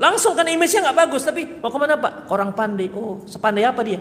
langsung 0.00 0.32
kan 0.32 0.48
image-nya 0.48 0.88
nggak 0.88 0.96
bagus 0.96 1.28
tapi 1.28 1.60
mau 1.60 1.68
ke 1.68 1.76
mana 1.76 2.00
pak 2.00 2.32
orang 2.32 2.56
pandai 2.56 2.88
oh 2.96 3.20
sepandai 3.28 3.68
apa 3.68 3.84
dia 3.84 4.00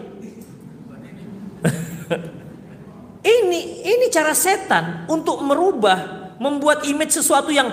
ini 3.36 3.84
ini 3.84 4.08
cara 4.08 4.32
setan 4.32 5.04
untuk 5.12 5.44
merubah 5.44 6.19
membuat 6.40 6.88
image 6.88 7.12
sesuatu 7.12 7.52
yang 7.52 7.68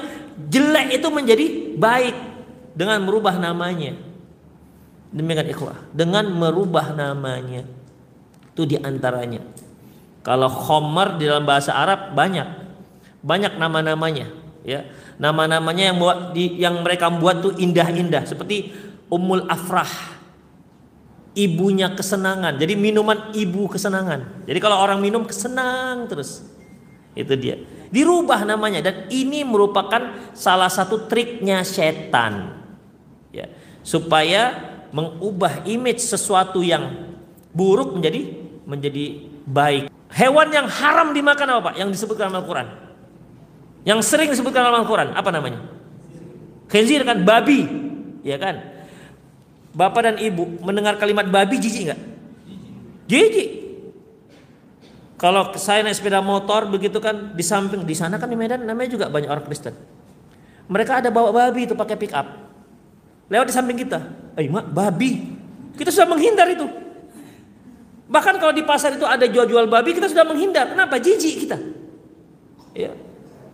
jelek 0.52 1.00
itu 1.00 1.08
menjadi 1.08 1.46
baik 1.80 2.16
dengan 2.76 3.00
merubah 3.08 3.40
namanya. 3.40 3.96
Demikian 5.10 5.48
ikhwah. 5.48 5.88
Dengan 5.96 6.28
merubah 6.36 6.92
namanya. 6.92 7.64
Itu 8.52 8.68
di 8.68 8.76
antaranya 8.76 9.40
kalau 10.28 10.52
khomer 10.52 11.16
di 11.16 11.24
dalam 11.24 11.48
bahasa 11.48 11.72
Arab 11.72 12.12
banyak. 12.12 12.68
Banyak 13.24 13.56
nama-namanya 13.56 14.28
ya. 14.68 14.84
Nama-namanya 15.18 15.84
yang 15.90 15.98
buat 15.98 16.18
di, 16.36 16.60
yang 16.60 16.84
mereka 16.84 17.08
buat 17.08 17.40
tuh 17.40 17.56
indah-indah. 17.56 18.28
Seperti 18.28 18.76
Ummul 19.08 19.48
Afrah. 19.48 20.20
Ibunya 21.38 21.96
kesenangan. 21.96 22.60
Jadi 22.60 22.76
minuman 22.76 23.32
ibu 23.32 23.72
kesenangan. 23.72 24.44
Jadi 24.44 24.60
kalau 24.60 24.82
orang 24.82 25.00
minum 25.00 25.24
kesenang 25.24 26.10
terus. 26.12 26.44
Itu 27.16 27.34
dia 27.40 27.77
dirubah 27.94 28.44
namanya 28.44 28.84
dan 28.84 29.08
ini 29.12 29.44
merupakan 29.48 30.32
salah 30.36 30.68
satu 30.68 31.08
triknya 31.08 31.64
setan 31.64 32.64
ya 33.32 33.48
supaya 33.84 34.56
mengubah 34.92 35.64
image 35.68 36.04
sesuatu 36.04 36.64
yang 36.64 37.16
buruk 37.52 37.96
menjadi 37.96 38.22
menjadi 38.68 39.06
baik 39.48 39.88
hewan 40.12 40.48
yang 40.52 40.68
haram 40.68 41.16
dimakan 41.16 41.58
apa 41.58 41.62
Pak 41.72 41.74
yang 41.80 41.90
disebutkan 41.92 42.32
dalam 42.32 42.44
Al-Quran 42.44 42.88
Yang 43.88 44.04
sering 44.04 44.28
disebutkan 44.28 44.68
dalam 44.68 44.84
Al-Quran 44.84 45.16
apa 45.16 45.32
namanya? 45.32 45.64
Khinzir 46.68 47.08
kan 47.08 47.24
babi, 47.24 47.64
ya 48.20 48.36
kan? 48.36 48.60
Bapak 49.72 50.02
dan 50.04 50.16
ibu 50.20 50.44
mendengar 50.60 51.00
kalimat 51.00 51.24
babi 51.32 51.56
jijik 51.56 51.88
nggak? 51.88 52.02
Jijik. 53.08 53.50
Kalau 55.18 55.50
saya 55.58 55.82
naik 55.82 55.98
sepeda 55.98 56.22
motor 56.22 56.70
begitu 56.70 57.02
kan 57.02 57.34
di 57.34 57.42
samping 57.42 57.82
di 57.82 57.98
sana 57.98 58.22
kan 58.22 58.30
di 58.30 58.38
Medan 58.38 58.62
namanya 58.62 58.94
juga 58.94 59.06
banyak 59.10 59.30
orang 59.30 59.46
Kristen. 59.50 59.74
Mereka 60.70 61.02
ada 61.02 61.10
bawa 61.10 61.34
babi 61.34 61.66
itu 61.66 61.74
pakai 61.74 61.98
pick 61.98 62.14
up. 62.14 62.28
Lewat 63.28 63.50
di 63.50 63.54
samping 63.56 63.78
kita. 63.82 63.98
Eh, 64.38 64.46
mak, 64.46 64.70
babi. 64.70 65.34
Kita 65.74 65.90
sudah 65.90 66.06
menghindar 66.06 66.46
itu. 66.54 66.70
Bahkan 68.08 68.40
kalau 68.40 68.54
di 68.56 68.64
pasar 68.64 68.96
itu 68.96 69.04
ada 69.04 69.26
jual-jual 69.28 69.68
babi, 69.68 69.92
kita 69.98 70.08
sudah 70.08 70.24
menghindar. 70.24 70.72
Kenapa? 70.72 70.96
Jijik 71.02 71.44
kita. 71.44 71.58
Ya. 72.72 72.96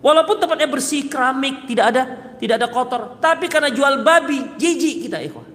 Walaupun 0.03 0.35
tempatnya 0.37 0.67
bersih, 0.67 1.07
keramik, 1.07 1.63
tidak 1.65 1.85
ada 1.95 2.01
tidak 2.43 2.59
ada 2.59 2.67
kotor, 2.67 3.01
tapi 3.23 3.47
karena 3.47 3.71
jual 3.71 4.03
babi, 4.03 4.59
jijik 4.59 5.07
kita, 5.07 5.23
ikhwah. 5.23 5.47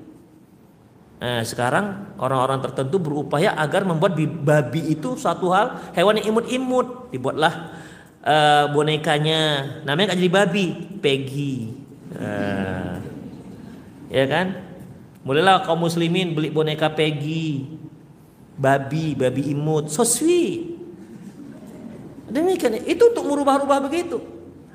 Nah, 1.18 1.42
sekarang 1.42 2.14
orang-orang 2.14 2.62
tertentu 2.62 3.02
berupaya 3.02 3.50
agar 3.58 3.82
membuat 3.82 4.14
babi 4.18 4.94
itu 4.94 5.18
satu 5.18 5.50
hal 5.50 5.90
hewan 5.90 6.22
yang 6.22 6.30
imut-imut. 6.34 7.10
Dibuatlah 7.10 7.74
uh, 8.22 8.64
bonekanya, 8.70 9.66
namanya 9.82 10.14
kan 10.14 10.18
jadi 10.22 10.30
babi, 10.30 10.66
Peggy. 11.02 11.74
Uh, 12.14 13.02
ya 14.14 14.30
kan? 14.30 14.62
Mulailah 15.26 15.66
kaum 15.66 15.82
muslimin 15.82 16.38
beli 16.38 16.54
boneka 16.54 16.86
Peggy, 16.94 17.66
babi, 18.54 19.18
babi 19.18 19.50
imut, 19.50 19.90
so. 19.90 20.06
Demikian 22.28 22.78
itu 22.86 23.02
untuk 23.10 23.26
merubah-rubah 23.26 23.90
begitu. 23.90 24.22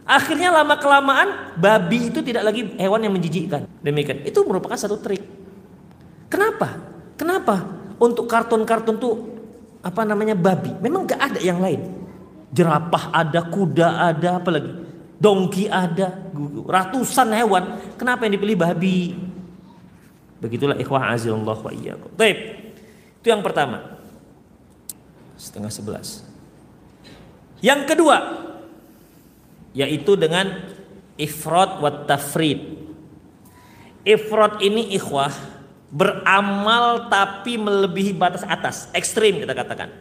Akhirnya 0.04 0.52
lama 0.52 0.76
kelamaan 0.76 1.56
babi 1.56 2.12
itu 2.12 2.20
tidak 2.20 2.52
lagi 2.52 2.76
hewan 2.76 3.00
yang 3.00 3.16
menjijikkan. 3.16 3.64
Demikian. 3.80 4.28
Itu 4.28 4.44
merupakan 4.44 4.76
satu 4.76 5.00
trik. 5.00 5.24
Kenapa? 6.34 6.82
Kenapa? 7.14 7.56
Untuk 8.02 8.26
kartun-kartun 8.26 8.98
tuh 8.98 9.14
apa 9.86 10.02
namanya 10.02 10.34
babi. 10.34 10.74
Memang 10.82 11.06
gak 11.06 11.22
ada 11.22 11.40
yang 11.46 11.62
lain. 11.62 12.02
Jerapah 12.50 13.14
ada, 13.14 13.46
kuda 13.46 14.10
ada, 14.10 14.42
apalagi 14.42 14.74
dongki 15.22 15.70
ada, 15.70 16.10
ratusan 16.66 17.30
hewan. 17.38 17.64
Kenapa 18.02 18.26
yang 18.26 18.34
dipilih 18.34 18.58
babi? 18.58 19.14
Begitulah 20.42 20.76
ikhwah 20.82 21.14
azilullah 21.14 21.54
wa 21.54 21.70
iyyakum. 21.70 22.10
Baik. 22.18 22.38
Itu 23.22 23.30
yang 23.30 23.46
pertama. 23.46 24.02
Setengah 25.38 25.70
sebelas. 25.70 26.26
Yang 27.64 27.96
kedua, 27.96 28.18
yaitu 29.72 30.18
dengan 30.20 30.50
ifrad 31.16 31.80
wa 31.80 32.04
tafrid. 32.10 32.60
Ifrad 34.04 34.60
ini 34.60 34.92
ikhwah 35.00 35.53
beramal 35.94 37.06
tapi 37.06 37.62
melebihi 37.62 38.18
batas 38.18 38.42
atas, 38.50 38.90
ekstrim 38.98 39.46
kita 39.46 39.54
katakan. 39.54 39.94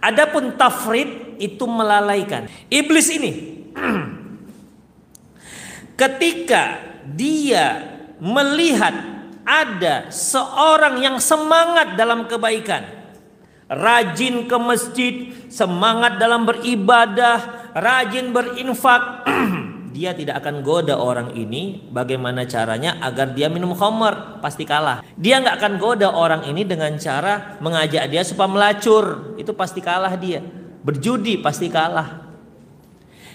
Adapun 0.00 0.56
tafrid 0.56 1.36
itu 1.36 1.68
melalaikan. 1.68 2.48
Iblis 2.72 3.12
ini 3.12 3.32
ketika 6.00 6.80
dia 7.04 7.98
melihat 8.16 8.94
ada 9.44 10.08
seorang 10.08 11.02
yang 11.04 11.16
semangat 11.20 11.96
dalam 11.98 12.24
kebaikan, 12.24 12.84
rajin 13.68 14.48
ke 14.48 14.56
masjid, 14.56 15.14
semangat 15.52 16.16
dalam 16.16 16.48
beribadah, 16.48 17.72
rajin 17.76 18.32
berinfak, 18.32 19.24
dia 19.98 20.14
tidak 20.14 20.38
akan 20.38 20.62
goda 20.62 20.94
orang 20.94 21.34
ini 21.34 21.90
bagaimana 21.90 22.46
caranya 22.46 23.02
agar 23.02 23.34
dia 23.34 23.50
minum 23.50 23.74
khamar 23.74 24.38
pasti 24.38 24.62
kalah. 24.62 25.02
Dia 25.18 25.42
nggak 25.42 25.58
akan 25.58 25.72
goda 25.82 26.14
orang 26.14 26.46
ini 26.46 26.62
dengan 26.62 26.94
cara 27.02 27.58
mengajak 27.58 28.06
dia 28.06 28.22
supaya 28.22 28.46
melacur 28.46 29.34
itu 29.34 29.50
pasti 29.58 29.82
kalah 29.82 30.14
dia. 30.14 30.38
Berjudi 30.86 31.42
pasti 31.42 31.66
kalah. 31.66 32.30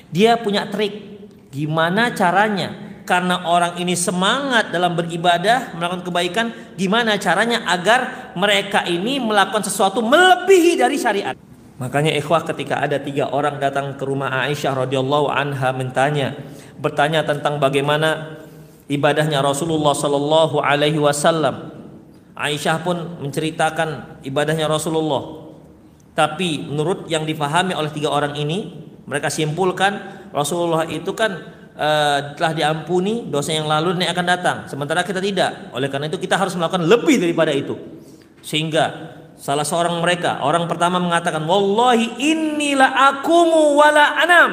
Dia 0.07 0.39
punya 0.39 0.72
trik 0.72 1.20
gimana 1.51 2.16
caranya? 2.16 2.95
Karena 3.03 3.43
orang 3.43 3.76
ini 3.84 3.99
semangat 3.99 4.72
dalam 4.72 4.95
beribadah, 4.95 5.76
melakukan 5.76 6.07
kebaikan, 6.07 6.47
gimana 6.80 7.20
caranya 7.20 7.68
agar 7.68 8.32
mereka 8.39 8.88
ini 8.88 9.20
melakukan 9.20 9.68
sesuatu 9.68 9.99
melebihi 9.99 10.80
dari 10.80 10.95
syariat. 10.95 11.36
Makanya 11.82 12.13
ikhwah 12.13 12.45
ketika 12.45 12.86
ada 12.86 13.01
tiga 13.01 13.34
orang 13.34 13.57
datang 13.57 13.97
ke 13.97 14.03
rumah 14.05 14.30
Aisyah 14.45 14.86
radhiyallahu 14.86 15.28
anha 15.30 15.74
mentanya, 15.74 16.38
bertanya 16.78 17.26
tentang 17.26 17.57
bagaimana 17.57 18.39
ibadahnya 18.86 19.41
Rasulullah 19.41 19.97
sallallahu 19.97 20.61
alaihi 20.61 21.01
wasallam. 21.01 21.74
Aisyah 22.38 22.82
pun 22.86 23.21
menceritakan 23.26 24.21
ibadahnya 24.21 24.69
Rasulullah. 24.69 25.49
Tapi 26.13 26.69
menurut 26.69 27.09
yang 27.09 27.26
difahami 27.26 27.74
oleh 27.74 27.89
tiga 27.89 28.13
orang 28.13 28.38
ini, 28.38 28.69
mereka 29.09 29.34
simpulkan 29.34 29.97
Rasulullah 30.30 30.86
itu 30.86 31.09
kan 31.17 31.41
uh, 31.78 32.19
telah 32.38 32.53
diampuni 32.53 33.30
dosa 33.30 33.53
yang 33.53 33.65
lalu 33.65 33.97
dan 33.97 34.09
yang 34.09 34.13
akan 34.13 34.28
datang 34.28 34.57
sementara 34.69 35.01
kita 35.05 35.19
tidak 35.19 35.74
oleh 35.74 35.89
karena 35.89 36.09
itu 36.09 36.17
kita 36.21 36.38
harus 36.38 36.53
melakukan 36.57 36.86
lebih 36.86 37.21
daripada 37.21 37.51
itu 37.53 37.76
sehingga 38.43 39.13
salah 39.43 39.67
seorang 39.67 39.99
mereka 39.99 40.39
orang 40.39 40.71
pertama 40.71 41.03
mengatakan 41.03 41.43
wallahi 41.43 42.15
inilah 42.15 43.11
akumu 43.11 43.75
wala 43.75 44.15
anam. 44.23 44.51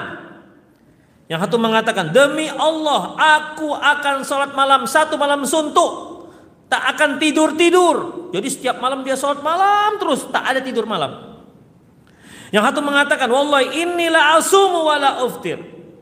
Yang 1.31 1.47
satu 1.47 1.57
mengatakan 1.63 2.11
demi 2.11 2.51
Allah 2.51 3.15
aku 3.15 3.71
akan 3.71 4.27
sholat 4.27 4.51
malam 4.51 4.91
satu 4.91 5.15
malam 5.15 5.47
suntuk. 5.47 6.19
Tak 6.67 6.99
akan 6.99 7.23
tidur 7.23 7.55
tidur 7.55 7.97
jadi 8.35 8.47
setiap 8.47 8.83
malam 8.83 9.07
dia 9.07 9.15
sholat 9.15 9.43
malam 9.43 9.99
terus 10.03 10.27
tak 10.31 10.43
ada 10.43 10.59
tidur 10.59 10.87
malam. 10.87 11.39
Yang 12.51 12.75
satu 12.75 12.81
mengatakan 12.83 13.31
wallahi 13.31 13.87
inilah 13.87 14.39
asumu 14.39 14.91
wala 14.91 15.23
uftir. 15.23 15.59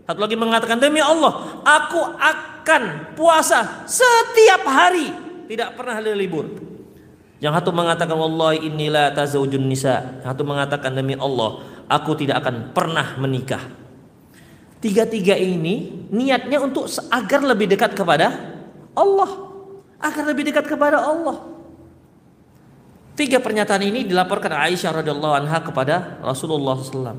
Satu 0.08 0.24
lagi 0.24 0.40
mengatakan 0.40 0.80
demi 0.80 1.04
Allah, 1.04 1.60
aku 1.60 2.00
akan 2.00 3.12
puasa 3.12 3.84
setiap 3.84 4.64
hari, 4.64 5.12
tidak 5.52 5.76
pernah 5.76 6.00
libur. 6.00 6.48
Yang 7.38 7.52
satu 7.62 7.70
mengatakan 7.70 8.18
wallahi 8.18 8.66
inilah 8.66 9.14
tazawujun 9.14 9.62
nisa. 9.62 10.22
Yang 10.22 10.34
satu 10.34 10.42
mengatakan 10.42 10.90
demi 10.90 11.14
Allah, 11.14 11.62
aku 11.86 12.18
tidak 12.18 12.42
akan 12.42 12.74
pernah 12.74 13.14
menikah. 13.14 13.62
Tiga-tiga 14.78 15.34
ini 15.38 16.06
niatnya 16.10 16.62
untuk 16.62 16.86
agar 17.10 17.40
lebih 17.42 17.70
dekat 17.70 17.94
kepada 17.94 18.30
Allah, 18.94 19.30
agar 20.02 20.22
lebih 20.26 20.50
dekat 20.50 20.66
kepada 20.66 21.02
Allah. 21.02 21.58
Tiga 23.18 23.42
pernyataan 23.42 23.82
ini 23.82 24.06
dilaporkan 24.06 24.54
Aisyah 24.54 25.02
radhiyallahu 25.02 25.34
anha 25.34 25.58
kepada 25.58 26.22
Rasulullah 26.22 26.78
SAW. 26.78 27.18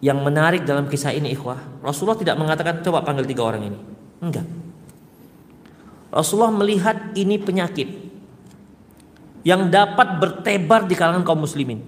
Yang 0.00 0.18
menarik 0.24 0.64
dalam 0.64 0.88
kisah 0.88 1.12
ini 1.12 1.36
ikhwah, 1.36 1.84
Rasulullah 1.84 2.16
tidak 2.16 2.40
mengatakan 2.40 2.80
coba 2.80 3.04
panggil 3.04 3.28
tiga 3.28 3.44
orang 3.44 3.68
ini. 3.68 3.78
Enggak. 4.24 4.48
Rasulullah 6.08 6.56
melihat 6.56 7.12
ini 7.12 7.36
penyakit 7.36 8.09
yang 9.46 9.72
dapat 9.72 10.20
bertebar 10.20 10.84
di 10.84 10.94
kalangan 10.96 11.24
kaum 11.24 11.44
muslimin. 11.44 11.80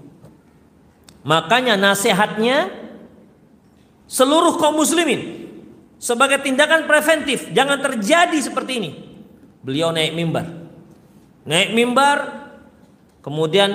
Makanya 1.22 1.78
nasihatnya 1.78 2.72
seluruh 4.10 4.58
kaum 4.58 4.80
muslimin 4.80 5.48
sebagai 6.02 6.42
tindakan 6.42 6.90
preventif 6.90 7.52
jangan 7.54 7.78
terjadi 7.78 8.38
seperti 8.42 8.72
ini. 8.82 8.90
Beliau 9.62 9.94
naik 9.94 10.16
mimbar. 10.18 10.46
Naik 11.46 11.70
mimbar 11.76 12.18
kemudian 13.22 13.70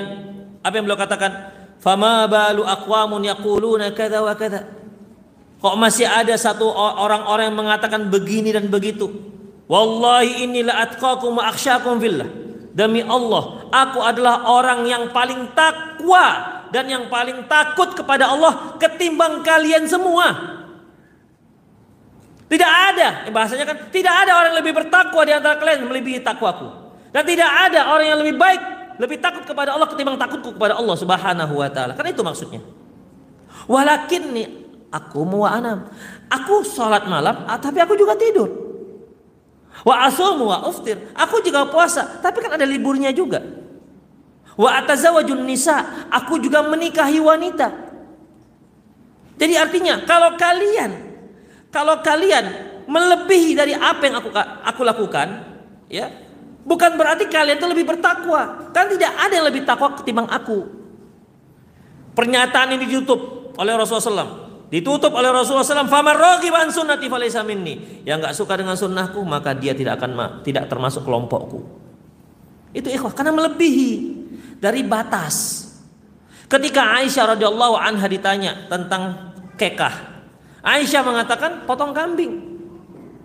apa 0.59 0.73
yang 0.75 0.83
beliau 0.83 0.99
katakan? 0.99 1.31
Fama 1.77 2.25
balu 2.27 2.65
aqwamun 2.65 3.23
yaquluna 3.23 3.93
kadza 3.95 4.19
wa 4.19 4.35
kadza. 4.35 4.67
Kok 5.57 5.75
masih 5.77 6.05
ada 6.05 6.35
satu 6.37 6.69
orang-orang 6.75 7.49
yang 7.49 7.57
mengatakan 7.57 8.11
begini 8.13 8.53
dan 8.53 8.69
begitu? 8.69 9.09
Wallahi 9.65 10.45
inilah 10.45 10.85
atqakum 10.85 11.41
wa 11.41 11.49
akhsyakum 11.49 11.97
fillah. 11.97 12.46
Demi 12.77 13.01
Allah, 13.01 13.65
aku 13.73 14.05
adalah 14.05 14.45
orang 14.45 14.85
yang 14.85 15.09
paling 15.09 15.49
takwa 15.57 16.25
dan 16.69 16.85
yang 16.85 17.09
paling 17.09 17.49
takut 17.49 17.89
kepada 17.97 18.29
Allah 18.29 18.77
ketimbang 18.77 19.41
kalian 19.41 19.89
semua. 19.89 20.29
Tidak 22.45 22.71
ada, 22.93 23.33
bahasanya 23.33 23.65
kan 23.65 23.77
tidak 23.89 24.13
ada 24.13 24.31
orang 24.37 24.53
yang 24.53 24.59
lebih 24.61 24.77
bertakwa 24.77 25.25
di 25.25 25.33
antara 25.33 25.57
kalian 25.57 25.89
melebihi 25.89 26.21
takwaku. 26.21 26.69
Dan 27.09 27.25
tidak 27.25 27.49
ada 27.49 27.89
orang 27.89 28.13
yang 28.13 28.19
lebih 28.21 28.37
baik 28.37 28.61
lebih 29.01 29.17
takut 29.25 29.41
kepada 29.41 29.73
Allah 29.73 29.89
ketimbang 29.89 30.21
takutku 30.21 30.53
kepada 30.53 30.77
Allah 30.77 30.95
Subhanahu 31.01 31.53
wa 31.57 31.69
taala. 31.73 31.97
Kan 31.97 32.05
itu 32.13 32.21
maksudnya. 32.21 32.61
Walakin 33.65 34.37
nih 34.37 34.47
aku 34.93 35.25
mau 35.25 35.49
anam. 35.49 35.89
Aku 36.29 36.61
sholat 36.61 37.09
malam, 37.09 37.41
ah, 37.49 37.57
tapi 37.57 37.81
aku 37.81 37.97
juga 37.97 38.13
tidur. 38.13 38.66
Wa 39.85 40.09
asumu 40.09 40.49
wa 40.49 40.65
uftir. 40.65 40.97
Aku 41.13 41.43
juga 41.45 41.67
puasa, 41.69 42.21
tapi 42.23 42.41
kan 42.41 42.57
ada 42.57 42.65
liburnya 42.65 43.13
juga. 43.13 43.43
Wa 44.57 44.81
atazawajun 44.81 45.45
nisa. 45.45 46.09
Aku 46.09 46.41
juga 46.41 46.65
menikahi 46.65 47.21
wanita. 47.21 47.69
Jadi 49.37 49.53
artinya 49.53 50.01
kalau 50.01 50.33
kalian 50.33 50.91
kalau 51.69 52.01
kalian 52.01 52.45
melebihi 52.89 53.53
dari 53.53 53.77
apa 53.77 54.01
yang 54.07 54.15
aku 54.17 54.29
aku 54.65 54.81
lakukan, 54.81 55.27
ya, 55.91 56.09
bukan 56.65 56.97
berarti 56.97 57.29
kalian 57.29 57.61
itu 57.61 57.67
lebih 57.69 57.85
bertakwa. 57.85 58.71
Kan 58.73 58.89
tidak 58.89 59.13
ada 59.13 59.33
yang 59.37 59.45
lebih 59.45 59.61
takwa 59.61 59.93
ketimbang 59.93 60.25
aku. 60.25 60.65
Pernyataan 62.17 62.73
ini 62.73 62.89
ditutup 62.89 63.53
oleh 63.61 63.77
Rasulullah 63.77 64.25
SAW. 64.25 64.46
Ditutup 64.67 65.15
oleh 65.15 65.31
Rasulullah 65.31 65.63
SAW. 65.63 65.87
Famar 65.87 66.19
minni. 67.47 68.03
Yang 68.03 68.17
nggak 68.19 68.35
suka 68.35 68.53
dengan 68.59 68.75
sunnahku 68.75 69.23
maka 69.23 69.55
dia 69.55 69.71
tidak 69.71 70.03
akan 70.03 70.43
tidak 70.43 70.67
termasuk 70.67 71.07
kelompokku. 71.07 71.63
Itu 72.75 72.91
ikhwah 72.91 73.15
karena 73.15 73.31
melebihi 73.31 73.91
dari 74.59 74.83
batas. 74.83 75.67
Ketika 76.47 76.99
Aisyah 76.99 77.35
radhiyallahu 77.35 77.75
anha 77.75 78.07
ditanya 78.07 78.67
tentang 78.71 79.35
kekah, 79.59 79.95
Aisyah 80.63 81.01
mengatakan 81.03 81.51
potong 81.67 81.91
kambing. 81.91 82.59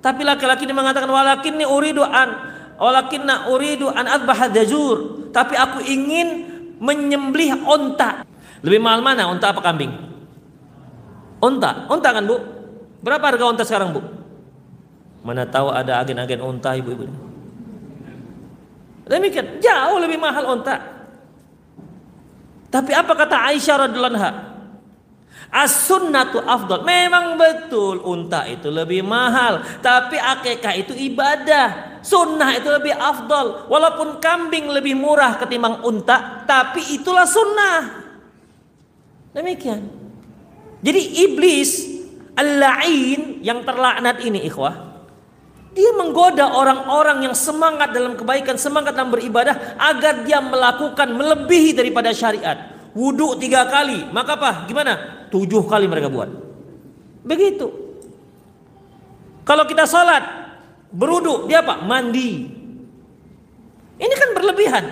Tapi 0.03 0.27
laki-laki 0.27 0.67
ini 0.67 0.75
mengatakan 0.75 1.07
walakinni 1.07 1.63
uridu 1.63 2.03
an 2.03 2.35
walakinna 2.79 3.51
uridu 3.51 3.91
an 3.91 4.11
adbah 4.11 4.51
dajur. 4.51 5.31
Tapi 5.31 5.55
aku 5.55 5.83
ingin 5.87 6.51
menyembelih 6.83 7.63
onta. 7.63 8.27
Lebih 8.63 8.79
mahal 8.83 9.03
mana 9.03 9.31
unta 9.31 9.55
apa 9.55 9.63
kambing? 9.63 10.12
Unta, 11.43 11.91
unta 11.91 12.09
kan 12.15 12.23
bu? 12.23 12.39
Berapa 13.03 13.35
harga 13.35 13.45
unta 13.51 13.67
sekarang 13.67 13.91
bu? 13.99 14.01
Mana 15.27 15.43
tahu 15.43 15.75
ada 15.75 15.99
agen-agen 15.99 16.39
unta 16.39 16.75
ibu-ibu. 16.79 17.11
Demikian 19.11 19.59
jauh 19.59 19.99
lebih 19.99 20.23
mahal 20.23 20.47
unta. 20.47 20.79
Tapi 22.71 22.95
apa 22.95 23.13
kata 23.13 23.37
Aisyah 23.51 23.77
radhiallahu 23.87 24.15
anha? 24.17 24.33
As-sunnatu 25.53 26.41
afdal. 26.41 26.87
Memang 26.87 27.37
betul 27.37 28.01
unta 28.01 28.49
itu 28.49 28.73
lebih 28.73 29.05
mahal, 29.05 29.61
tapi 29.85 30.17
akekah 30.17 30.75
itu 30.81 30.97
ibadah. 30.97 32.01
Sunnah 32.01 32.57
itu 32.57 32.73
lebih 32.73 32.97
afdal. 32.97 33.69
Walaupun 33.69 34.17
kambing 34.19 34.73
lebih 34.73 34.97
murah 34.97 35.37
ketimbang 35.37 35.85
unta, 35.85 36.43
tapi 36.49 36.97
itulah 36.97 37.29
sunnah. 37.29 38.01
Demikian. 39.37 40.02
Jadi 40.83 41.03
iblis 41.23 41.71
al-la'in 42.35 43.39
yang 43.41 43.63
terlaknat 43.63 44.19
ini 44.27 44.43
ikhwah. 44.51 44.93
Dia 45.73 45.89
menggoda 45.97 46.53
orang-orang 46.53 47.25
yang 47.31 47.35
semangat 47.39 47.97
dalam 47.97 48.13
kebaikan, 48.13 48.61
semangat 48.61 48.93
dalam 48.93 49.09
beribadah 49.09 49.79
agar 49.81 50.21
dia 50.27 50.43
melakukan 50.43 51.09
melebihi 51.17 51.73
daripada 51.73 52.13
syariat. 52.13 52.77
Wudhu 52.93 53.41
tiga 53.41 53.65
kali, 53.73 54.05
maka 54.13 54.37
apa? 54.37 54.69
Gimana? 54.69 55.25
Tujuh 55.33 55.65
kali 55.65 55.89
mereka 55.89 56.13
buat. 56.13 56.29
Begitu. 57.25 57.73
Kalau 59.49 59.65
kita 59.65 59.89
sholat, 59.89 60.21
berwudhu, 60.93 61.49
dia 61.49 61.65
apa? 61.65 61.81
Mandi. 61.81 62.53
Ini 63.97 64.15
kan 64.19 64.31
berlebihan. 64.37 64.85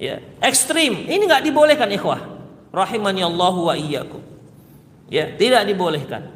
Ya, 0.00 0.18
ekstrim. 0.42 1.06
Ini 1.06 1.20
nggak 1.20 1.44
dibolehkan 1.46 1.92
ikhwah 1.94 2.24
rahimani 2.72 3.22
Allah 3.22 3.54
wa 3.54 3.74
iyyakum. 3.76 4.29
Ya, 5.10 5.26
tidak 5.34 5.66
dibolehkan. 5.66 6.30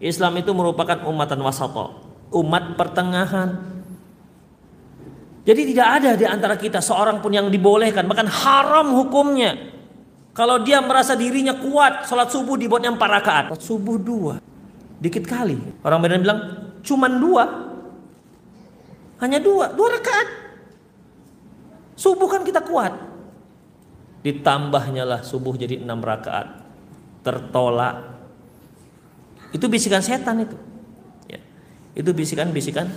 Islam 0.00 0.40
itu 0.40 0.50
merupakan 0.56 0.96
umatan 1.04 1.44
wasata, 1.44 1.92
umat 2.32 2.74
pertengahan. 2.80 3.76
Jadi 5.44 5.62
tidak 5.72 5.88
ada 6.00 6.10
di 6.16 6.24
antara 6.24 6.56
kita 6.56 6.80
seorang 6.80 7.20
pun 7.20 7.36
yang 7.36 7.52
dibolehkan, 7.52 8.08
bahkan 8.08 8.24
haram 8.24 8.96
hukumnya. 8.96 9.76
Kalau 10.32 10.62
dia 10.64 10.80
merasa 10.80 11.18
dirinya 11.18 11.52
kuat, 11.60 12.08
sholat 12.08 12.32
subuh 12.32 12.56
dibuatnya 12.56 12.94
empat 12.96 13.10
rakaat, 13.20 13.44
subuh 13.60 14.00
dua, 14.00 14.34
dikit 15.02 15.28
kali. 15.28 15.58
Orang 15.84 16.00
Medan 16.00 16.24
bilang, 16.24 16.40
cuman 16.80 17.12
dua, 17.20 17.44
hanya 19.20 19.42
dua, 19.42 19.74
dua 19.76 19.88
rakaat. 20.00 20.28
Subuh 21.98 22.30
kan 22.30 22.46
kita 22.46 22.62
kuat, 22.62 22.94
ditambahnya 24.22 25.02
lah 25.02 25.20
subuh 25.26 25.58
jadi 25.58 25.82
enam 25.82 25.98
rakaat 25.98 26.57
tertolak. 27.28 28.16
Itu 29.52 29.68
bisikan 29.68 30.00
setan 30.00 30.48
itu. 30.48 30.56
Ya. 31.28 31.40
itu 31.92 32.10
bisikan-bisikan 32.16 32.88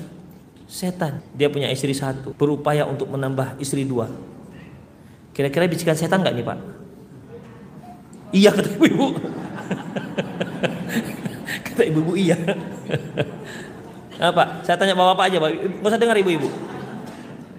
setan. 0.71 1.19
Dia 1.35 1.51
punya 1.51 1.67
istri 1.67 1.91
satu 1.91 2.31
berupaya 2.31 2.87
untuk 2.87 3.11
menambah 3.11 3.59
istri 3.59 3.83
dua. 3.83 4.07
Kira-kira 5.35 5.67
bisikan 5.67 5.99
setan 5.99 6.23
nggak 6.23 6.35
nih 6.39 6.45
pak? 6.47 6.57
Iya 8.31 8.49
kata 8.55 8.69
ibu-ibu. 8.79 9.07
Kata 11.67 11.83
ibu-ibu 11.87 12.15
iya. 12.15 12.35
Apa? 14.31 14.63
Saya 14.63 14.79
tanya 14.79 14.95
bapak-bapak 14.95 15.25
aja 15.27 15.37
pak. 15.39 15.49
Nggak 15.51 15.91
usah 15.91 15.99
dengar 15.99 16.15
ibu-ibu. 16.19 16.47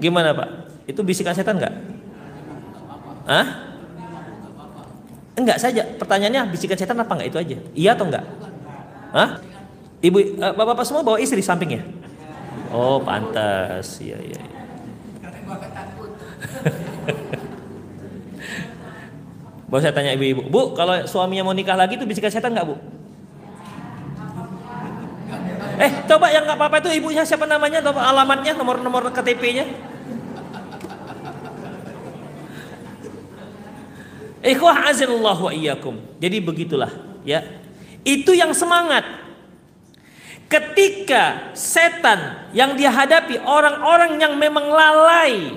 Gimana 0.01 0.33
pak? 0.33 0.49
Itu 0.89 1.05
bisikan 1.05 1.37
setan 1.37 1.61
nggak? 1.61 1.75
Hah? 3.29 3.72
Enggak 5.33 5.59
saja. 5.61 5.83
Pertanyaannya 5.97 6.53
bisikan 6.53 6.77
setan 6.77 7.01
apa 7.01 7.13
enggak 7.17 7.29
itu 7.33 7.39
aja? 7.41 7.57
Iya 7.73 7.91
atau 7.97 8.05
enggak? 8.09 8.25
Hah? 9.17 9.41
Ibu 10.03 10.19
uh, 10.37 10.53
bapak-bapak 10.53 10.85
semua 10.85 11.03
bawa 11.07 11.19
istri 11.23 11.41
sampingnya? 11.41 11.81
Oh, 12.73 13.01
pantas. 13.01 14.01
Iya, 14.01 14.19
iya. 14.21 14.41
iya. 14.41 14.61
Bawa 19.73 19.81
saya 19.81 19.97
tanya 19.97 20.13
ibu-ibu, 20.13 20.53
Bu, 20.53 20.77
kalau 20.77 21.01
suaminya 21.09 21.49
mau 21.49 21.57
nikah 21.57 21.73
lagi 21.73 21.97
itu 21.97 22.05
bisikan 22.05 22.29
setan 22.29 22.53
enggak, 22.53 22.69
Bu? 22.69 22.77
Eh, 25.81 25.91
coba 26.05 26.29
yang 26.29 26.45
enggak 26.45 26.61
apa-apa 26.61 26.85
itu 26.85 27.01
ibunya 27.01 27.25
siapa 27.25 27.49
namanya, 27.49 27.81
alamatnya, 27.81 28.53
nomor-nomor 28.53 29.09
KTP-nya. 29.17 29.65
Ikhwah 34.43 34.91
azilullah 34.91 35.39
wa 35.39 35.55
iyyakum. 35.55 36.03
Jadi 36.19 36.43
begitulah 36.43 36.91
ya. 37.23 37.47
Itu 38.03 38.35
yang 38.35 38.51
semangat. 38.51 39.07
Ketika 40.51 41.55
setan 41.57 42.51
yang 42.53 42.77
dihadapi 42.77 43.41
orang-orang 43.41 44.21
yang 44.21 44.35
memang 44.37 44.69
lalai. 44.69 45.57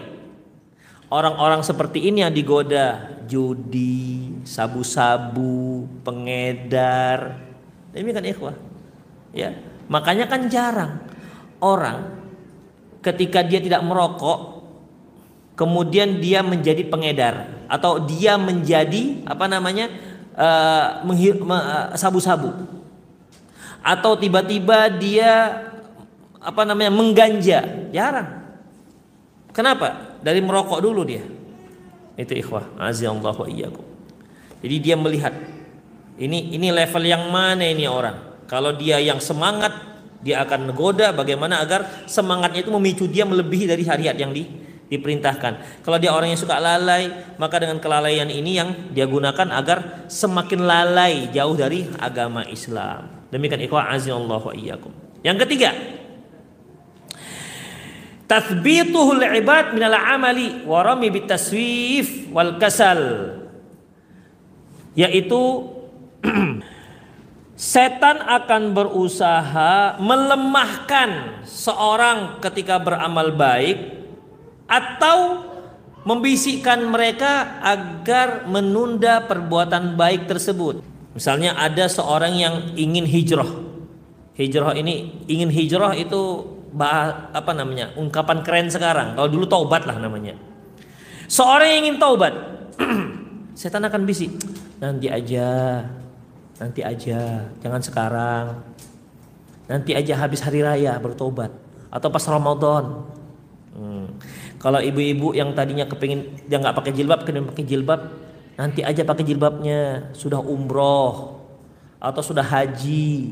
Orang-orang 1.09 1.61
seperti 1.61 2.07
ini 2.09 2.23
yang 2.25 2.33
digoda 2.33 3.13
judi, 3.25 4.41
sabu-sabu, 4.45 5.85
pengedar. 6.05 7.41
Demikian 7.91 8.25
ikhwah. 8.25 8.55
Ya, 9.35 9.51
makanya 9.91 10.31
kan 10.31 10.47
jarang 10.47 11.03
orang 11.59 12.15
ketika 13.03 13.43
dia 13.43 13.59
tidak 13.59 13.83
merokok 13.83 14.54
kemudian 15.55 16.19
dia 16.19 16.43
menjadi 16.43 16.85
pengedar. 16.87 17.65
Atau 17.65 18.03
dia 18.05 18.37
menjadi 18.37 19.25
apa 19.25 19.49
namanya 19.49 19.89
uh, 20.35 21.95
sabu-sabu. 21.97 22.53
Atau 23.81 24.19
tiba-tiba 24.19 24.91
dia 24.93 25.63
apa 26.37 26.61
namanya 26.67 26.91
mengganja. 26.93 27.89
Jarang. 27.89 28.45
Kenapa? 29.55 30.19
Dari 30.21 30.43
merokok 30.43 30.83
dulu 30.83 31.01
dia. 31.07 31.23
Itu 32.19 32.35
ikhwah. 32.35 32.75
Azallahu 32.77 33.47
iyyakum. 33.49 33.83
Jadi 34.61 34.75
dia 34.81 34.95
melihat 34.99 35.33
ini 36.15 36.55
ini 36.55 36.71
level 36.71 37.03
yang 37.03 37.27
mana 37.31 37.63
ini 37.67 37.87
orang? 37.87 38.45
Kalau 38.47 38.71
dia 38.75 39.01
yang 39.01 39.19
semangat 39.19 39.73
dia 40.25 40.41
akan 40.41 40.73
goda 40.73 41.13
bagaimana 41.13 41.61
agar 41.61 42.07
semangatnya 42.09 42.65
itu 42.65 42.71
memicu 42.73 43.05
dia 43.05 43.29
melebihi 43.29 43.69
dari 43.69 43.83
hariat 43.85 44.17
yang 44.17 44.33
di 44.33 44.64
diperintahkan. 44.85 45.81
Kalau 45.81 45.97
dia 45.97 46.13
orang 46.13 46.33
yang 46.33 46.39
suka 46.39 46.61
lalai, 46.61 47.09
maka 47.41 47.57
dengan 47.57 47.81
kelalaian 47.81 48.29
ini 48.29 48.51
yang 48.57 48.69
dia 48.93 49.09
gunakan 49.09 49.49
agar 49.53 50.05
semakin 50.05 50.61
lalai 50.61 51.13
jauh 51.33 51.57
dari 51.57 51.89
agama 51.97 52.45
Islam. 52.45 53.25
Demikian 53.33 53.65
ikhwah 53.65 53.89
Allah 53.89 54.41
wa 54.41 54.53
iyyakum. 54.53 54.93
Yang 55.25 55.37
ketiga, 55.45 55.73
tathbituhul 58.29 59.25
ibad 59.25 59.73
minal 59.73 59.97
amali 59.97 60.61
wa 60.63 60.85
rami 60.85 61.09
bitaswif 61.09 62.29
wal 62.29 62.61
kasal. 62.61 63.01
Yaitu 64.93 65.41
setan 67.73 68.21
akan 68.21 68.71
berusaha 68.77 69.97
melemahkan 69.97 71.41
seorang 71.43 72.37
ketika 72.39 72.77
beramal 72.77 73.33
baik 73.33 74.04
atau 74.65 75.45
membisikkan 76.05 76.85
mereka 76.85 77.61
agar 77.65 78.45
menunda 78.45 79.25
perbuatan 79.25 79.97
baik 79.97 80.29
tersebut. 80.29 80.85
Misalnya 81.17 81.57
ada 81.57 81.89
seorang 81.89 82.33
yang 82.37 82.55
ingin 82.77 83.07
hijrah. 83.07 83.49
Hijrah 84.35 84.75
ini 84.77 85.25
ingin 85.25 85.49
hijrah 85.49 85.95
itu 85.95 86.43
bah, 86.75 87.31
apa 87.31 87.55
namanya? 87.55 87.95
ungkapan 87.97 88.43
keren 88.45 88.67
sekarang. 88.69 89.15
Kalau 89.17 89.31
dulu 89.31 89.47
taubat 89.47 89.87
lah 89.87 89.97
namanya. 89.97 90.37
Seorang 91.25 91.67
yang 91.71 91.79
ingin 91.89 91.97
taubat, 91.97 92.33
setan 93.59 93.87
akan 93.87 94.05
bisik. 94.05 94.29
Nanti 94.77 95.09
aja. 95.09 95.81
Nanti 96.55 96.85
aja, 96.85 97.49
jangan 97.59 97.81
sekarang. 97.81 98.45
Nanti 99.65 99.97
aja 99.97 100.13
habis 100.21 100.45
hari 100.45 100.61
raya 100.61 100.93
bertobat 101.01 101.49
atau 101.89 102.09
pas 102.13 102.23
Ramadan. 102.29 103.07
Hmm. 103.75 104.07
Kalau 104.65 104.81
ibu-ibu 104.81 105.37
yang 105.37 105.53
tadinya 105.53 105.85
kepingin 105.85 106.41
dia 106.49 106.57
nggak 106.57 106.73
pakai 106.73 106.89
jilbab, 106.89 107.21
kena 107.21 107.45
pakai 107.45 107.65
jilbab, 107.69 108.01
nanti 108.57 108.81
aja 108.81 109.05
pakai 109.05 109.21
jilbabnya. 109.21 110.09
Sudah 110.17 110.41
umroh 110.41 111.37
atau 112.01 112.21
sudah 112.25 112.41
haji. 112.41 113.29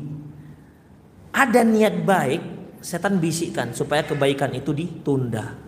Ada 1.34 1.66
niat 1.66 2.06
baik, 2.06 2.42
setan 2.78 3.18
bisikkan 3.18 3.74
supaya 3.74 4.06
kebaikan 4.06 4.54
itu 4.54 4.70
ditunda. 4.70 5.58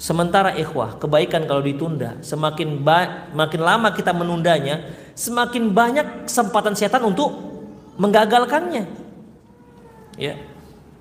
Sementara 0.00 0.56
ikhwah, 0.56 0.96
kebaikan 0.96 1.44
kalau 1.44 1.60
ditunda, 1.60 2.16
semakin 2.24 2.80
makin 3.36 3.60
lama 3.60 3.92
kita 3.92 4.16
menundanya, 4.16 4.88
semakin 5.12 5.76
banyak 5.76 6.24
kesempatan 6.24 6.72
setan 6.72 7.04
untuk 7.04 7.36
menggagalkannya. 8.00 8.88
Ya. 10.16 10.40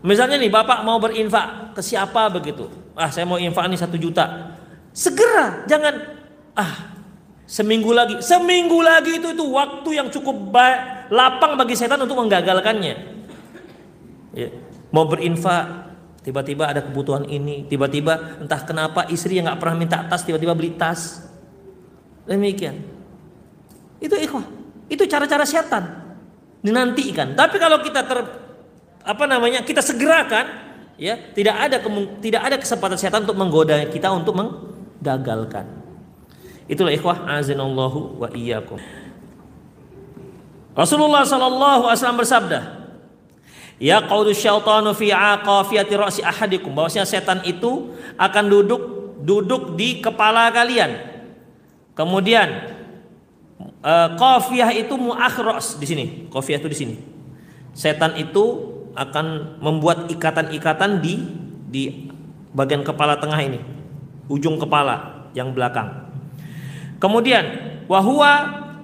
Misalnya 0.04 0.36
nih 0.36 0.52
bapak 0.52 0.84
mau 0.84 1.00
berinfak 1.00 1.78
ke 1.78 1.82
siapa 1.86 2.28
begitu, 2.34 2.68
ah 2.98 3.14
saya 3.14 3.30
mau 3.30 3.38
infak 3.38 3.70
nih 3.70 3.80
satu 3.80 3.96
juta, 3.96 4.58
segera 4.92 5.64
jangan 5.70 5.94
ah 6.58 6.98
seminggu 7.46 7.94
lagi, 7.94 8.20
seminggu 8.20 8.82
lagi 8.82 9.22
itu 9.22 9.32
itu 9.32 9.46
waktu 9.54 9.90
yang 9.94 10.10
cukup 10.10 10.52
baik, 10.52 11.14
lapang 11.14 11.56
bagi 11.56 11.78
setan 11.78 12.02
untuk 12.02 12.18
menggagalkannya. 12.18 12.96
Ya. 14.34 14.50
Mau 14.92 15.04
berinfak 15.06 15.88
Tiba-tiba 16.28 16.68
ada 16.68 16.84
kebutuhan 16.84 17.24
ini, 17.24 17.64
tiba-tiba 17.72 18.44
entah 18.44 18.60
kenapa 18.68 19.08
istri 19.08 19.40
yang 19.40 19.48
nggak 19.48 19.64
pernah 19.64 19.80
minta 19.80 20.04
tas 20.12 20.28
tiba-tiba 20.28 20.52
beli 20.52 20.76
tas. 20.76 21.24
Demikian. 22.28 22.84
Itu 24.04 24.20
ikhwah. 24.20 24.44
Itu 24.92 25.08
cara-cara 25.08 25.48
setan 25.48 25.88
dinantikan. 26.60 27.32
Tapi 27.32 27.56
kalau 27.56 27.80
kita 27.80 28.04
ter 28.04 28.28
apa 29.08 29.24
namanya 29.24 29.64
kita 29.64 29.80
segerakan, 29.80 30.67
ya 30.98 31.16
tidak 31.32 31.56
ada 31.56 31.78
tidak 32.20 32.42
ada 32.42 32.56
kesempatan 32.58 32.98
setan 32.98 33.24
untuk 33.24 33.38
menggoda 33.38 33.86
kita 33.88 34.10
untuk 34.12 34.34
menggagalkan. 34.36 35.66
Itulah 36.68 36.92
ikhwah 36.92 37.24
azinallahu 37.40 38.20
wa 38.20 38.28
iyyakum. 38.36 38.82
Rasulullah 40.76 41.24
sallallahu 41.24 41.90
alaihi 41.90 41.98
wasallam 41.98 42.22
bersabda, 42.22 42.60
Ya 43.78 44.02
qaudu 44.02 44.34
syaitanu 44.34 44.94
fi 44.98 45.14
aqafiyati 45.14 45.94
ra'si 45.94 46.22
ahadikum. 46.26 46.74
Bahwasanya 46.74 47.06
setan 47.06 47.40
itu 47.46 47.94
akan 48.18 48.46
duduk 48.50 48.82
duduk 49.22 49.78
di 49.78 50.02
kepala 50.02 50.50
kalian. 50.50 50.98
Kemudian 51.94 52.74
uh, 53.86 54.10
qafiyah 54.18 54.74
itu 54.74 54.94
muakhras 54.98 55.78
di 55.78 55.86
sini. 55.86 56.06
Qafiyah 56.30 56.58
itu 56.62 56.70
di 56.70 56.78
sini. 56.78 56.96
Setan 57.78 58.18
itu 58.18 58.77
akan 58.98 59.60
membuat 59.62 60.10
ikatan-ikatan 60.10 61.00
di 61.00 61.22
di 61.70 62.10
bagian 62.58 62.82
kepala 62.82 63.22
tengah 63.22 63.38
ini. 63.38 63.62
Ujung 64.28 64.58
kepala 64.58 65.30
yang 65.38 65.54
belakang. 65.54 66.10
Kemudian 66.98 67.46
wahwa 67.86 68.32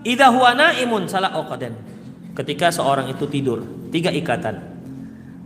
idza 0.05 0.30
huwa 0.30 0.53
naimun 0.53 1.09
salah 1.09 1.34
oqadan. 1.34 1.74
Ketika 2.34 2.70
seorang 2.70 3.09
itu 3.09 3.26
tidur, 3.30 3.61
tiga 3.89 4.14
ikatan. 4.14 4.74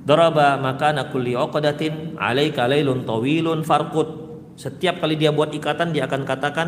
Daraba 0.07 0.55
makana 0.55 1.11
kulli 1.11 1.35
uqdatin 1.35 2.15
alaika 2.15 2.67
lailun 2.67 3.03
tawilun 3.03 3.63
farqut. 3.63 4.27
Setiap 4.55 5.03
kali 5.03 5.19
dia 5.19 5.35
buat 5.35 5.51
ikatan 5.51 5.91
dia 5.91 6.07
akan 6.07 6.23
katakan 6.23 6.67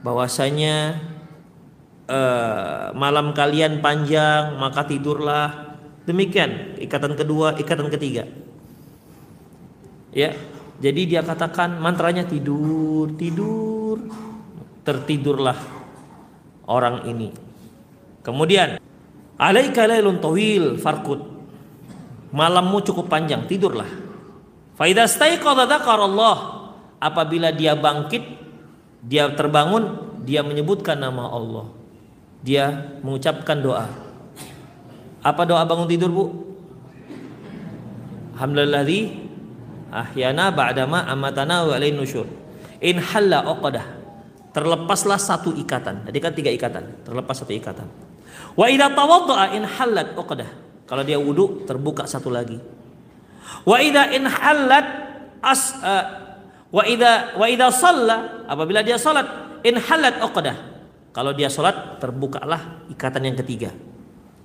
bahwasanya 0.00 0.98
uh, 2.08 2.96
malam 2.96 3.36
kalian 3.36 3.84
panjang 3.84 4.56
maka 4.56 4.88
tidurlah. 4.88 5.65
Demikian 6.06 6.78
ikatan 6.78 7.18
kedua, 7.18 7.58
ikatan 7.58 7.90
ketiga. 7.90 8.24
Ya. 10.14 10.32
Jadi 10.76 11.08
dia 11.08 11.24
katakan 11.24 11.80
mantranya 11.82 12.22
tidur, 12.22 13.10
tidur. 13.18 13.98
Tertidurlah 14.86 15.58
orang 16.70 17.10
ini. 17.10 17.34
Kemudian 18.22 18.78
alaika 19.34 19.82
lailun 19.88 20.22
farqut 20.78 21.36
malammu 22.30 22.78
cukup 22.84 23.08
panjang, 23.08 23.48
tidurlah. 23.48 23.88
Allah. 26.04 26.36
Apabila 26.96 27.52
dia 27.52 27.76
bangkit, 27.76 28.24
dia 29.04 29.28
terbangun, 29.32 30.16
dia 30.24 30.44
menyebutkan 30.44 30.96
nama 30.96 31.28
Allah. 31.28 31.66
Dia 32.44 32.94
mengucapkan 33.00 33.60
doa. 33.60 34.05
Apa 35.24 35.42
doa 35.48 35.64
bangun 35.64 35.88
tidur, 35.88 36.10
Bu? 36.12 36.24
Alhamdulillah 38.36 38.84
ahyana 39.92 40.52
ba'dama 40.52 41.08
amatana 41.08 41.64
wa 41.64 41.72
alaih 41.72 41.96
nusyur. 41.96 42.28
In 42.84 43.00
halla 43.00 43.46
uqadah. 43.48 43.84
Terlepaslah 44.52 45.20
satu 45.20 45.52
ikatan. 45.56 46.08
Tadi 46.08 46.18
kan 46.20 46.32
tiga 46.36 46.52
ikatan. 46.52 47.04
Terlepas 47.04 47.40
satu 47.40 47.52
ikatan. 47.52 47.88
Wa 48.56 48.68
idza 48.72 48.88
tawaddaa 48.92 49.52
in 49.52 49.64
halat 49.68 50.16
uqadah 50.16 50.48
kalau 50.88 51.02
dia 51.04 51.20
wudhu 51.20 51.68
terbuka 51.68 52.08
satu 52.08 52.32
lagi. 52.32 52.56
Wa 53.66 53.76
idza 53.82 54.16
inhallat 54.16 54.86
as 55.44 55.76
uh, 55.82 56.04
wa 56.72 56.82
idza 56.86 57.36
wa 57.36 57.46
idza 57.50 57.68
shalla 57.74 58.46
apabila 58.48 58.80
dia 58.80 58.96
salat 58.96 59.60
inhallat 59.66 60.22
uqdah. 60.22 60.56
Kalau 61.12 61.32
dia 61.32 61.48
salat 61.48 62.00
terbukalah 62.00 62.88
ikatan 62.92 63.32
yang 63.32 63.36
ketiga. 63.40 63.72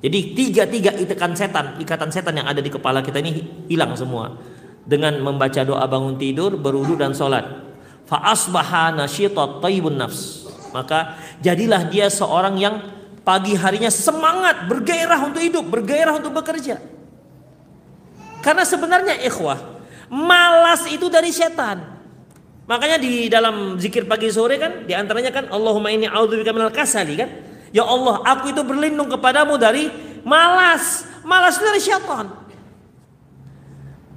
Jadi 0.02 0.34
tiga-tiga 0.34 0.98
ikatan 0.98 1.38
setan, 1.38 1.78
ikatan 1.78 2.10
setan 2.10 2.34
yang 2.34 2.50
ada 2.50 2.58
di 2.58 2.74
kepala 2.74 3.06
kita 3.06 3.22
ini 3.22 3.66
hilang 3.70 3.94
semua 3.94 4.34
dengan 4.82 5.14
membaca 5.22 5.62
doa 5.62 5.86
bangun 5.86 6.18
tidur, 6.18 6.58
berwudu 6.58 6.98
dan 6.98 7.14
salat. 7.14 7.46
Fa 8.10 8.18
asbaha 8.34 8.98
nasyitat 8.98 9.62
thayyibun 9.62 10.02
nafs. 10.02 10.50
Maka 10.74 11.22
jadilah 11.46 11.86
dia 11.86 12.10
seorang 12.10 12.58
yang 12.58 12.82
pagi 13.22 13.54
harinya 13.54 13.94
semangat, 13.94 14.66
bergairah 14.66 15.22
untuk 15.22 15.42
hidup, 15.46 15.66
bergairah 15.70 16.18
untuk 16.18 16.34
bekerja. 16.34 16.82
Karena 18.42 18.66
sebenarnya 18.66 19.22
ikhwah, 19.22 19.62
malas 20.10 20.90
itu 20.90 21.06
dari 21.14 21.30
setan. 21.30 22.02
Makanya 22.66 22.98
di 22.98 23.30
dalam 23.30 23.78
zikir 23.78 24.10
pagi 24.10 24.34
sore 24.34 24.58
kan, 24.58 24.90
di 24.90 24.98
antaranya 24.98 25.30
kan 25.30 25.46
Allahumma 25.54 25.94
inni 25.94 26.10
a'udzubika 26.10 26.50
minal 26.50 26.74
kasali 26.74 27.14
kan. 27.20 27.30
Ya 27.72 27.88
Allah, 27.88 28.20
aku 28.28 28.52
itu 28.52 28.62
berlindung 28.64 29.08
kepadamu 29.08 29.56
dari 29.56 29.88
malas. 30.28 31.08
Malas 31.24 31.56
dari 31.60 31.80
syaitan. 31.80 32.42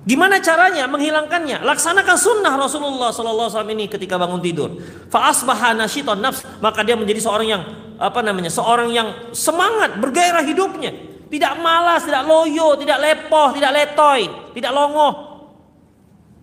Gimana 0.05 0.37
caranya 0.37 0.85
menghilangkannya? 0.85 1.65
Laksanakan 1.65 2.17
sunnah 2.21 2.53
Rasulullah 2.61 3.09
SAW 3.09 3.65
ini 3.73 3.89
ketika 3.89 4.21
bangun 4.21 4.37
tidur. 4.45 4.77
Faasbaha 5.09 5.73
nasyiton 5.73 6.21
nafs, 6.21 6.45
maka 6.61 6.85
dia 6.85 6.93
menjadi 6.93 7.25
seorang 7.25 7.49
yang 7.49 7.63
apa 7.97 8.21
namanya? 8.21 8.53
Seorang 8.53 8.93
yang 8.93 9.33
semangat, 9.33 9.97
bergairah 9.97 10.45
hidupnya. 10.45 10.93
Tidak 11.33 11.57
malas, 11.65 12.05
tidak 12.05 12.21
loyo, 12.29 12.77
tidak 12.77 13.01
lepoh, 13.01 13.57
tidak 13.57 13.73
letoy, 13.73 14.29
tidak 14.53 14.73
longoh. 14.77 15.13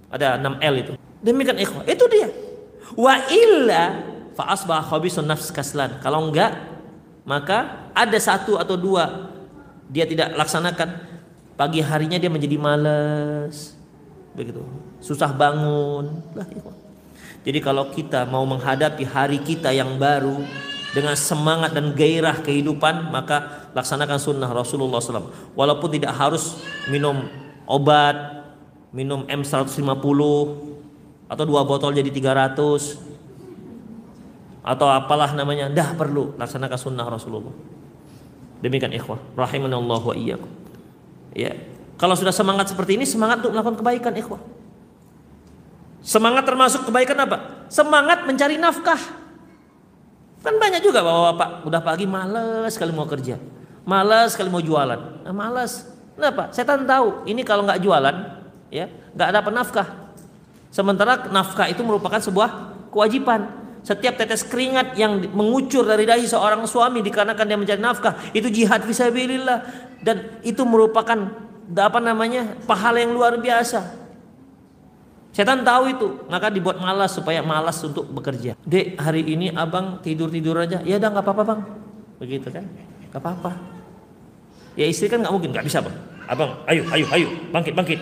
Ada 0.10 0.42
6 0.42 0.58
L 0.58 0.76
itu. 0.82 0.94
Demikian 1.22 1.62
ikhwah. 1.62 1.86
Itu 1.86 2.10
dia. 2.10 2.34
Wa 2.98 3.30
illa 3.30 4.02
faasbaha 4.34 4.90
khabisun 4.90 5.30
nafs 5.30 5.54
kaslan. 5.54 6.02
Kalau 6.02 6.28
enggak, 6.28 6.58
maka 7.24 7.90
ada 7.94 8.18
satu 8.18 8.58
atau 8.58 8.74
dua 8.74 9.30
dia 9.92 10.08
tidak 10.08 10.34
laksanakan 10.40 11.12
Pagi 11.62 11.78
harinya 11.78 12.18
dia 12.18 12.26
menjadi 12.26 12.58
malas. 12.58 13.78
Begitu. 14.34 14.66
Susah 14.98 15.30
bangun. 15.30 16.26
Jadi 17.46 17.62
kalau 17.62 17.94
kita 17.94 18.26
mau 18.26 18.42
menghadapi 18.50 19.06
hari 19.06 19.38
kita 19.46 19.70
yang 19.70 20.02
baru 20.02 20.42
dengan 20.98 21.14
semangat 21.14 21.78
dan 21.78 21.94
gairah 21.94 22.42
kehidupan, 22.42 23.14
maka 23.14 23.70
laksanakan 23.78 24.18
sunnah 24.18 24.50
Rasulullah 24.50 24.98
SAW. 24.98 25.54
Walaupun 25.54 26.02
tidak 26.02 26.18
harus 26.18 26.66
minum 26.90 27.30
obat, 27.70 28.42
minum 28.90 29.22
M150 29.30 30.22
atau 31.30 31.44
dua 31.46 31.62
botol 31.62 31.94
jadi 31.94 32.10
300 32.10 33.11
atau 34.62 34.88
apalah 34.90 35.34
namanya, 35.34 35.68
dah 35.70 35.98
perlu 35.98 36.38
laksanakan 36.38 36.78
sunnah 36.78 37.06
Rasulullah. 37.10 37.54
Demikian 38.62 38.94
ikhwah, 38.94 39.18
rahimanallahu 39.34 40.14
wa 40.14 40.16
iyyakum. 40.16 40.50
Ya. 41.34 41.58
Kalau 41.98 42.14
sudah 42.18 42.34
semangat 42.34 42.70
seperti 42.70 42.98
ini, 42.98 43.06
semangat 43.06 43.42
untuk 43.42 43.58
melakukan 43.58 43.78
kebaikan, 43.82 44.14
ikhwah. 44.18 44.42
Semangat 46.02 46.50
termasuk 46.50 46.90
kebaikan 46.90 47.18
apa? 47.22 47.70
Semangat 47.70 48.26
mencari 48.26 48.58
nafkah. 48.58 48.98
Kan 50.42 50.58
banyak 50.58 50.82
juga 50.82 51.06
bapak-bapak 51.06 51.50
udah 51.70 51.82
pagi 51.86 52.10
males 52.10 52.74
sekali 52.74 52.90
mau 52.90 53.06
kerja. 53.06 53.38
Males 53.86 54.34
sekali 54.34 54.50
mau 54.50 54.62
jualan. 54.62 55.22
Nah, 55.22 55.34
males. 55.34 55.86
Kenapa? 56.18 56.50
Setan 56.50 56.90
tahu 56.90 57.26
ini 57.30 57.46
kalau 57.46 57.66
nggak 57.66 57.82
jualan, 57.82 58.16
ya 58.74 58.90
nggak 59.14 59.30
dapat 59.38 59.52
nafkah. 59.54 59.88
Sementara 60.74 61.30
nafkah 61.30 61.70
itu 61.70 61.86
merupakan 61.86 62.18
sebuah 62.18 62.50
kewajiban. 62.90 63.61
Setiap 63.82 64.14
tetes 64.14 64.46
keringat 64.46 64.94
yang 64.94 65.18
mengucur 65.34 65.82
dari 65.82 66.06
dahi 66.06 66.30
seorang 66.30 66.70
suami 66.70 67.02
dikarenakan 67.02 67.46
dia 67.50 67.58
mencari 67.58 67.82
nafkah 67.82 68.14
itu 68.30 68.46
jihad 68.54 68.86
fisabilillah 68.86 69.60
dan 70.06 70.38
itu 70.46 70.62
merupakan 70.62 71.18
apa 71.66 72.00
namanya 72.04 72.62
pahala 72.70 73.02
yang 73.02 73.18
luar 73.18 73.42
biasa. 73.42 74.02
Setan 75.32 75.64
tahu 75.64 75.84
itu, 75.96 76.08
maka 76.28 76.52
dibuat 76.52 76.78
malas 76.84 77.16
supaya 77.16 77.40
malas 77.40 77.80
untuk 77.88 78.04
bekerja. 78.12 78.60
Dek, 78.68 79.00
hari 79.00 79.24
ini 79.24 79.48
abang 79.56 80.04
tidur 80.04 80.28
tidur 80.28 80.60
aja. 80.60 80.84
Ya 80.84 81.00
udah 81.00 81.08
nggak 81.08 81.24
apa-apa 81.24 81.44
bang, 81.48 81.62
begitu 82.20 82.48
kan? 82.52 82.68
Nggak 83.10 83.22
apa-apa. 83.24 83.52
Ya 84.76 84.86
istri 84.92 85.08
kan 85.08 85.24
nggak 85.24 85.32
mungkin, 85.32 85.56
nggak 85.56 85.66
bisa 85.66 85.80
bang. 85.80 85.96
Abang, 86.28 86.60
ayo, 86.68 86.84
ayo, 86.92 87.06
ayo, 87.16 87.28
bangkit, 87.50 87.74
bangkit. 87.74 88.00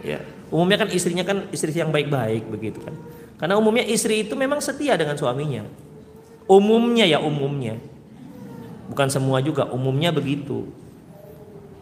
Ya, 0.00 0.24
umumnya 0.48 0.80
kan 0.80 0.88
istrinya 0.88 1.22
kan 1.22 1.46
istri 1.52 1.68
yang 1.76 1.92
baik-baik 1.92 2.48
begitu 2.48 2.80
kan. 2.80 2.96
Karena 3.42 3.58
umumnya 3.58 3.82
istri 3.82 4.22
itu 4.22 4.38
memang 4.38 4.62
setia 4.62 4.94
dengan 4.94 5.18
suaminya. 5.18 5.66
Umumnya 6.46 7.02
ya 7.10 7.18
umumnya. 7.18 7.74
Bukan 8.86 9.10
semua 9.10 9.42
juga, 9.42 9.66
umumnya 9.66 10.14
begitu. 10.14 10.70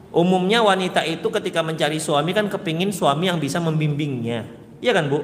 Umumnya 0.08 0.64
wanita 0.64 1.04
itu 1.04 1.28
ketika 1.28 1.60
mencari 1.60 2.00
suami 2.00 2.32
kan 2.32 2.48
kepingin 2.48 2.96
suami 2.96 3.28
yang 3.28 3.36
bisa 3.36 3.60
membimbingnya. 3.60 4.48
Iya 4.80 4.96
kan 4.96 5.12
bu? 5.12 5.20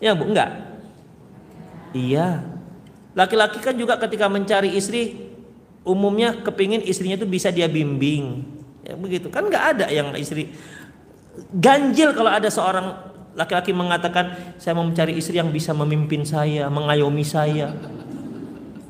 Ya 0.00 0.16
bu, 0.16 0.24
enggak? 0.24 0.72
Iya. 1.92 2.40
Laki-laki 3.12 3.60
kan 3.60 3.76
juga 3.76 4.00
ketika 4.00 4.32
mencari 4.32 4.72
istri 4.72 5.20
umumnya 5.84 6.32
kepingin 6.40 6.80
istrinya 6.80 7.20
itu 7.20 7.28
bisa 7.28 7.52
dia 7.52 7.68
bimbing. 7.68 8.40
Ya 8.80 8.96
begitu. 8.96 9.28
Kan 9.28 9.52
enggak 9.52 9.76
ada 9.76 9.86
yang 9.92 10.16
istri 10.16 10.48
ganjil 11.52 12.16
kalau 12.16 12.32
ada 12.32 12.48
seorang 12.48 13.13
laki-laki 13.34 13.74
mengatakan 13.74 14.56
saya 14.56 14.78
mau 14.78 14.86
mencari 14.86 15.18
istri 15.18 15.38
yang 15.38 15.50
bisa 15.50 15.74
memimpin 15.74 16.22
saya, 16.22 16.70
mengayomi 16.70 17.26
saya. 17.26 17.74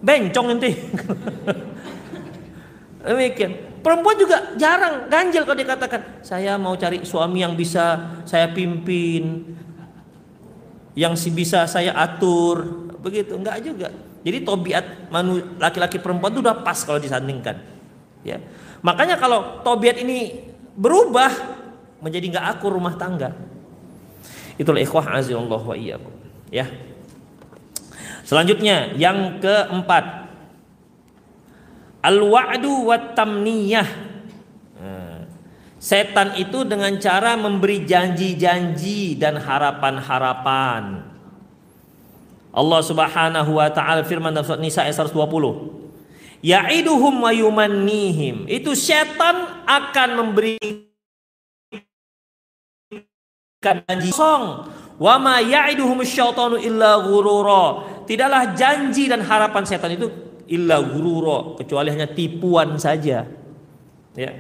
Bencong 0.05 0.47
nanti. 0.53 0.71
Demikian. 3.05 3.53
Perempuan 3.85 4.17
juga 4.17 4.57
jarang 4.57 5.13
ganjil 5.13 5.45
kalau 5.45 5.61
dikatakan 5.61 6.01
saya 6.25 6.57
mau 6.57 6.73
cari 6.73 7.05
suami 7.05 7.45
yang 7.45 7.53
bisa 7.53 8.17
saya 8.25 8.49
pimpin, 8.49 9.45
yang 10.97 11.13
si 11.13 11.29
bisa 11.29 11.69
saya 11.69 11.93
atur, 11.93 12.65
begitu 13.05 13.37
enggak 13.37 13.61
juga. 13.61 13.93
Jadi 14.25 14.41
tobiat 14.41 15.13
laki-laki 15.61 16.01
perempuan 16.01 16.33
itu 16.33 16.41
udah 16.41 16.65
pas 16.65 16.81
kalau 16.81 16.97
disandingkan. 16.97 17.61
Ya. 18.25 18.41
Makanya 18.81 19.21
kalau 19.21 19.61
tobiat 19.61 20.01
ini 20.01 20.49
berubah 20.73 21.29
menjadi 22.01 22.33
enggak 22.33 22.47
akur 22.57 22.73
rumah 22.73 22.97
tangga. 22.97 23.37
Itulah 24.55 24.81
ikhwah 24.81 25.19
azillallah 25.19 25.63
wa 25.63 25.75
iyyakum. 25.75 26.15
Ya. 26.51 26.71
Selanjutnya 28.25 28.95
yang 28.97 29.43
keempat 29.43 30.25
Al-wa'du 32.05 32.85
wat 32.85 33.17
tamniyah. 33.17 33.89
Nah, 34.77 35.25
setan 35.81 36.37
itu 36.37 36.61
dengan 36.69 36.93
cara 37.01 37.33
memberi 37.33 37.89
janji-janji 37.89 39.17
dan 39.17 39.41
harapan-harapan. 39.41 41.01
Allah 42.55 42.81
Subhanahu 42.85 43.57
wa 43.57 43.73
taala 43.73 44.05
firman 44.05 44.37
dalam 44.37 44.45
surat 44.45 44.61
Nisa 44.61 44.85
ayat 44.85 45.01
120. 45.01 46.45
Ya'iduhum 46.45 47.25
wa 47.25 47.33
yumannihim. 47.33 48.53
Itu 48.53 48.77
setan 48.77 49.65
akan 49.65 50.09
memberi 50.21 50.61
janji 53.65 54.13
kosong. 54.13 54.69
Wa 55.01 55.19
ma 55.19 55.41
ya'iduhum 55.41 56.05
syaitanu 56.05 56.61
illa 56.61 57.01
ghurura. 57.03 57.65
Tidaklah 58.05 58.53
janji 58.53 59.09
dan 59.09 59.25
harapan 59.25 59.65
setan 59.65 59.97
itu 59.97 60.07
illa 60.53 60.79
gururo 60.85 61.57
kecuali 61.57 61.89
hanya 61.89 62.07
tipuan 62.13 62.77
saja. 62.77 63.25
Ya. 64.15 64.31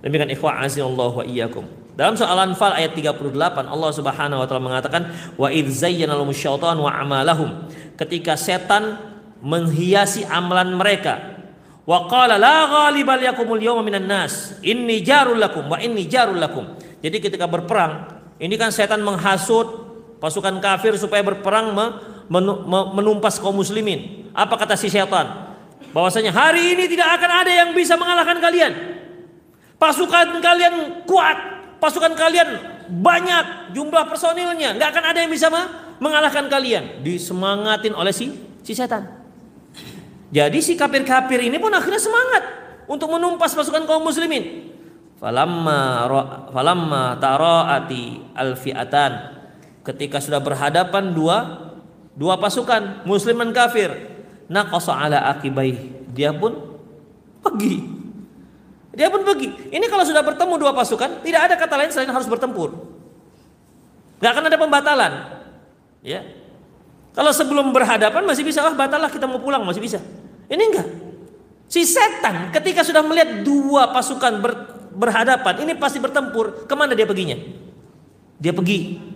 Demikian 0.00 0.32
ikhwah 0.32 0.64
Allah 0.64 1.12
wa 1.12 1.24
iyyakum. 1.24 1.64
Dalam 1.96 2.12
soal 2.12 2.36
Anfal 2.36 2.76
ayat 2.76 2.92
38 2.92 3.32
Allah 3.64 3.90
Subhanahu 3.96 4.44
wa 4.44 4.46
taala 4.46 4.60
mengatakan 4.60 5.02
wa 5.40 5.48
idz 5.48 5.80
zayyana 5.80 6.12
lahum 6.12 6.28
syaitan 6.28 6.76
wa 6.76 6.92
amalahum. 6.92 7.72
Ketika 7.96 8.36
setan 8.36 9.00
menghiasi 9.40 10.28
amalan 10.28 10.76
mereka. 10.76 11.40
Wa 11.86 12.04
qala 12.10 12.36
la 12.36 12.68
ghalibal 12.68 13.22
yakumul 13.22 13.62
yawma 13.62 13.80
minan 13.80 14.04
nas. 14.04 14.60
Inni 14.60 15.00
jarul 15.00 15.40
lakum 15.40 15.70
wa 15.72 15.80
inni 15.80 16.04
jarul 16.04 16.36
lakum. 16.36 16.76
Jadi 17.00 17.16
ketika 17.22 17.48
berperang, 17.48 18.15
ini 18.36 18.54
kan 18.60 18.68
setan 18.68 19.00
menghasut 19.00 19.88
pasukan 20.20 20.60
kafir 20.60 20.96
supaya 21.00 21.24
berperang 21.24 21.72
menumpas 22.92 23.40
kaum 23.40 23.56
muslimin. 23.56 24.28
Apa 24.36 24.60
kata 24.60 24.76
si 24.76 24.92
setan? 24.92 25.56
Bahwasanya 25.96 26.28
hari 26.28 26.76
ini 26.76 26.84
tidak 26.92 27.16
akan 27.16 27.30
ada 27.44 27.52
yang 27.52 27.70
bisa 27.72 27.96
mengalahkan 27.96 28.36
kalian. 28.36 28.72
Pasukan 29.80 30.40
kalian 30.44 31.04
kuat, 31.08 31.36
pasukan 31.80 32.12
kalian 32.12 32.76
banyak 32.88 33.72
jumlah 33.72 34.04
personilnya, 34.08 34.76
nggak 34.76 34.88
akan 34.92 35.04
ada 35.12 35.18
yang 35.24 35.32
bisa 35.32 35.48
mengalahkan 35.96 36.48
kalian. 36.52 37.00
Disemangatin 37.00 37.96
oleh 37.96 38.12
si 38.12 38.32
si 38.60 38.76
setan. 38.76 39.08
Jadi 40.28 40.60
si 40.60 40.76
kafir-kafir 40.76 41.48
ini 41.48 41.56
pun 41.56 41.72
akhirnya 41.72 42.02
semangat 42.02 42.42
untuk 42.84 43.08
menumpas 43.08 43.56
pasukan 43.56 43.88
kaum 43.88 44.04
muslimin. 44.04 44.75
Falamma 45.16 46.04
falamma 46.52 47.16
taraati 47.16 48.34
alfiatan. 48.36 49.12
Ketika 49.80 50.20
sudah 50.20 50.42
berhadapan 50.44 51.16
dua 51.16 51.36
dua 52.12 52.36
pasukan 52.36 53.06
muslim 53.08 53.40
dan 53.40 53.50
kafir 53.52 53.92
naqasa 54.48 54.92
ala 54.92 55.30
akibai 55.32 55.76
dia 56.12 56.32
pun 56.36 56.52
pergi. 57.40 57.96
Dia 58.96 59.12
pun 59.12 59.24
pergi. 59.24 59.72
Ini 59.72 59.84
kalau 59.92 60.04
sudah 60.08 60.24
bertemu 60.24 60.56
dua 60.56 60.72
pasukan 60.72 61.20
tidak 61.20 61.52
ada 61.52 61.54
kata 61.60 61.74
lain 61.76 61.90
selain 61.92 62.12
harus 62.12 62.28
bertempur. 62.28 62.72
Nggak 64.20 64.30
akan 64.32 64.44
ada 64.48 64.56
pembatalan. 64.56 65.12
Ya. 66.00 66.24
Kalau 67.12 67.32
sebelum 67.32 67.72
berhadapan 67.72 68.24
masih 68.24 68.44
bisa 68.44 68.64
ah 68.64 68.72
batalah 68.72 69.08
kita 69.08 69.24
mau 69.24 69.40
pulang. 69.40 69.64
Masih 69.64 69.80
bisa. 69.80 70.00
Ini 70.48 70.60
enggak. 70.60 70.88
Si 71.66 71.82
setan 71.84 72.52
ketika 72.52 72.84
sudah 72.86 73.02
melihat 73.02 73.42
dua 73.42 73.90
pasukan 73.90 74.32
ber, 74.38 74.52
berhadapan 74.96 75.68
ini 75.68 75.72
pasti 75.76 76.00
bertempur 76.00 76.64
ke 76.64 76.74
mana 76.74 76.96
dia 76.96 77.04
perginya 77.04 77.36
dia 78.40 78.52
pergi 78.56 79.06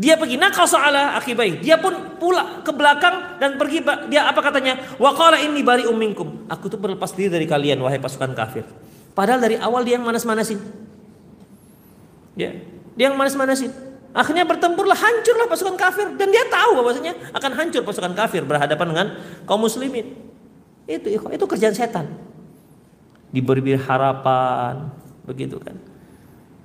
dia 0.00 0.16
pergi 0.16 0.40
nakal 0.40 0.64
soala 0.64 1.12
akibai. 1.20 1.60
Dia 1.60 1.76
pun 1.76 2.16
pula 2.16 2.64
ke 2.64 2.72
belakang 2.72 3.36
dan 3.36 3.60
pergi. 3.60 3.84
Dia 4.08 4.32
apa 4.32 4.40
katanya? 4.40 4.80
Waqala 4.96 5.36
ini 5.44 5.60
bari 5.60 5.84
umingkum. 5.84 6.48
Aku 6.48 6.72
tuh 6.72 6.80
berlepas 6.80 7.12
diri 7.12 7.28
dari 7.28 7.44
kalian 7.44 7.76
wahai 7.84 8.00
pasukan 8.00 8.32
kafir. 8.32 8.64
Padahal 9.12 9.44
dari 9.44 9.60
awal 9.60 9.84
dia 9.84 10.00
yang 10.00 10.06
manas-manasin. 10.08 10.56
Ya, 12.32 12.56
dia 12.96 13.12
yang 13.12 13.18
manas-manasin. 13.20 13.76
Akhirnya 14.16 14.48
bertempurlah, 14.48 14.96
hancurlah 14.96 15.46
pasukan 15.52 15.76
kafir 15.76 16.08
dan 16.16 16.32
dia 16.32 16.48
tahu 16.48 16.80
bahwasanya 16.80 17.12
akan 17.36 17.50
hancur 17.60 17.84
pasukan 17.84 18.16
kafir 18.16 18.40
berhadapan 18.48 18.86
dengan 18.88 19.06
kaum 19.44 19.60
muslimin. 19.60 20.16
Itu 20.88 21.12
itu 21.12 21.44
kerjaan 21.44 21.76
setan. 21.76 22.08
Diberi 23.30 23.78
harapan, 23.78 24.90
begitu 25.22 25.62
kan. 25.62 25.78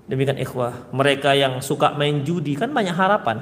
Demikian 0.06 0.38
ikhwah, 0.38 0.90
mereka 0.94 1.34
yang 1.34 1.62
suka 1.66 1.94
main 1.98 2.22
judi 2.22 2.54
kan 2.54 2.70
banyak 2.70 2.94
harapan. 2.94 3.42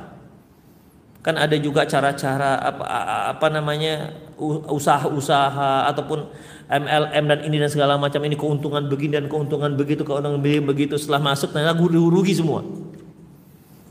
Kan 1.23 1.39
ada 1.39 1.55
juga 1.55 1.87
cara-cara 1.87 2.59
apa 2.59 2.83
apa 3.31 3.47
namanya 3.47 4.11
usaha-usaha 4.67 5.87
ataupun 5.87 6.27
MLM 6.67 7.23
dan 7.31 7.39
ini 7.47 7.63
dan 7.63 7.71
segala 7.71 7.95
macam 7.95 8.19
ini 8.27 8.35
keuntungan 8.35 8.87
begini 8.91 9.19
dan 9.19 9.27
keuntungan 9.31 9.71
begitu 9.75 10.03
keuntungan 10.03 10.39
begitu 10.43 10.99
setelah 10.99 11.31
masuk 11.31 11.55
ternyata 11.55 11.79
rugi 11.79 12.35
semua. 12.35 12.63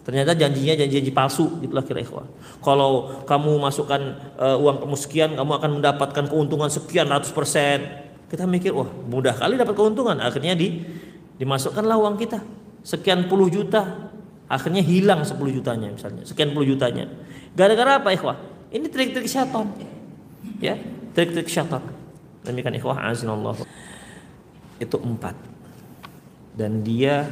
Ternyata 0.03 0.35
janjinya 0.35 0.74
janji-janji 0.74 1.14
palsu 1.14 1.62
itulah 1.62 1.87
kira 1.87 2.03
ikhwah. 2.03 2.26
Kalau 2.59 3.22
kamu 3.22 3.62
masukkan 3.62 4.03
uh, 4.35 4.59
uang 4.59 4.83
kamu 4.83 4.97
sekian, 4.99 5.30
kamu 5.39 5.53
akan 5.62 5.70
mendapatkan 5.78 6.24
keuntungan 6.26 6.66
sekian 6.66 7.07
ratus 7.07 7.30
persen. 7.30 8.11
Kita 8.33 8.49
mikir, 8.49 8.72
wah 8.72 8.89
mudah 8.89 9.37
kali 9.37 9.61
dapat 9.61 9.76
keuntungan. 9.76 10.16
Akhirnya 10.16 10.57
di 10.57 10.80
dimasukkanlah 11.37 12.01
uang 12.01 12.16
kita. 12.16 12.41
Sekian 12.80 13.28
puluh 13.28 13.53
juta. 13.53 14.09
Akhirnya 14.49 14.85
hilang 14.85 15.24
10 15.24 15.37
jutanya 15.49 15.89
misalnya. 15.89 16.28
Sekian 16.28 16.53
puluh 16.53 16.68
jutanya. 16.68 17.09
Gara-gara 17.57 18.01
apa 18.01 18.12
ikhwah? 18.12 18.37
Ini 18.68 18.85
trik-trik 18.89 19.24
syaitan. 19.24 19.68
Ya 20.61 20.76
trik-trik 21.16 21.49
syaitan. 21.49 21.80
Demikian 22.45 22.76
ikhwah 22.76 23.01
azinallah 23.01 23.57
itu 24.76 24.97
empat. 25.01 25.33
Dan 26.53 26.85
dia 26.85 27.28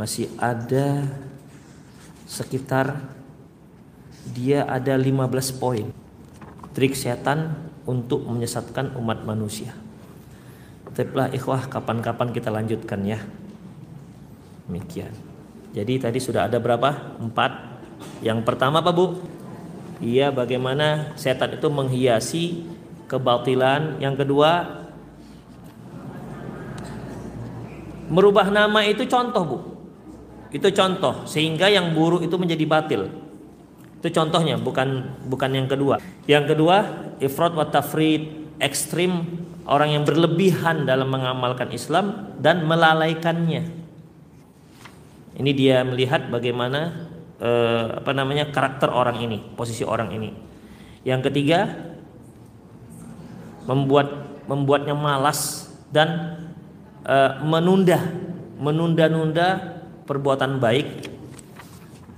masih 0.00 0.32
ada 0.40 1.04
sekitar 2.24 3.04
dia 4.32 4.64
ada 4.68 4.96
15 4.96 5.60
poin. 5.60 5.88
Trik 6.76 6.94
setan 6.94 7.56
untuk 7.88 8.28
menyesatkan 8.28 8.92
umat 9.00 9.24
manusia. 9.24 9.72
Tetaplah 10.92 11.32
ikhwah 11.32 11.72
kapan-kapan 11.72 12.28
kita 12.36 12.52
lanjutkan 12.52 13.00
ya. 13.08 13.18
Demikian. 14.68 15.16
Jadi 15.72 15.96
tadi 15.96 16.20
sudah 16.20 16.44
ada 16.44 16.60
berapa? 16.60 17.16
Empat. 17.16 17.80
Yang 18.20 18.44
pertama 18.44 18.84
apa 18.84 18.92
Bu? 18.92 19.16
Iya, 19.98 20.30
bagaimana 20.30 21.16
setan 21.16 21.56
itu 21.56 21.66
menghiasi 21.72 22.68
kebatilan. 23.08 23.98
Yang 23.98 24.24
kedua, 24.26 24.50
merubah 28.12 28.52
nama 28.52 28.84
itu 28.84 29.08
contoh, 29.08 29.42
Bu. 29.42 29.58
Itu 30.48 30.68
contoh 30.72 31.24
sehingga 31.28 31.68
yang 31.68 31.92
buruk 31.96 32.24
itu 32.24 32.36
menjadi 32.36 32.64
batil. 32.68 33.02
Itu 33.98 34.08
contohnya, 34.14 34.60
bukan 34.60 35.18
bukan 35.26 35.50
yang 35.56 35.66
kedua. 35.66 35.98
Yang 36.30 36.54
kedua, 36.54 36.76
ifrat 37.18 37.54
wa 37.54 37.66
tafrid, 37.66 38.48
ekstrim 38.58 39.26
orang 39.68 39.98
yang 39.98 40.02
berlebihan 40.08 40.88
dalam 40.88 41.12
mengamalkan 41.12 41.70
Islam 41.70 42.34
dan 42.40 42.64
melalaikannya. 42.64 43.68
Ini 45.38 45.50
dia 45.54 45.86
melihat 45.86 46.26
bagaimana 46.32 47.10
eh, 47.38 48.02
apa 48.02 48.10
namanya 48.10 48.50
karakter 48.50 48.90
orang 48.90 49.22
ini, 49.22 49.38
posisi 49.54 49.86
orang 49.86 50.10
ini. 50.10 50.34
Yang 51.06 51.30
ketiga, 51.30 51.78
membuat 53.68 54.40
membuatnya 54.50 54.96
malas 54.96 55.70
dan 55.94 56.40
eh, 57.06 57.32
menunda 57.44 58.28
menunda-nunda 58.58 59.78
perbuatan 60.04 60.58
baik. 60.58 61.14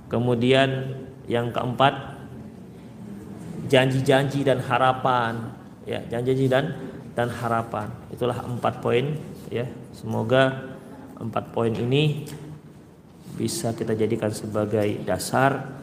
Kemudian 0.09 0.97
yang 1.29 1.53
keempat, 1.55 2.10
janji-janji 3.71 4.43
dan 4.43 4.59
harapan, 4.59 5.55
ya 5.87 6.03
janji-janji 6.11 6.51
dan 6.51 6.75
dan 7.15 7.31
harapan. 7.31 7.87
Itulah 8.11 8.43
empat 8.43 8.83
poin, 8.83 9.15
ya. 9.47 9.63
Semoga 9.95 10.75
empat 11.15 11.55
poin 11.55 11.71
ini 11.71 12.27
bisa 13.39 13.71
kita 13.71 13.95
jadikan 13.95 14.27
sebagai 14.35 15.07
dasar 15.07 15.79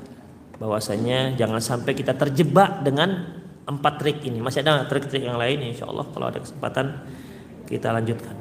bahwasanya 0.61 1.39
jangan 1.39 1.63
sampai 1.63 1.97
kita 1.97 2.13
terjebak 2.13 2.85
dengan 2.85 3.41
empat 3.65 3.95
trik 4.01 4.19
ini. 4.25 4.43
Masih 4.43 4.61
ada 4.61 4.85
trik-trik 4.85 5.25
yang 5.25 5.41
lain 5.41 5.73
insya 5.73 5.89
Allah 5.89 6.05
kalau 6.13 6.29
ada 6.29 6.41
kesempatan 6.45 7.05
kita 7.69 7.93
lanjutkan. 7.93 8.37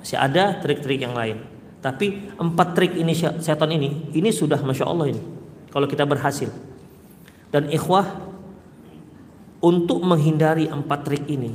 Masih 0.00 0.16
ada 0.16 0.56
trik-trik 0.60 1.02
yang 1.02 1.16
lain. 1.16 1.42
Tapi 1.78 2.34
empat 2.36 2.74
trik 2.74 2.92
ini 2.98 3.14
setan 3.16 3.70
ini, 3.70 4.10
ini 4.14 4.30
sudah 4.34 4.58
masya 4.60 4.86
Allah 4.86 5.14
ini. 5.14 5.22
Kalau 5.70 5.86
kita 5.86 6.04
berhasil. 6.04 6.50
Dan 7.48 7.72
ikhwah 7.72 8.27
untuk 9.58 10.02
menghindari 10.04 10.70
empat 10.70 11.00
trik 11.06 11.24
ini 11.26 11.52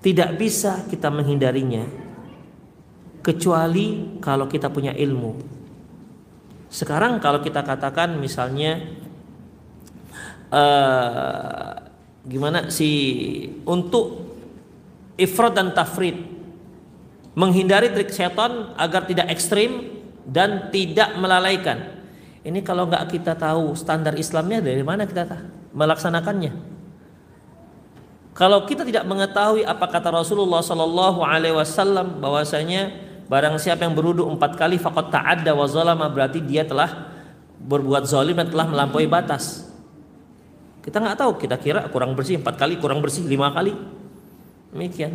tidak 0.00 0.36
bisa 0.40 0.84
kita 0.88 1.12
menghindarinya 1.12 1.84
kecuali 3.20 4.16
kalau 4.22 4.48
kita 4.48 4.72
punya 4.72 4.96
ilmu 4.96 5.36
sekarang 6.70 7.20
kalau 7.20 7.42
kita 7.44 7.60
katakan 7.66 8.16
misalnya 8.16 8.80
uh, 10.54 11.74
gimana 12.24 12.68
si 12.68 12.90
untuk 13.64 14.30
ifrad 15.20 15.52
dan 15.52 15.72
tafrid 15.76 16.16
menghindari 17.34 17.92
trik 17.94 18.10
setan 18.10 18.74
agar 18.74 19.06
tidak 19.06 19.30
ekstrim 19.30 20.00
dan 20.26 20.68
tidak 20.74 21.14
melalaikan. 21.16 22.00
Ini 22.40 22.64
kalau 22.64 22.88
nggak 22.88 23.12
kita 23.12 23.36
tahu 23.36 23.76
standar 23.76 24.16
Islamnya 24.16 24.64
dari 24.64 24.80
mana 24.80 25.04
kita 25.04 25.28
melaksanakannya. 25.76 26.69
Kalau 28.40 28.64
kita 28.64 28.88
tidak 28.88 29.04
mengetahui 29.04 29.68
apa 29.68 29.84
kata 29.84 30.08
Rasulullah 30.08 30.64
Shallallahu 30.64 31.20
Alaihi 31.20 31.52
Wasallam 31.52 32.24
bahwasanya 32.24 33.10
Barang 33.30 33.62
siapa 33.62 33.86
yang 33.86 33.94
berwudu 33.94 34.26
empat 34.26 34.58
kali 34.58 34.74
fakot 34.74 35.06
ta'adda 35.06 35.54
wa 35.54 35.62
zalama 35.70 36.10
berarti 36.10 36.42
dia 36.42 36.66
telah 36.66 37.14
berbuat 37.62 38.02
zalim 38.02 38.34
dan 38.34 38.50
telah 38.50 38.66
melampaui 38.66 39.06
batas. 39.06 39.70
Kita 40.82 40.98
nggak 40.98 41.14
tahu, 41.14 41.38
kita 41.38 41.54
kira 41.62 41.86
kurang 41.94 42.18
bersih 42.18 42.42
empat 42.42 42.58
kali, 42.58 42.82
kurang 42.82 42.98
bersih 42.98 43.22
lima 43.22 43.54
kali. 43.54 43.70
Demikian. 44.74 45.14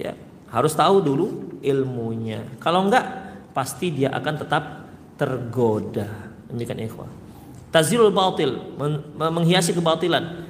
Ya, 0.00 0.16
harus 0.48 0.72
tahu 0.72 1.04
dulu 1.04 1.60
ilmunya. 1.60 2.48
Kalau 2.64 2.88
enggak, 2.88 3.04
pasti 3.52 3.92
dia 3.92 4.08
akan 4.16 4.34
tetap 4.40 4.88
tergoda. 5.20 6.08
Demikian 6.48 6.80
ikhwah. 6.80 7.12
Tazilul 7.76 8.08
batil, 8.08 8.56
menghiasi 9.20 9.76
kebatilan. 9.76 10.45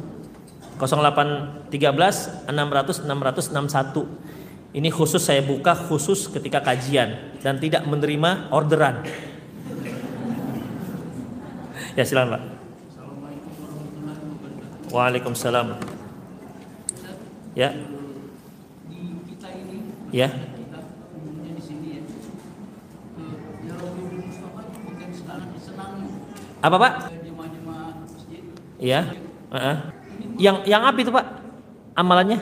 0813 0.81 2.49
600 2.49 3.05
600 3.05 3.53
61 3.53 4.73
ini 4.73 4.89
khusus 4.89 5.21
saya 5.21 5.45
buka 5.45 5.77
khusus 5.77 6.25
ketika 6.25 6.57
kajian 6.65 7.37
dan 7.45 7.61
tidak 7.61 7.85
menerima 7.85 8.49
orderan. 8.49 9.05
Ya 11.93 12.01
silakan 12.01 12.41
Pak. 12.41 12.43
Waalaikumsalam. 14.89 15.77
Ya. 17.53 17.69
Ya. 20.09 20.33
Apa 26.65 26.77
Pak? 26.81 26.93
Ya. 28.81 29.22
Yang 30.41 30.65
yang 30.65 30.81
apa 30.81 30.97
itu 30.97 31.11
Pak? 31.13 31.25
Amalannya? 31.93 32.41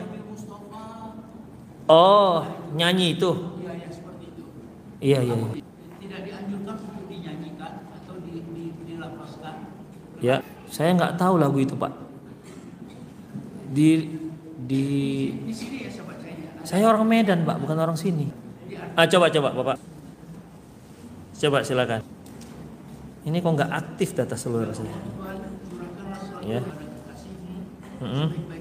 Oh, 1.92 2.48
nyanyi 2.72 3.20
itu. 3.20 3.32
Iya, 3.60 3.92
seperti 3.92 4.26
itu. 4.32 4.44
Iya, 5.04 5.20
iya. 5.28 5.36
iya. 5.36 5.64
Tidak 6.00 6.20
dianjurkan 6.24 6.76
untuk 6.80 7.04
dinyanyikan 7.12 7.72
atau 8.00 8.16
di, 8.24 8.40
di, 8.56 8.64
dilapaskan. 8.88 9.56
Ya, 10.24 10.40
saya 10.72 10.96
nggak 10.96 11.20
tahu 11.20 11.36
lagu 11.36 11.60
itu, 11.60 11.76
Pak. 11.76 11.92
Di 13.76 14.08
di 14.72 14.84
di 15.36 15.52
sini 15.52 15.84
ya 15.84 15.92
sobat 15.92 16.24
saya. 16.24 16.64
Saya 16.64 16.84
orang 16.96 17.04
Medan, 17.12 17.44
Pak, 17.44 17.60
bukan 17.60 17.76
orang 17.76 18.00
sini. 18.00 18.32
Ah, 18.96 19.04
coba 19.12 19.28
coba, 19.28 19.52
Bapak. 19.52 19.78
Coba 21.44 21.60
silakan. 21.68 22.08
Ini 23.28 23.38
kok 23.44 23.52
nggak 23.52 23.72
aktif 23.76 24.16
data 24.16 24.40
seluruh 24.40 24.72
saya. 24.72 24.96
Ya. 26.48 26.64
Mm 28.02 28.10
-hmm. 28.10 28.52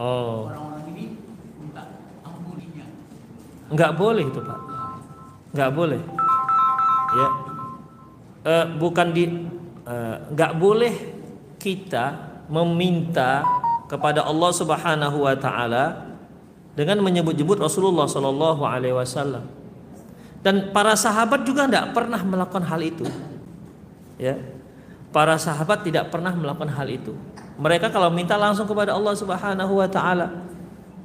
Oh. 0.00 0.48
Orang-orang 0.48 0.96
ini 0.96 1.12
minta 1.60 1.84
ampuninya. 2.24 2.88
Enggak 3.68 3.92
boleh 4.00 4.24
itu 4.24 4.40
pak. 4.40 4.60
Enggak 5.52 5.70
boleh. 5.76 6.00
Ya. 7.12 7.28
E, 8.40 8.54
bukan 8.80 9.06
di 9.12 9.24
enggak 10.32 10.56
boleh 10.56 10.94
kita 11.60 12.16
meminta 12.48 13.44
kepada 13.92 14.24
Allah 14.24 14.50
Subhanahu 14.56 15.28
wa 15.28 15.36
taala 15.36 16.16
dengan 16.72 17.04
menyebut-nyebut 17.04 17.60
Rasulullah 17.60 18.08
Shallallahu 18.08 18.64
alaihi 18.64 18.96
wasallam. 18.96 19.59
Dan 20.40 20.72
para 20.72 20.96
sahabat 20.96 21.44
juga 21.44 21.68
tidak 21.68 21.92
pernah 21.92 22.20
melakukan 22.24 22.64
hal 22.64 22.80
itu. 22.80 23.04
Ya. 24.16 24.40
Para 25.12 25.36
sahabat 25.36 25.84
tidak 25.84 26.08
pernah 26.08 26.32
melakukan 26.32 26.72
hal 26.72 26.88
itu. 26.88 27.12
Mereka 27.60 27.92
kalau 27.92 28.08
minta 28.08 28.40
langsung 28.40 28.64
kepada 28.64 28.96
Allah 28.96 29.12
Subhanahu 29.12 29.84
wa 29.84 29.88
taala. 29.90 30.50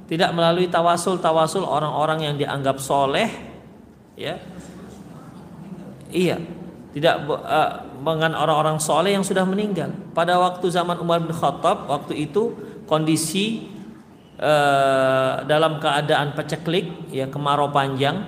tidak 0.06 0.30
melalui 0.38 0.70
tawasul 0.70 1.18
tawasul 1.18 1.66
orang-orang 1.66 2.30
yang 2.30 2.36
dianggap 2.38 2.78
soleh 2.78 3.30
ya 4.14 4.38
iya 6.14 6.38
tidak 6.96 7.28
uh, 7.28 7.84
dengan 8.00 8.38
orang-orang 8.38 8.78
soleh 8.80 9.18
yang 9.18 9.26
sudah 9.26 9.44
meninggal 9.44 9.92
pada 10.16 10.40
waktu 10.40 10.70
zaman 10.72 10.96
Umar 11.02 11.20
bin 11.26 11.34
Khattab 11.34 11.90
waktu 11.90 12.30
itu 12.30 12.56
kondisi 12.86 13.68
uh, 14.40 15.44
dalam 15.44 15.82
keadaan 15.82 16.38
peceklik 16.38 17.12
ya 17.12 17.28
kemarau 17.28 17.74
panjang 17.74 18.24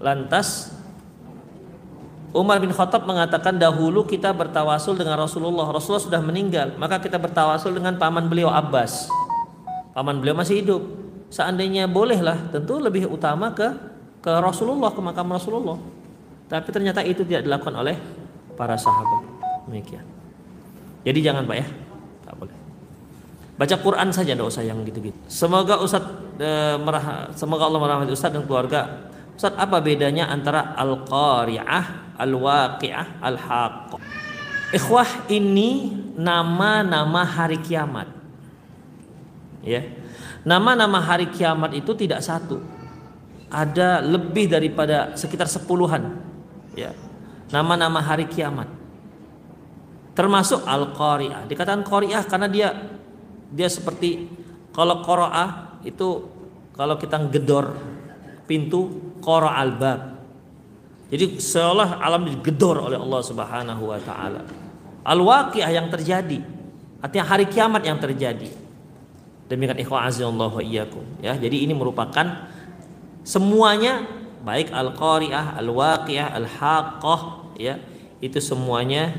lantas 0.00 0.72
Umar 2.36 2.60
bin 2.60 2.68
Khattab 2.68 3.08
mengatakan 3.08 3.56
dahulu 3.56 4.04
kita 4.04 4.28
bertawasul 4.36 4.98
dengan 4.98 5.16
Rasulullah 5.16 5.72
Rasulullah 5.72 6.04
sudah 6.04 6.20
meninggal 6.20 6.76
maka 6.76 7.00
kita 7.00 7.16
bertawasul 7.16 7.72
dengan 7.72 7.96
paman 7.96 8.28
beliau 8.28 8.52
Abbas 8.52 9.08
paman 9.96 10.20
beliau 10.20 10.36
masih 10.36 10.60
hidup 10.60 10.82
seandainya 11.32 11.88
bolehlah 11.88 12.52
tentu 12.52 12.76
lebih 12.76 13.08
utama 13.08 13.56
ke 13.56 13.72
ke 14.20 14.32
Rasulullah 14.42 14.92
ke 14.92 15.00
makam 15.00 15.32
Rasulullah 15.32 15.80
tapi 16.46 16.68
ternyata 16.70 17.02
itu 17.02 17.26
tidak 17.26 17.42
dilakukan 17.42 17.74
oleh 17.74 17.96
para 18.54 18.78
sahabat. 18.78 19.22
Demikian. 19.66 20.02
Jadi 21.02 21.18
jangan 21.22 21.42
Pak 21.42 21.56
ya. 21.58 21.66
Tak 22.22 22.34
boleh. 22.38 22.56
Baca 23.56 23.76
Quran 23.82 24.08
saja 24.14 24.32
tidak 24.34 24.46
usah 24.46 24.62
yang 24.62 24.78
gitu-gitu. 24.86 25.16
Semoga 25.26 25.80
Ustaz 25.82 26.02
e, 26.38 26.50
merah, 26.78 27.30
semoga 27.34 27.66
Allah 27.66 27.80
merahmati 27.82 28.12
Ustaz 28.14 28.30
dan 28.30 28.46
keluarga. 28.46 29.10
Ustaz 29.36 29.52
apa 29.54 29.84
bedanya 29.84 30.32
antara 30.32 30.72
al-qari'ah, 30.80 32.16
al-waqi'ah, 32.16 33.20
al-haqq? 33.20 34.00
Ikhwah 34.72 35.28
ini 35.28 35.92
nama-nama 36.16 37.22
hari 37.22 37.60
kiamat. 37.60 38.08
Ya. 39.60 39.84
Nama-nama 40.42 40.98
hari 40.98 41.28
kiamat 41.28 41.76
itu 41.76 41.92
tidak 41.92 42.24
satu. 42.24 42.64
Ada 43.52 44.02
lebih 44.02 44.50
daripada 44.50 45.14
sekitar 45.14 45.46
sepuluhan 45.46 46.26
ya 46.76 46.92
nama-nama 47.50 48.04
hari 48.04 48.28
kiamat 48.28 48.68
termasuk 50.12 50.62
al-qari'ah 50.62 51.48
dikatakan 51.48 51.82
qari'ah 51.82 52.22
karena 52.28 52.48
dia 52.52 52.68
dia 53.50 53.68
seperti 53.72 54.28
kalau 54.76 55.00
qaraah 55.00 55.80
itu 55.82 56.28
kalau 56.76 57.00
kita 57.00 57.16
gedor 57.32 57.72
pintu 58.44 59.05
qara 59.26 59.58
al-bab 59.58 60.22
jadi 61.10 61.42
seolah 61.42 61.98
alam 61.98 62.30
digedor 62.30 62.86
oleh 62.86 62.94
Allah 62.94 63.20
Subhanahu 63.26 63.82
wa 63.90 63.98
taala 63.98 64.46
al-waqi'ah 65.02 65.70
yang 65.74 65.90
terjadi 65.90 66.38
artinya 67.02 67.26
hari 67.26 67.50
kiamat 67.50 67.82
yang 67.82 67.98
terjadi 67.98 68.46
demikian 69.50 69.82
ikhwan 69.82 70.06
azza 70.06 70.30
wa 70.30 70.62
iyyakum 70.62 71.02
ya 71.18 71.34
jadi 71.34 71.66
ini 71.66 71.74
merupakan 71.74 72.46
semuanya 73.26 74.06
baik 74.46 74.70
al-qari'ah, 74.70 75.58
al-waqi'ah, 75.58 76.38
al-haqqah 76.38 77.20
ya, 77.58 77.82
itu 78.22 78.38
semuanya 78.38 79.10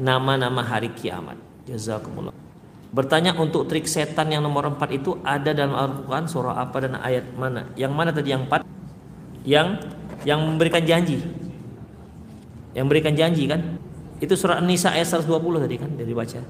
nama-nama 0.00 0.64
hari 0.64 0.88
kiamat. 0.96 1.36
Jazakumullah. 1.68 2.32
Bertanya 2.88 3.36
untuk 3.36 3.68
trik 3.68 3.84
setan 3.84 4.32
yang 4.32 4.40
nomor 4.40 4.64
4 4.72 4.80
itu 4.96 5.20
ada 5.20 5.52
dalam 5.52 5.76
Al-Qur'an 5.76 6.24
surah 6.24 6.56
apa 6.56 6.80
dan 6.80 6.96
ayat 6.96 7.28
mana? 7.36 7.68
Yang 7.76 7.92
mana 7.92 8.10
tadi 8.16 8.32
yang 8.32 8.48
4? 8.48 8.64
Yang 9.48 9.88
yang 10.28 10.44
memberikan 10.44 10.84
janji. 10.84 11.24
Yang 12.76 12.84
memberikan 12.84 13.16
janji 13.16 13.48
kan? 13.48 13.80
Itu 14.20 14.36
surah 14.36 14.60
An-Nisa 14.60 14.92
ayat 14.92 15.08
120 15.08 15.64
tadi 15.64 15.80
kan 15.80 15.88
dari 15.96 16.12
baca. 16.12 16.44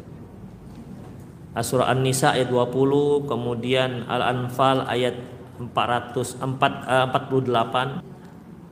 Surah 1.59 1.91
An-Nisa 1.91 2.31
ayat 2.35 2.51
20, 2.51 3.27
kemudian 3.27 4.07
Al-Anfal 4.07 4.87
ayat 4.87 5.15
448 5.59 6.39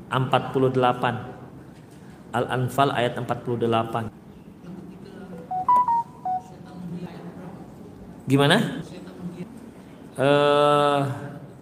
48 0.07 0.15
Al-Anfal 2.31 2.95
ayat 2.95 3.19
48 3.19 4.07
Gimana? 8.27 8.83
Uh, 10.19 11.07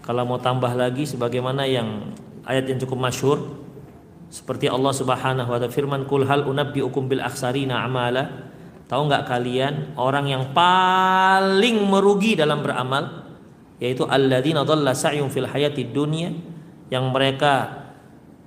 kalau 0.09 0.25
mau 0.25 0.41
tambah 0.41 0.73
lagi 0.73 1.05
sebagaimana 1.05 1.69
yang 1.69 2.17
ayat 2.49 2.65
yang 2.65 2.81
cukup 2.81 2.97
masyhur 2.97 3.69
seperti 4.29 4.65
Allah 4.65 4.93
Subhanahu 4.93 5.49
wa 5.49 5.57
taala 5.57 5.73
firman 5.73 6.05
kul 6.05 6.25
hal 6.25 6.45
unabbiukum 6.45 7.09
bil 7.09 7.21
aksarina 7.21 7.85
amala. 7.85 8.49
Tahu 8.89 9.05
nggak 9.05 9.29
kalian 9.29 9.93
orang 10.01 10.33
yang 10.33 10.49
paling 10.49 11.77
merugi 11.85 12.33
dalam 12.33 12.65
beramal 12.65 13.28
yaitu 13.79 14.03
alladzina 14.03 14.67
dhalla 14.67 14.91
sa'yum 14.91 15.31
fil 15.31 15.47
hayati 15.47 15.87
dunya 15.87 16.35
yang 16.91 17.09
mereka 17.15 17.87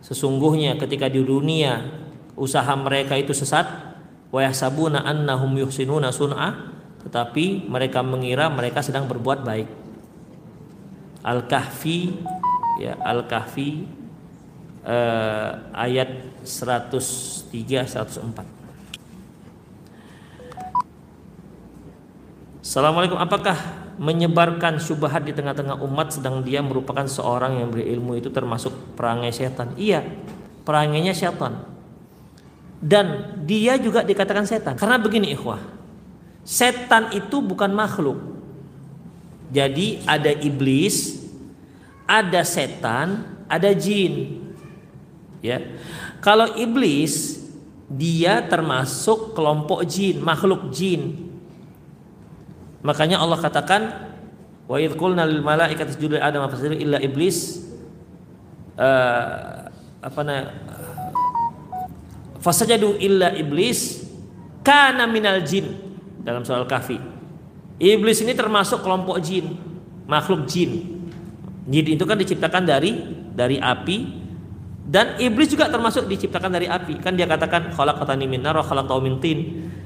sesungguhnya 0.05 0.77
ketika 0.77 1.09
di 1.09 1.25
dunia 1.25 1.89
usaha 2.37 2.73
mereka 2.77 3.17
itu 3.17 3.33
sesat 3.33 3.65
wa 4.29 4.41
yahsabuna 4.45 5.05
annahum 5.05 5.53
yuhsinuna 5.57 6.13
sun'a 6.13 6.73
tetapi 7.03 7.67
mereka 7.67 8.05
mengira 8.05 8.47
mereka 8.47 8.79
sedang 8.79 9.11
berbuat 9.11 9.43
baik. 9.43 9.67
Al-Kahfi 11.23 12.19
ya 12.83 12.99
Al-Kahfi 12.99 13.87
eh, 14.87 15.51
ayat 15.75 16.11
103 16.43 17.87
104 17.87 18.63
Assalamualaikum. 22.63 23.19
Apakah 23.19 23.82
menyebarkan 24.01 24.81
syubhat 24.81 25.25
di 25.25 25.37
tengah-tengah 25.37 25.81
umat 25.85 26.17
sedang 26.17 26.41
dia 26.41 26.65
merupakan 26.65 27.05
seorang 27.05 27.61
yang 27.61 27.69
berilmu 27.69 28.17
itu 28.17 28.33
termasuk 28.33 28.73
perangai 28.97 29.33
setan 29.33 29.77
iya 29.77 30.05
perangainya 30.65 31.13
setan 31.13 31.65
dan 32.83 33.37
dia 33.45 33.77
juga 33.77 34.03
dikatakan 34.03 34.49
setan 34.49 34.75
karena 34.77 34.97
begini 34.97 35.33
ikhwah 35.37 35.61
setan 36.43 37.13
itu 37.15 37.39
bukan 37.45 37.71
makhluk 37.71 38.33
jadi 39.53 40.01
ada 40.09 40.33
iblis, 40.33 41.21
ada 42.09 42.41
setan, 42.41 43.37
ada 43.45 43.77
jin. 43.77 44.41
Ya. 45.45 45.61
Kalau 46.25 46.57
iblis 46.57 47.45
dia 47.93 48.41
termasuk 48.49 49.37
kelompok 49.37 49.85
jin, 49.85 50.25
makhluk 50.25 50.73
jin. 50.73 51.32
Makanya 52.83 53.23
Allah 53.23 53.39
katakan 53.39 53.83
wa 54.67 54.77
idh 54.79 54.95
qulna 54.99 55.27
lil 55.27 55.43
malaikati 55.43 55.95
isjudu 55.95 56.19
adam 56.19 56.47
fasjudu 56.51 56.79
illa 56.79 56.99
iblis 56.99 57.63
uh, 58.79 59.71
apa 60.03 60.21
na 60.27 60.37
fasajadu 62.43 62.99
illa 62.99 63.31
iblis 63.35 64.03
kana 64.67 65.07
minal 65.07 65.43
jin 65.47 65.79
dalam 66.23 66.43
soal 66.43 66.67
kafi 66.67 67.13
Iblis 67.83 68.23
ini 68.23 68.39
termasuk 68.39 68.87
kelompok 68.87 69.19
jin, 69.19 69.59
makhluk 70.07 70.47
jin. 70.47 71.03
Jin 71.67 71.87
itu 71.91 72.05
kan 72.07 72.15
diciptakan 72.15 72.63
dari 72.63 72.95
dari 73.35 73.59
api 73.59 74.23
dan 74.87 75.19
iblis 75.19 75.51
juga 75.51 75.67
termasuk 75.67 76.07
diciptakan 76.07 76.51
dari 76.55 76.71
api. 76.71 77.03
Kan 77.03 77.19
dia 77.19 77.27
katakan 77.27 77.75
khalaqatani 77.75 78.31
min 78.31 78.39
nar 78.39 78.55
wa 78.55 78.63
khalaqtahu 78.63 79.03
min 79.03 79.19
tin. 79.19 79.39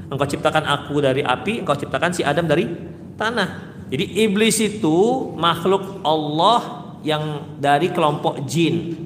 Engkau 0.06 0.26
ciptakan 0.26 0.64
aku 0.66 1.02
dari 1.02 1.26
api, 1.26 1.66
engkau 1.66 1.74
ciptakan 1.74 2.14
si 2.14 2.22
Adam 2.22 2.46
dari 2.46 2.70
tanah. 3.18 3.74
Jadi 3.90 4.26
iblis 4.26 4.58
itu 4.62 5.30
makhluk 5.34 6.02
Allah 6.02 6.86
yang 7.06 7.54
dari 7.58 7.90
kelompok 7.90 8.42
jin. 8.46 8.98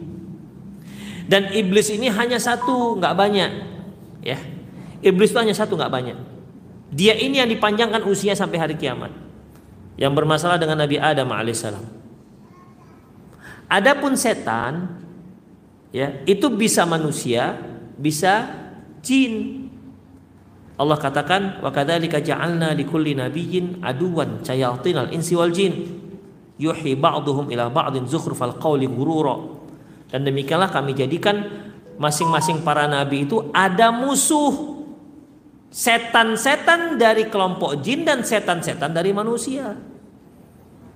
Dan 1.31 1.53
iblis 1.55 1.93
ini 1.95 2.11
hanya 2.11 2.43
satu, 2.43 2.99
nggak 2.99 3.15
banyak. 3.15 3.51
Ya. 4.25 4.41
Iblis 5.01 5.31
itu 5.31 5.39
hanya 5.39 5.55
satu, 5.55 5.79
nggak 5.79 5.93
banyak. 5.93 6.19
Dia 6.91 7.15
ini 7.15 7.39
yang 7.39 7.47
dipanjangkan 7.47 8.03
usia 8.09 8.35
sampai 8.35 8.59
hari 8.59 8.75
kiamat. 8.75 9.15
Yang 9.95 10.13
bermasalah 10.17 10.59
dengan 10.59 10.81
Nabi 10.81 10.99
Adam 10.99 11.31
alaihissalam. 11.31 11.87
Adapun 13.71 14.19
setan 14.19 14.99
ya, 15.95 16.19
itu 16.27 16.51
bisa 16.51 16.83
manusia, 16.83 17.55
bisa 17.95 18.51
jin. 18.99 19.70
Allah 20.81 20.97
katakan 20.97 21.61
wa 21.61 21.69
kadzalika 21.69 22.25
ja'alna 22.25 22.73
likulli 22.73 23.13
nabiyyin 23.13 23.85
aduwan 23.85 24.41
al 24.49 25.13
insi 25.13 25.37
wal 25.37 25.53
jin 25.53 26.01
yuhi 26.57 26.97
ba'dhum 26.97 27.53
ila 27.53 27.69
ba'din 27.69 28.09
zukhrufal 28.09 28.57
qawli 28.57 28.89
ghurura. 28.89 29.61
Dan 30.09 30.25
demikianlah 30.25 30.73
kami 30.73 30.97
jadikan 30.97 31.45
masing-masing 32.01 32.65
para 32.65 32.89
nabi 32.89 33.29
itu 33.29 33.53
ada 33.53 33.93
musuh 33.93 34.81
setan-setan 35.69 36.97
dari 36.97 37.29
kelompok 37.29 37.79
jin 37.85 38.09
dan 38.09 38.25
setan-setan 38.25 38.91
dari 38.91 39.13
manusia. 39.13 39.77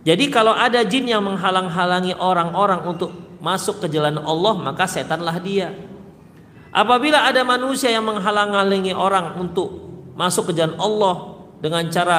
Jadi 0.05 0.29
kalau 0.29 0.53
ada 0.53 0.85
jin 0.85 1.09
yang 1.09 1.25
menghalang-halangi 1.25 2.17
orang-orang 2.17 2.85
untuk 2.85 3.13
masuk 3.41 3.85
ke 3.85 3.93
jalan 3.93 4.21
Allah, 4.21 4.57
maka 4.61 4.85
setanlah 4.85 5.41
dia. 5.41 5.73
Apabila 6.75 7.23
ada 7.23 7.47
manusia 7.47 7.87
yang 7.87 8.03
menghalang-halangi 8.03 8.91
orang 8.91 9.39
untuk 9.39 9.79
masuk 10.19 10.51
ke 10.51 10.59
jalan 10.59 10.75
Allah 10.75 11.39
dengan 11.63 11.87
cara 11.87 12.19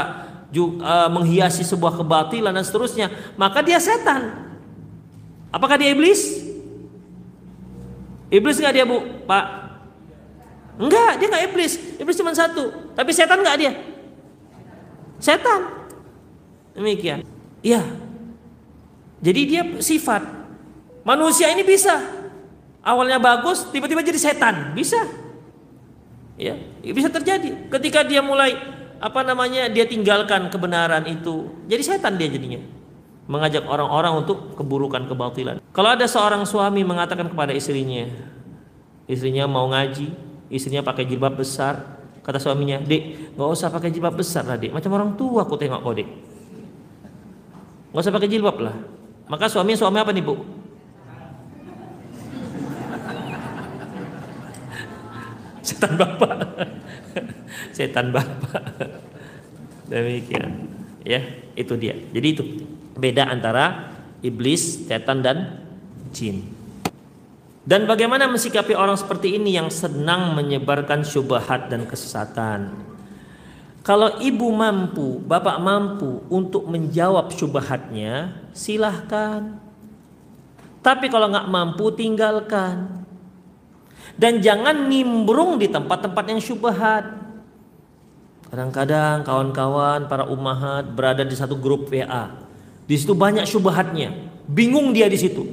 uh, 0.56 1.12
menghiasi 1.12 1.68
sebuah 1.68 2.00
kebatilan 2.00 2.56
dan 2.56 2.64
seterusnya, 2.64 3.12
maka 3.36 3.60
dia 3.60 3.76
setan. 3.84 4.48
Apakah 5.52 5.76
dia 5.76 5.92
iblis? 5.92 6.40
Iblis 8.32 8.56
nggak 8.64 8.74
dia 8.80 8.88
bu, 8.88 9.04
Pak? 9.28 9.46
Enggak, 10.80 11.20
dia 11.20 11.28
nggak 11.28 11.46
iblis. 11.52 11.74
Iblis 12.00 12.16
cuma 12.16 12.32
satu. 12.32 12.96
Tapi 12.96 13.12
setan 13.12 13.44
nggak 13.44 13.60
dia? 13.60 13.72
Setan. 15.20 15.92
Demikian. 16.80 17.28
Iya. 17.60 17.84
Jadi 19.20 19.42
dia 19.52 19.64
sifat. 19.84 20.24
Manusia 21.04 21.52
ini 21.52 21.68
bisa. 21.68 22.15
Awalnya 22.86 23.18
bagus, 23.18 23.66
tiba-tiba 23.74 24.06
jadi 24.06 24.22
setan. 24.22 24.78
Bisa. 24.78 25.02
Ya, 26.38 26.54
bisa 26.86 27.10
terjadi. 27.10 27.66
Ketika 27.74 28.06
dia 28.06 28.22
mulai 28.22 28.54
apa 29.02 29.26
namanya? 29.26 29.66
Dia 29.74 29.90
tinggalkan 29.90 30.54
kebenaran 30.54 31.02
itu. 31.10 31.50
Jadi 31.66 31.82
setan 31.82 32.22
dia 32.22 32.30
jadinya. 32.30 32.62
Mengajak 33.26 33.66
orang-orang 33.66 34.22
untuk 34.22 34.54
keburukan 34.54 35.10
kebatilan. 35.10 35.58
Kalau 35.74 35.90
ada 35.98 36.06
seorang 36.06 36.46
suami 36.46 36.86
mengatakan 36.86 37.26
kepada 37.26 37.58
istrinya, 37.58 38.06
istrinya 39.10 39.50
mau 39.50 39.66
ngaji, 39.66 40.14
istrinya 40.54 40.86
pakai 40.86 41.10
jilbab 41.10 41.42
besar, 41.42 42.06
kata 42.22 42.38
suaminya, 42.38 42.78
"Dek, 42.86 43.34
nggak 43.34 43.50
usah 43.50 43.74
pakai 43.74 43.90
jilbab 43.90 44.14
besar 44.14 44.46
lah, 44.46 44.62
Dek. 44.62 44.70
Macam 44.70 44.94
orang 44.94 45.18
tua 45.18 45.42
aku 45.42 45.58
tengok 45.58 45.82
kau, 45.82 45.98
Dek." 45.98 46.06
Nggak 47.90 48.02
usah 48.06 48.14
pakai 48.14 48.30
jilbab 48.30 48.62
lah. 48.62 48.78
Maka 49.26 49.50
suami 49.50 49.74
suami 49.74 49.98
apa 49.98 50.14
nih 50.14 50.22
bu? 50.22 50.65
Setan 55.66 55.98
bapak. 55.98 56.38
Setan 57.74 58.14
bapak. 58.14 58.64
Demikian. 59.90 60.70
Ya, 61.02 61.22
itu 61.58 61.74
dia. 61.78 61.98
Jadi 62.14 62.28
itu 62.30 62.44
beda 62.98 63.30
antara 63.30 63.94
iblis, 64.22 64.86
setan 64.86 65.26
dan 65.26 65.66
jin. 66.14 66.46
Dan 67.66 67.90
bagaimana 67.90 68.30
mensikapi 68.30 68.78
orang 68.78 68.94
seperti 68.94 69.42
ini 69.42 69.58
yang 69.58 69.74
senang 69.74 70.38
menyebarkan 70.38 71.02
syubhat 71.02 71.70
dan 71.74 71.90
kesesatan? 71.90 72.78
Kalau 73.86 74.18
ibu 74.18 74.50
mampu, 74.50 75.22
bapak 75.22 75.62
mampu 75.62 76.26
untuk 76.30 76.66
menjawab 76.66 77.30
syubhatnya, 77.34 78.34
silahkan. 78.54 79.62
Tapi 80.82 81.06
kalau 81.10 81.30
nggak 81.30 81.50
mampu, 81.50 81.94
tinggalkan. 81.94 83.05
Dan 84.16 84.40
jangan 84.40 84.88
nimbrung 84.88 85.60
di 85.60 85.68
tempat-tempat 85.68 86.24
yang 86.32 86.40
syubhat. 86.40 87.04
Kadang-kadang 88.48 89.28
kawan-kawan 89.28 90.08
para 90.08 90.24
umahat 90.32 90.88
berada 90.96 91.28
di 91.28 91.36
satu 91.36 91.60
grup 91.60 91.92
WA. 91.92 92.32
Di 92.88 92.96
situ 92.96 93.12
banyak 93.12 93.44
syubhatnya. 93.44 94.16
Bingung 94.48 94.96
dia 94.96 95.12
di 95.12 95.20
situ. 95.20 95.44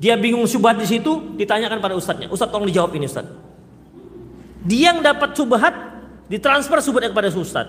Dia 0.00 0.16
bingung 0.16 0.48
syubhat 0.48 0.80
di 0.80 0.88
situ, 0.88 1.36
ditanyakan 1.36 1.76
pada 1.76 1.92
ustadznya. 1.92 2.32
Ustadz 2.32 2.48
tolong 2.48 2.64
dijawab 2.72 2.96
ini 2.96 3.04
ustadz. 3.04 3.36
Dia 4.64 4.96
yang 4.96 5.04
dapat 5.04 5.36
syubhat 5.36 5.90
Ditransfer 6.30 6.78
subhatnya 6.78 7.10
kepada 7.10 7.26
Ustaz. 7.34 7.66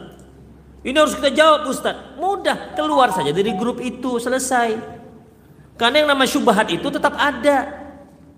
Ini 0.86 0.94
harus 0.94 1.18
kita 1.18 1.34
jawab 1.34 1.66
Ustaz. 1.66 1.98
Mudah, 2.22 2.78
keluar 2.78 3.10
saja 3.10 3.34
dari 3.34 3.58
grup 3.58 3.82
itu, 3.82 4.22
selesai. 4.22 4.78
Karena 5.82 6.06
yang 6.06 6.14
nama 6.14 6.30
syubhat 6.30 6.70
itu 6.70 6.86
tetap 6.94 7.18
ada. 7.18 7.82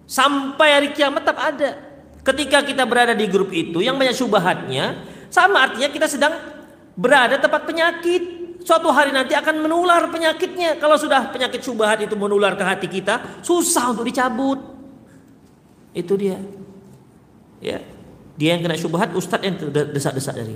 Sampai 0.07 0.79
hari 0.79 0.89
kiamat 0.95 1.27
tetap 1.27 1.43
ada. 1.43 1.82
Ketika 2.23 2.63
kita 2.63 2.87
berada 2.87 3.11
di 3.11 3.27
grup 3.27 3.51
itu 3.51 3.83
yang 3.83 3.99
banyak 3.99 4.15
syubhatnya, 4.15 5.03
sama 5.27 5.67
artinya 5.67 5.91
kita 5.91 6.07
sedang 6.07 6.33
berada 6.95 7.35
tempat 7.35 7.67
penyakit. 7.67 8.41
Suatu 8.63 8.87
hari 8.95 9.11
nanti 9.11 9.35
akan 9.35 9.67
menular 9.67 10.07
penyakitnya. 10.07 10.79
Kalau 10.79 10.95
sudah 10.95 11.35
penyakit 11.35 11.59
syubhat 11.59 11.99
itu 11.99 12.15
menular 12.15 12.55
ke 12.55 12.63
hati 12.63 12.87
kita, 12.87 13.43
susah 13.43 13.91
untuk 13.91 14.07
dicabut. 14.07 14.55
Itu 15.91 16.15
dia. 16.15 16.39
Ya. 17.59 17.83
Dia 18.39 18.55
yang 18.55 18.63
kena 18.63 18.79
syubhat, 18.79 19.11
ustadz 19.11 19.43
yang 19.43 19.59
desak-desak 19.91 20.33
dari. 20.39 20.55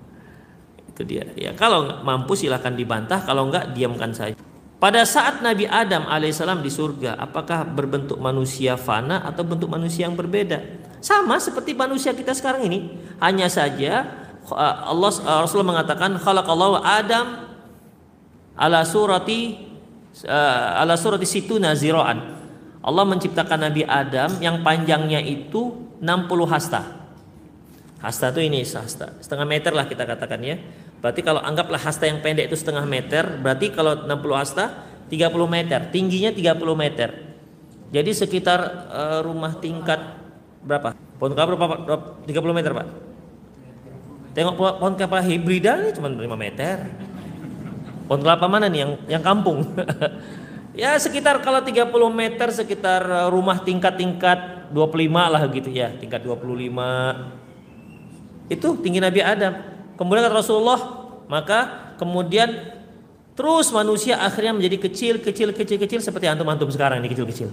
itu 0.96 1.02
dia. 1.04 1.28
Ya, 1.36 1.52
kalau 1.52 2.00
mampu 2.02 2.32
silahkan 2.34 2.72
dibantah, 2.72 3.20
kalau 3.20 3.52
enggak 3.52 3.76
diamkan 3.76 4.16
saja. 4.16 4.34
Pada 4.80 5.04
saat 5.04 5.44
Nabi 5.44 5.68
Adam 5.68 6.08
alaihissalam 6.08 6.64
di 6.64 6.72
surga, 6.72 7.20
apakah 7.20 7.68
berbentuk 7.68 8.16
manusia 8.16 8.80
fana 8.80 9.20
atau 9.28 9.44
bentuk 9.44 9.68
manusia 9.68 10.08
yang 10.08 10.16
berbeda? 10.16 10.56
Sama 11.04 11.36
seperti 11.36 11.76
manusia 11.76 12.16
kita 12.16 12.32
sekarang 12.32 12.64
ini. 12.64 12.96
Hanya 13.20 13.52
saja 13.52 14.08
Allah 14.56 15.12
Rasulullah 15.44 15.76
mengatakan 15.76 16.16
khalaqallahu 16.16 16.80
Adam 16.80 17.44
ala 18.56 18.80
surati 18.88 19.68
ala 20.80 20.96
surati 20.96 21.28
situ 21.28 21.60
naziraan. 21.60 22.40
Allah 22.80 23.04
menciptakan 23.04 23.68
Nabi 23.68 23.84
Adam 23.84 24.40
yang 24.40 24.64
panjangnya 24.64 25.20
itu 25.20 25.92
60 26.00 26.48
hasta. 26.48 27.04
Hasta 28.00 28.32
itu 28.32 28.40
ini 28.40 28.64
hasta, 28.64 29.12
setengah 29.20 29.44
meter 29.44 29.76
lah 29.76 29.84
kita 29.84 30.08
katakan 30.08 30.40
ya. 30.40 30.56
Berarti 31.00 31.24
kalau 31.24 31.40
anggaplah 31.40 31.80
hasta 31.80 32.04
yang 32.04 32.20
pendek 32.20 32.52
itu 32.52 32.60
setengah 32.60 32.84
meter, 32.84 33.40
berarti 33.40 33.72
kalau 33.72 34.04
60 34.04 34.36
hasta 34.36 34.84
30 35.08 35.32
meter, 35.48 35.80
tingginya 35.88 36.30
30 36.30 36.60
meter. 36.76 37.08
Jadi 37.90 38.14
sekitar 38.14 38.60
uh, 38.92 39.20
rumah 39.24 39.56
tingkat 39.58 39.98
berapa? 40.62 40.94
Pohon 41.18 41.34
kelapa 41.34 41.56
berapa? 41.56 41.96
30 42.28 42.54
meter, 42.54 42.70
Pak. 42.76 42.86
Tengok 44.30 44.54
pohon 44.54 44.94
kelapa 44.94 45.18
hibrida 45.26 45.82
ini 45.82 45.90
cuma 45.96 46.06
5 46.06 46.22
meter. 46.38 46.86
Pohon 48.06 48.22
kelapa 48.22 48.46
mana 48.46 48.70
nih 48.70 48.86
yang 48.86 48.92
yang 49.18 49.22
kampung? 49.24 49.66
ya 50.82 50.94
sekitar 51.00 51.42
kalau 51.42 51.64
30 51.64 51.90
meter 52.14 52.52
sekitar 52.54 53.02
eh, 53.02 53.26
rumah 53.32 53.58
tingkat-tingkat 53.64 54.70
25 54.70 55.10
lah 55.10 55.42
gitu 55.50 55.70
ya, 55.72 55.90
tingkat 55.98 56.22
25. 56.22 56.78
Itu 58.50 58.74
tinggi 58.78 59.00
Nabi 59.02 59.22
Adam. 59.22 59.54
Kemudian 60.00 60.24
kata 60.24 60.40
Rasulullah, 60.40 60.80
maka 61.28 61.92
kemudian 62.00 62.72
terus 63.36 63.68
manusia 63.68 64.16
akhirnya 64.16 64.56
menjadi 64.56 64.80
kecil, 64.80 65.20
kecil, 65.20 65.52
kecil, 65.52 65.76
kecil 65.76 66.00
seperti 66.00 66.24
antum-antum 66.24 66.72
sekarang 66.72 67.04
ini 67.04 67.12
kecil-kecil. 67.12 67.52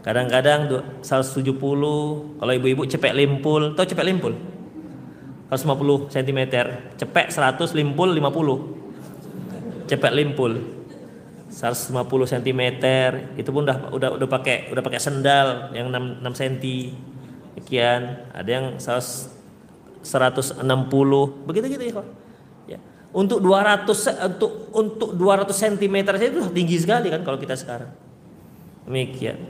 Kadang-kadang 0.00 0.72
170, 1.04 2.40
kalau 2.40 2.52
ibu-ibu 2.56 2.88
cepek 2.88 3.12
limpul, 3.12 3.76
tahu 3.76 3.84
cepek 3.92 4.08
limpul? 4.08 4.32
150 5.52 6.08
cm, 6.08 6.40
cepek 6.96 7.28
100, 7.28 7.76
limpul 7.76 8.08
50. 8.16 9.84
Cepek 9.84 10.12
limpul. 10.16 10.64
150 11.52 12.32
cm 12.40 12.60
itu 13.36 13.48
pun 13.52 13.62
udah 13.68 13.92
udah 13.92 14.10
udah 14.16 14.28
pakai 14.32 14.72
udah 14.74 14.82
pakai 14.82 14.98
sendal 14.98 15.70
yang 15.70 15.86
6 15.86 16.24
6 16.26 16.40
cm 16.40 16.54
sekian 17.54 18.26
ada 18.34 18.50
yang 18.50 18.66
160 20.04 20.60
begitu 21.48 21.66
gitu 21.72 21.82
ya 21.82 22.04
ya. 22.76 22.78
Untuk 23.10 23.40
200 23.40 23.88
untuk 24.36 24.68
untuk 24.76 25.10
200 25.16 25.48
cm 25.50 25.96
saja 26.04 26.26
itu 26.28 26.40
tinggi 26.52 26.76
sekali 26.76 27.08
kan 27.08 27.24
kalau 27.24 27.40
kita 27.40 27.56
sekarang. 27.56 27.90
Demikian. 28.84 29.40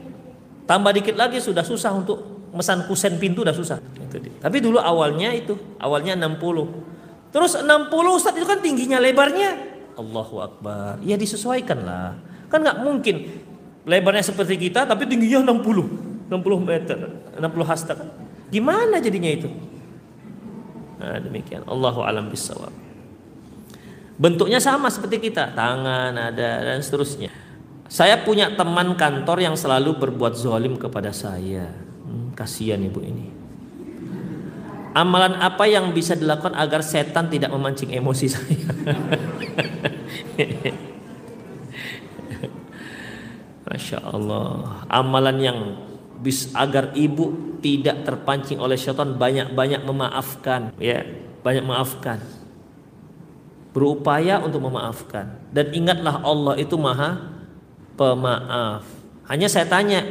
Tambah 0.65 0.95
dikit 0.95 1.19
lagi 1.19 1.37
sudah 1.43 1.61
susah 1.61 1.91
untuk 1.93 2.49
mesan 2.55 2.87
kusen 2.87 3.19
pintu 3.19 3.43
udah 3.43 3.53
susah. 3.53 3.77
Itu 3.99 4.17
tapi 4.39 4.63
dulu 4.63 4.79
awalnya 4.79 5.35
itu 5.35 5.59
awalnya 5.77 6.15
60 6.15 6.95
terus 7.35 7.59
60 7.59 7.91
Ustaz 8.15 8.33
itu 8.39 8.47
kan 8.47 8.63
tingginya 8.63 8.97
lebarnya. 9.03 9.75
Allahu 9.95 10.39
Akbar. 10.43 11.03
Ya 11.03 11.19
disesuaikan 11.19 11.83
lah. 11.83 12.15
Kan 12.47 12.63
nggak 12.63 12.79
mungkin 12.79 13.15
lebarnya 13.83 14.23
seperti 14.23 14.55
kita 14.55 14.87
tapi 14.87 15.03
tingginya 15.05 15.51
60, 15.51 16.31
60 16.31 16.31
meter, 16.63 16.97
60 17.37 17.43
hasta 17.67 17.93
kan. 17.95 18.07
Gimana 18.49 19.03
jadinya 19.03 19.29
itu? 19.29 19.49
Nah, 20.99 21.19
demikian. 21.19 21.63
Allahu 21.67 22.03
alam 22.03 22.29
bisawab. 22.31 22.71
Bentuknya 24.15 24.63
sama 24.63 24.87
seperti 24.87 25.19
kita, 25.19 25.51
tangan 25.51 26.15
ada 26.15 26.63
dan 26.63 26.79
seterusnya. 26.79 27.35
Saya 27.91 28.23
punya 28.23 28.55
teman 28.55 28.95
kantor 28.95 29.43
yang 29.43 29.59
selalu 29.59 29.99
berbuat 29.99 30.39
zolim 30.39 30.79
kepada 30.79 31.11
saya. 31.11 31.67
Hmm, 32.07 32.31
kasihan 32.31 32.79
ibu 32.79 33.03
ini. 33.03 33.35
Amalan 34.95 35.35
apa 35.43 35.67
yang 35.67 35.91
bisa 35.91 36.15
dilakukan 36.15 36.55
agar 36.55 36.79
setan 36.79 37.27
tidak 37.27 37.51
memancing 37.51 37.91
emosi 37.91 38.31
saya? 38.31 38.55
Masya 43.67 43.99
Allah. 43.99 44.79
Amalan 44.87 45.37
yang 45.43 45.75
bis 46.25 46.49
agar 46.57 46.97
ibu 46.97 47.53
tidak 47.61 48.01
terpancing 48.01 48.57
oleh 48.57 48.73
syaitan 48.73 49.13
banyak-banyak 49.13 49.85
memaafkan, 49.85 50.73
ya, 50.81 51.05
banyak 51.45 51.61
maafkan. 51.61 52.17
Berupaya 53.69 54.41
untuk 54.41 54.65
memaafkan. 54.65 55.37
Dan 55.53 55.69
ingatlah 55.69 56.25
Allah 56.25 56.57
itu 56.57 56.73
maha 56.81 57.29
pemaaf. 57.93 58.81
Hanya 59.29 59.45
saya 59.45 59.69
tanya, 59.69 60.01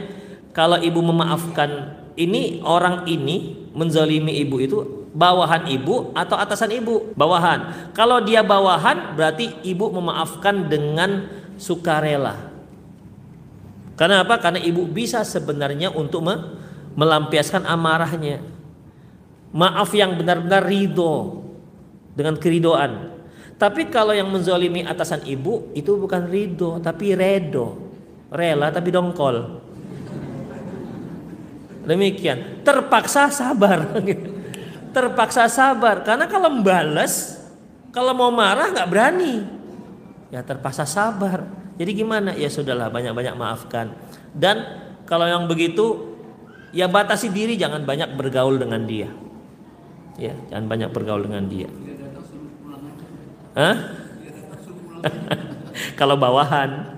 kalau 0.54 0.78
ibu 0.78 1.02
memaafkan 1.02 1.98
ini 2.14 2.62
orang 2.62 3.10
ini 3.10 3.66
menzalimi 3.74 4.38
ibu 4.38 4.62
itu 4.62 4.78
bawahan 5.10 5.66
ibu 5.66 6.14
atau 6.14 6.38
atasan 6.38 6.70
ibu? 6.78 7.10
Bawahan. 7.18 7.90
Kalau 7.90 8.22
dia 8.22 8.46
bawahan 8.46 9.18
berarti 9.18 9.50
ibu 9.66 9.90
memaafkan 9.90 10.70
dengan 10.70 11.26
sukarela. 11.58 12.53
Karena 13.94 14.26
apa? 14.26 14.42
Karena 14.42 14.58
ibu 14.58 14.86
bisa 14.90 15.22
sebenarnya 15.22 15.94
untuk 15.94 16.26
me 16.26 16.34
melampiaskan 16.94 17.66
amarahnya. 17.66 18.42
Maaf 19.54 19.90
yang 19.94 20.18
benar-benar 20.18 20.66
ridho 20.66 21.42
dengan 22.14 22.38
keridoan. 22.38 23.14
Tapi 23.54 23.86
kalau 23.86 24.10
yang 24.10 24.30
menzolimi 24.30 24.82
atasan 24.82 25.22
ibu 25.26 25.70
itu 25.78 25.94
bukan 25.94 26.26
ridho 26.26 26.82
tapi 26.82 27.14
redo, 27.14 27.78
rela 28.34 28.74
tapi 28.74 28.90
dongkol. 28.90 29.62
Demikian, 31.86 32.64
terpaksa 32.66 33.30
sabar. 33.30 33.94
terpaksa 34.94 35.50
sabar 35.50 36.06
karena 36.06 36.30
kalau 36.30 36.50
membalas, 36.50 37.42
kalau 37.90 38.14
mau 38.14 38.30
marah 38.30 38.70
nggak 38.70 38.90
berani, 38.90 39.42
ya 40.30 40.42
terpaksa 40.42 40.86
sabar. 40.86 41.63
Jadi 41.74 41.90
gimana? 41.94 42.30
Ya 42.38 42.46
sudahlah 42.46 42.90
banyak-banyak 42.90 43.34
maafkan. 43.34 43.94
Dan 44.30 44.62
kalau 45.04 45.26
yang 45.26 45.50
begitu 45.50 46.14
ya 46.70 46.86
batasi 46.86 47.30
diri 47.30 47.58
jangan 47.58 47.82
banyak 47.82 48.14
bergaul 48.14 48.58
dengan 48.58 48.86
dia. 48.86 49.10
Ya, 50.14 50.34
jangan 50.50 50.66
banyak 50.70 50.90
bergaul 50.94 51.26
dengan 51.26 51.50
dia. 51.50 51.66
Hah? 53.58 53.76
kalau 56.00 56.14
bawahan. 56.14 56.94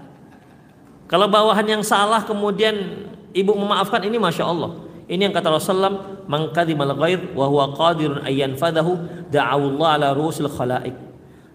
Kalau 1.07 1.31
bawahan 1.31 1.65
yang 1.65 1.83
salah 1.87 2.27
kemudian 2.27 3.09
ibu 3.33 3.53
memaafkan 3.57 4.05
ini 4.05 4.21
masya 4.21 4.45
Allah. 4.45 4.85
Ini 5.07 5.31
yang 5.31 5.35
kata 5.39 5.55
Rasulullah, 5.55 6.19
"Man 6.27 6.51
kadimal 6.51 6.99
ghaid 6.99 7.31
wa 7.31 7.47
qadirun 7.79 8.27
ayyan 8.27 8.59
fadahu 8.59 8.99
da'awullah 9.31 10.03
ala 10.03 10.09
rusul 10.19 10.51
khalaik." 10.51 10.99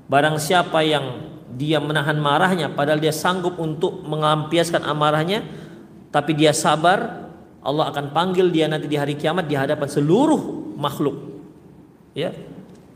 Barang 0.07 0.39
siapa 0.39 0.79
yang 0.87 1.30
dia 1.55 1.79
menahan 1.79 2.17
marahnya 2.17 2.71
padahal 2.71 2.99
dia 3.01 3.11
sanggup 3.11 3.57
untuk 3.59 4.03
mengampiaskan 4.03 4.83
amarahnya 4.83 5.43
tapi 6.11 6.35
dia 6.35 6.51
sabar 6.51 7.29
Allah 7.61 7.93
akan 7.93 8.11
panggil 8.15 8.49
dia 8.49 8.65
nanti 8.65 8.89
di 8.89 8.97
hari 8.97 9.15
kiamat 9.15 9.45
di 9.45 9.55
hadapan 9.55 9.87
seluruh 9.87 10.73
makhluk 10.75 11.41
ya 12.17 12.33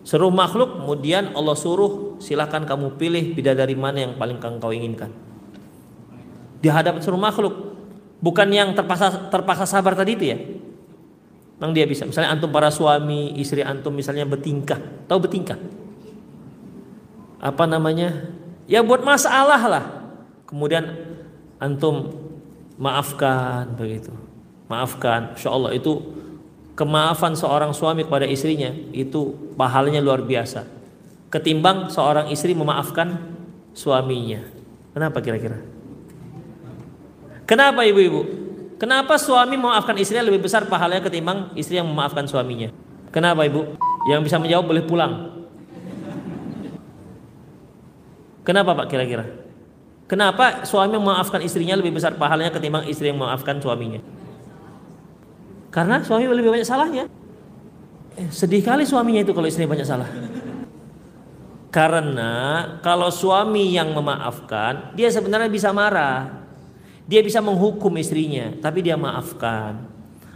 seluruh 0.05 0.33
makhluk 0.33 0.81
kemudian 0.81 1.33
Allah 1.33 1.57
suruh 1.57 2.21
silakan 2.21 2.63
kamu 2.63 2.95
pilih 2.95 3.23
bidadari 3.35 3.75
mana 3.77 4.09
yang 4.09 4.13
paling 4.15 4.37
kau 4.39 4.71
inginkan 4.71 5.11
di 6.59 6.67
hadapan 6.71 6.99
seluruh 7.01 7.21
makhluk 7.21 7.53
bukan 8.19 8.47
yang 8.49 8.73
terpaksa 8.73 9.29
terpaksa 9.29 9.65
sabar 9.69 9.93
tadi 9.93 10.11
itu 10.17 10.25
ya 10.25 10.37
Memang 11.55 11.71
dia 11.71 11.87
bisa. 11.87 12.03
Misalnya 12.03 12.35
antum 12.35 12.51
para 12.51 12.67
suami, 12.67 13.31
istri 13.39 13.63
antum 13.63 13.95
misalnya 13.95 14.27
bertingkah. 14.27 15.07
Tahu 15.07 15.19
bertingkah? 15.23 15.55
Apa 17.39 17.63
namanya? 17.63 18.35
Ya 18.69 18.81
buat 18.85 19.01
masalah 19.01 19.61
lah. 19.65 19.85
Kemudian 20.45 20.85
antum 21.57 22.13
maafkan 22.77 23.73
begitu. 23.73 24.13
Maafkan. 24.69 25.37
Insya 25.37 25.53
Allah 25.53 25.73
itu 25.73 26.01
kemaafan 26.77 27.33
seorang 27.33 27.71
suami 27.71 28.03
kepada 28.03 28.27
istrinya 28.27 28.73
itu 28.91 29.33
pahalanya 29.55 30.01
luar 30.03 30.21
biasa. 30.21 30.67
Ketimbang 31.33 31.89
seorang 31.89 32.29
istri 32.29 32.53
memaafkan 32.53 33.17
suaminya. 33.73 34.41
Kenapa 34.95 35.19
kira-kira? 35.19 35.59
Kenapa 37.45 37.83
ibu-ibu? 37.85 38.45
Kenapa 38.75 39.15
suami 39.15 39.55
memaafkan 39.55 39.95
istrinya 39.95 40.25
lebih 40.27 40.43
besar 40.43 40.67
pahalanya 40.67 41.03
ketimbang 41.05 41.53
istri 41.55 41.79
yang 41.79 41.87
memaafkan 41.87 42.27
suaminya? 42.27 42.71
Kenapa 43.11 43.47
ibu? 43.47 43.75
Yang 44.11 44.21
bisa 44.29 44.37
menjawab 44.37 44.65
boleh 44.67 44.83
pulang 44.83 45.13
Kenapa 48.45 48.77
Pak 48.77 48.87
kira-kira? 48.93 49.25
Kenapa 50.05 50.69
suami 50.69 51.01
memaafkan 51.01 51.41
istrinya 51.41 51.73
lebih 51.73 51.97
besar 51.97 52.13
pahalanya 52.13 52.53
ketimbang 52.53 52.85
istri 52.85 53.09
yang 53.09 53.17
memaafkan 53.17 53.57
suaminya? 53.57 54.05
Karena 55.73 56.05
suami 56.05 56.29
lebih 56.29 56.53
banyak 56.53 56.67
salahnya. 56.69 57.09
Eh, 58.15 58.29
sedih 58.29 58.61
kali 58.61 58.85
suaminya 58.85 59.25
itu 59.25 59.33
kalau 59.33 59.49
istrinya 59.49 59.73
banyak 59.73 59.87
salah. 59.89 60.07
Karena 61.73 62.31
kalau 62.79 63.11
suami 63.11 63.75
yang 63.75 63.91
memaafkan, 63.91 64.95
dia 64.95 65.11
sebenarnya 65.11 65.51
bisa 65.51 65.75
marah. 65.75 66.45
Dia 67.09 67.19
bisa 67.19 67.43
menghukum 67.43 67.91
istrinya, 67.99 68.55
tapi 68.63 68.85
dia 68.85 68.95
maafkan. 68.95 69.83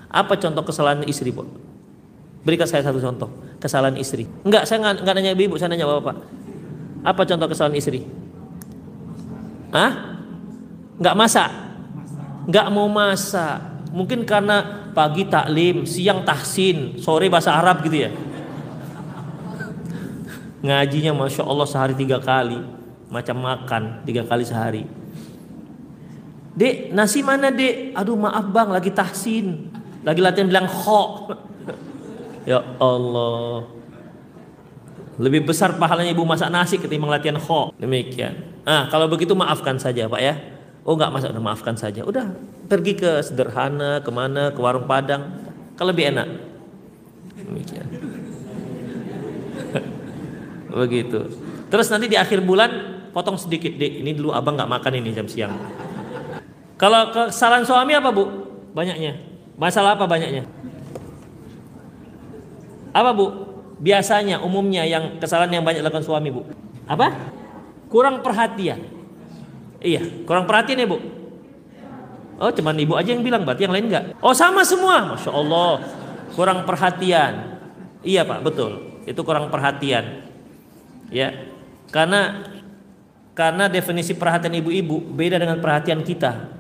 Apa 0.10 0.36
contoh 0.36 0.66
kesalahan 0.66 1.06
istri, 1.08 1.32
Bu? 1.32 1.48
Berikan 2.44 2.68
saya 2.68 2.84
satu 2.84 3.00
contoh 3.00 3.30
kesalahan 3.62 3.96
istri. 3.96 4.28
Enggak, 4.44 4.68
saya 4.68 4.84
enggak, 4.84 5.06
enggak 5.06 5.16
nanya 5.16 5.32
ibu, 5.38 5.56
saya 5.56 5.70
nanya 5.72 5.88
bapak. 5.88 6.20
Apa 7.04 7.24
contoh 7.24 7.48
kesalahan 7.48 7.80
istri? 7.80 8.04
Hah? 9.72 10.20
Nggak 11.00 11.16
masak? 11.16 11.50
Nggak 12.50 12.68
mau 12.74 12.88
masak. 12.92 13.58
Mungkin 13.96 14.28
karena 14.28 14.90
pagi 14.92 15.26
taklim, 15.26 15.88
siang 15.88 16.28
tahsin, 16.28 17.00
sore 17.00 17.32
bahasa 17.32 17.56
Arab 17.56 17.82
gitu 17.88 18.06
ya. 18.06 18.12
Ngajinya 20.60 21.16
Masya 21.16 21.48
Allah 21.48 21.68
sehari 21.70 21.96
tiga 21.96 22.20
kali. 22.20 22.60
Macam 23.10 23.42
makan 23.42 24.04
tiga 24.04 24.28
kali 24.28 24.44
sehari. 24.44 24.84
Dek, 26.60 26.92
nasi 26.92 27.24
mana 27.24 27.48
dek? 27.48 27.96
Aduh 27.96 28.20
maaf 28.20 28.52
bang, 28.52 28.68
lagi 28.68 28.92
tahsin. 28.92 29.72
Lagi 30.04 30.20
latihan 30.20 30.52
bilang 30.52 30.68
kho. 30.68 31.32
ya 32.52 32.60
Allah. 32.84 33.79
Lebih 35.20 35.52
besar 35.52 35.76
pahalanya 35.76 36.16
ibu 36.16 36.24
masak 36.24 36.48
nasi 36.48 36.80
ketimbang 36.80 37.12
latihan 37.12 37.36
kho. 37.36 37.76
Demikian. 37.76 38.64
Nah, 38.64 38.88
kalau 38.88 39.12
begitu 39.12 39.36
maafkan 39.36 39.76
saja 39.76 40.08
Pak 40.08 40.22
ya. 40.24 40.40
Oh 40.88 40.96
nggak 40.96 41.12
masak, 41.12 41.36
udah 41.36 41.44
maafkan 41.44 41.76
saja. 41.76 42.08
Udah 42.08 42.32
pergi 42.72 42.96
ke 42.96 43.20
sederhana, 43.20 44.00
ke 44.00 44.08
mana, 44.16 44.56
ke 44.56 44.60
warung 44.64 44.88
Padang. 44.88 45.44
Kalau 45.76 45.92
lebih 45.92 46.16
enak. 46.16 46.28
Demikian. 47.36 47.88
begitu. 50.88 51.20
Terus 51.68 51.92
nanti 51.92 52.08
di 52.08 52.16
akhir 52.16 52.40
bulan 52.40 52.72
potong 53.12 53.36
sedikit 53.36 53.76
deh. 53.76 54.00
Ini 54.00 54.16
dulu 54.16 54.32
abang 54.32 54.56
nggak 54.56 54.72
makan 54.72 55.04
ini 55.04 55.12
jam 55.12 55.28
siang. 55.28 55.52
Kalau 56.80 57.12
kesalahan 57.12 57.68
suami 57.68 57.92
apa 57.92 58.08
bu? 58.16 58.24
Banyaknya. 58.72 59.20
Masalah 59.60 60.00
apa 60.00 60.08
banyaknya? 60.08 60.48
Apa 62.96 63.12
bu? 63.12 63.49
Biasanya 63.80 64.44
umumnya 64.44 64.84
yang 64.84 65.18
kesalahan 65.18 65.60
yang 65.60 65.64
banyak 65.64 65.82
dilakukan 65.82 66.06
suami 66.06 66.30
bu. 66.30 66.44
Apa? 66.86 67.16
Kurang 67.88 68.22
perhatian. 68.22 68.84
Iya 69.80 70.28
kurang 70.28 70.46
perhatian 70.46 70.84
ya 70.84 70.88
bu? 70.88 71.00
Oh 72.40 72.52
cuman 72.52 72.76
ibu 72.80 72.96
aja 72.96 73.12
yang 73.12 73.24
bilang 73.24 73.44
berarti 73.44 73.68
yang 73.68 73.76
lain 73.76 73.88
enggak 73.88 74.04
oh 74.20 74.36
sama 74.36 74.62
semua. 74.68 75.16
Masya 75.16 75.32
allah. 75.32 75.74
Kurang 76.36 76.68
perhatian. 76.68 77.60
Iya 78.04 78.28
pak 78.28 78.44
betul. 78.44 79.02
Itu 79.08 79.24
kurang 79.24 79.48
perhatian. 79.48 80.28
Ya. 81.10 81.34
Karena 81.90 82.46
karena 83.34 83.72
definisi 83.72 84.14
perhatian 84.14 84.54
ibu-ibu 84.60 85.00
beda 85.00 85.40
dengan 85.40 85.64
perhatian 85.64 86.04
kita 86.04 86.59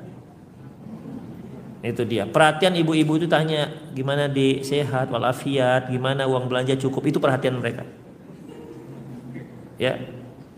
itu 1.79 2.03
dia. 2.03 2.27
Perhatian 2.27 2.75
ibu-ibu 2.75 3.15
itu 3.15 3.27
tanya 3.31 3.71
gimana 3.95 4.27
di 4.27 4.59
sehat 4.67 5.07
walafiat, 5.07 5.87
gimana 5.87 6.27
uang 6.27 6.51
belanja 6.51 6.75
cukup, 6.75 7.07
itu 7.07 7.23
perhatian 7.23 7.55
mereka. 7.55 7.87
Ya. 9.79 9.95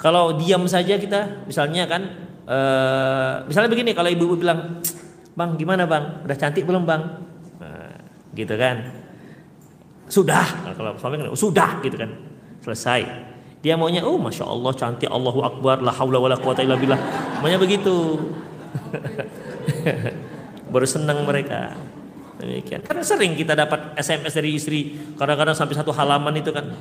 Kalau 0.02 0.34
diam 0.34 0.65
saja 0.65 0.98
kita, 0.98 1.45
misalnya 1.45 1.85
kan 1.85 2.02
uh, 2.49 3.45
misalnya 3.45 3.69
begini 3.69 3.93
kalau 3.93 4.10
ibu-ibu 4.10 4.34
bilang, 4.34 4.81
"Bang, 5.38 5.61
gimana, 5.61 5.85
Bang? 5.85 6.26
Udah 6.26 6.34
cantik 6.34 6.65
belum, 6.65 6.89
Bang?" 6.89 7.22
Nah, 7.61 8.02
gitu 8.34 8.57
kan. 8.57 8.81
Sudah. 10.10 10.41
Nah, 10.65 10.73
kalau 10.73 10.98
suami 10.98 11.22
kan 11.22 11.30
sudah 11.38 11.85
gitu 11.85 12.02
kan. 12.02 12.10
Selesai. 12.65 13.30
Dia 13.61 13.77
maunya, 13.77 14.02
"Oh, 14.02 14.18
Masya 14.18 14.41
Allah 14.41 14.73
cantik, 14.73 15.06
Allahu 15.06 15.45
Akbar, 15.45 15.85
la 15.85 15.93
haula 15.93 16.18
wala 16.18 16.34
quwata 16.34 16.65
illa 16.65 16.73
billah." 16.73 16.98
Maunya 17.45 17.61
begitu. 17.61 18.18
baru 20.72 20.88
senang 20.88 21.27
mereka. 21.27 21.76
Demikian. 22.41 22.81
Karena 22.81 23.03
sering 23.06 23.38
kita 23.38 23.53
dapat 23.53 23.93
SMS 23.99 24.34
dari 24.34 24.57
istri. 24.57 24.98
Kadang-kadang 25.19 25.53
sampai 25.53 25.77
satu 25.77 25.93
halaman 25.93 26.34
itu 26.39 26.49
kan 26.49 26.73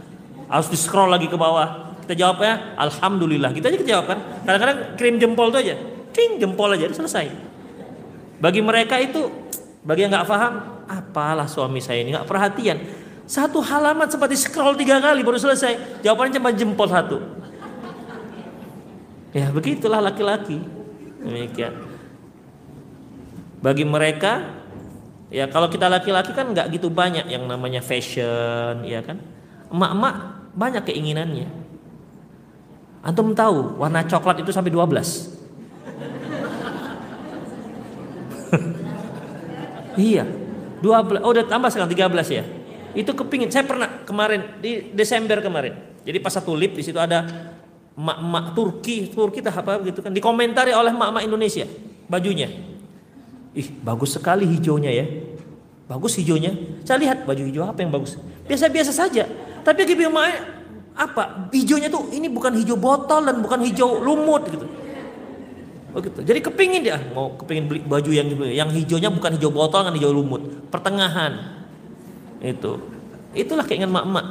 harus 0.49 0.73
di 0.73 0.79
scroll 0.79 1.13
lagi 1.13 1.29
ke 1.29 1.37
bawah. 1.37 2.01
Kita 2.07 2.17
jawabnya 2.17 2.79
alhamdulillah. 2.81 3.53
Kita 3.53 3.69
aja 3.69 3.77
kita 3.77 3.91
jawab 3.99 4.07
kan. 4.09 4.19
Kadang-kadang 4.49 4.79
kirim 4.97 5.17
jempol 5.21 5.53
tuh 5.53 5.61
aja. 5.61 5.77
Ting 6.17 6.41
jempol 6.41 6.73
aja 6.73 6.89
selesai. 6.89 7.29
Bagi 8.41 8.65
mereka 8.65 8.97
itu 8.97 9.29
bagi 9.85 10.09
yang 10.09 10.17
nggak 10.17 10.29
paham 10.29 10.53
apalah 10.89 11.45
suami 11.45 11.85
saya 11.85 12.01
ini 12.01 12.17
nggak 12.17 12.25
perhatian. 12.25 12.81
Satu 13.29 13.61
halaman 13.63 14.09
seperti 14.09 14.41
scroll 14.41 14.75
tiga 14.81 14.97
kali 14.99 15.21
baru 15.21 15.37
selesai. 15.37 16.01
Jawabannya 16.01 16.41
cuma 16.41 16.51
jempol 16.57 16.89
satu. 16.89 17.21
Ya 19.37 19.53
begitulah 19.53 20.01
laki-laki. 20.03 20.59
Demikian. 21.21 21.90
Bagi 23.61 23.85
mereka 23.85 24.57
ya 25.29 25.47
kalau 25.53 25.69
kita 25.69 25.87
laki-laki 25.87 26.33
kan 26.33 26.51
nggak 26.51 26.73
gitu 26.75 26.89
banyak 26.89 27.29
yang 27.29 27.45
namanya 27.45 27.85
fashion 27.85 28.85
ya 28.89 29.05
kan. 29.05 29.21
Emak-emak 29.71 30.15
banyak 30.57 30.83
keinginannya. 30.89 31.49
Antum 33.01 33.33
tahu 33.33 33.81
warna 33.81 34.05
coklat 34.05 34.41
itu 34.45 34.53
sampai 34.53 34.73
12. 34.73 34.85
iya. 40.11 40.25
12 40.81 41.21
oh 41.21 41.31
udah 41.33 41.45
tambah 41.45 41.69
sekarang 41.69 41.93
13 41.93 42.37
ya. 42.37 42.45
Itu 42.97 43.13
kepingin. 43.15 43.53
Saya 43.53 43.69
pernah 43.69 44.03
kemarin 44.09 44.59
di 44.59 44.91
Desember 44.97 45.39
kemarin. 45.45 45.77
Jadi 46.03 46.19
pas 46.19 46.33
satu 46.33 46.57
lip 46.57 46.75
di 46.75 46.83
situ 46.83 46.97
ada 46.97 47.29
emak-emak 47.93 48.57
Turki, 48.57 49.13
Turki 49.13 49.45
tak 49.45 49.61
apa 49.61 49.85
gitu 49.85 50.01
kan 50.01 50.17
dikomentari 50.17 50.73
oleh 50.73 50.91
emak-emak 50.91 51.23
Indonesia 51.29 51.69
bajunya. 52.09 52.49
Ih, 53.55 53.69
bagus 53.83 54.15
sekali 54.15 54.47
hijaunya 54.47 54.91
ya. 54.95 55.07
Bagus 55.91 56.15
hijaunya. 56.23 56.55
Saya 56.87 57.03
lihat 57.03 57.27
baju 57.27 57.43
hijau 57.43 57.67
apa 57.67 57.83
yang 57.83 57.91
bagus. 57.91 58.15
Biasa-biasa 58.47 58.95
saja. 58.95 59.27
Tapi 59.67 59.85
emak 59.85 60.61
apa? 60.95 61.51
Hijaunya 61.51 61.91
tuh 61.91 62.11
ini 62.15 62.31
bukan 62.31 62.55
hijau 62.55 62.79
botol 62.79 63.27
dan 63.27 63.43
bukan 63.43 63.61
hijau 63.67 63.99
lumut 63.99 64.47
gitu. 64.47 64.67
Begitu. 65.91 66.21
Jadi 66.23 66.39
kepingin 66.39 66.81
dia 66.87 67.03
mau 67.11 67.35
kepingin 67.35 67.67
beli 67.67 67.81
baju 67.83 68.11
yang 68.15 68.27
gitu. 68.31 68.47
Yang 68.47 68.71
hijaunya 68.85 69.11
bukan 69.11 69.31
hijau 69.35 69.51
botol 69.51 69.81
kan 69.83 69.93
hijau 69.99 70.15
lumut, 70.15 70.71
pertengahan. 70.71 71.59
Itu. 72.39 72.79
Itulah 73.35 73.67
keinginan 73.67 73.91
emak-emak. 73.91 74.27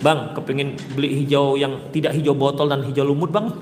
Bang, 0.00 0.32
kepingin 0.32 0.80
beli 0.96 1.24
hijau 1.24 1.60
yang 1.60 1.92
tidak 1.92 2.16
hijau 2.16 2.32
botol 2.32 2.68
dan 2.68 2.80
hijau 2.84 3.04
lumut, 3.04 3.28
Bang? 3.28 3.52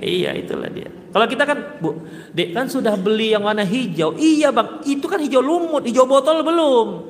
iya, 0.00 0.36
itulah 0.36 0.68
dia. 0.68 0.92
Kalau 1.16 1.24
kita 1.32 1.48
kan, 1.48 1.80
Bu, 1.80 1.96
Dek 2.36 2.52
kan 2.52 2.68
sudah 2.68 2.92
beli 2.92 3.32
yang 3.32 3.40
warna 3.40 3.64
hijau. 3.64 4.12
Iya, 4.20 4.52
Bang, 4.52 4.84
itu 4.84 5.08
kan 5.08 5.16
hijau 5.16 5.40
lumut, 5.40 5.88
hijau 5.88 6.04
botol 6.04 6.44
belum. 6.44 7.08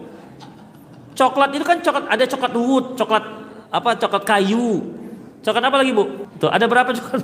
Coklat 1.19 1.51
itu 1.51 1.67
kan 1.67 1.83
coklat, 1.83 2.07
ada 2.07 2.23
coklat 2.23 2.53
wood, 2.55 2.95
coklat 2.95 3.25
apa? 3.67 3.99
Coklat 3.99 4.23
kayu. 4.23 4.95
Coklat 5.43 5.65
apa 5.67 5.83
lagi, 5.83 5.91
Bu? 5.91 6.07
Tuh, 6.39 6.47
ada 6.47 6.71
berapa 6.71 6.95
coklat? 6.95 7.19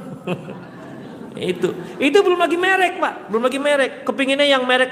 itu. 1.55 1.71
Itu 2.03 2.19
belum 2.19 2.43
lagi 2.43 2.59
merek, 2.59 2.99
Pak. 2.99 3.31
Belum 3.31 3.47
lagi 3.47 3.63
merek. 3.63 4.03
Kepinginnya 4.03 4.51
yang 4.51 4.67
merek 4.67 4.91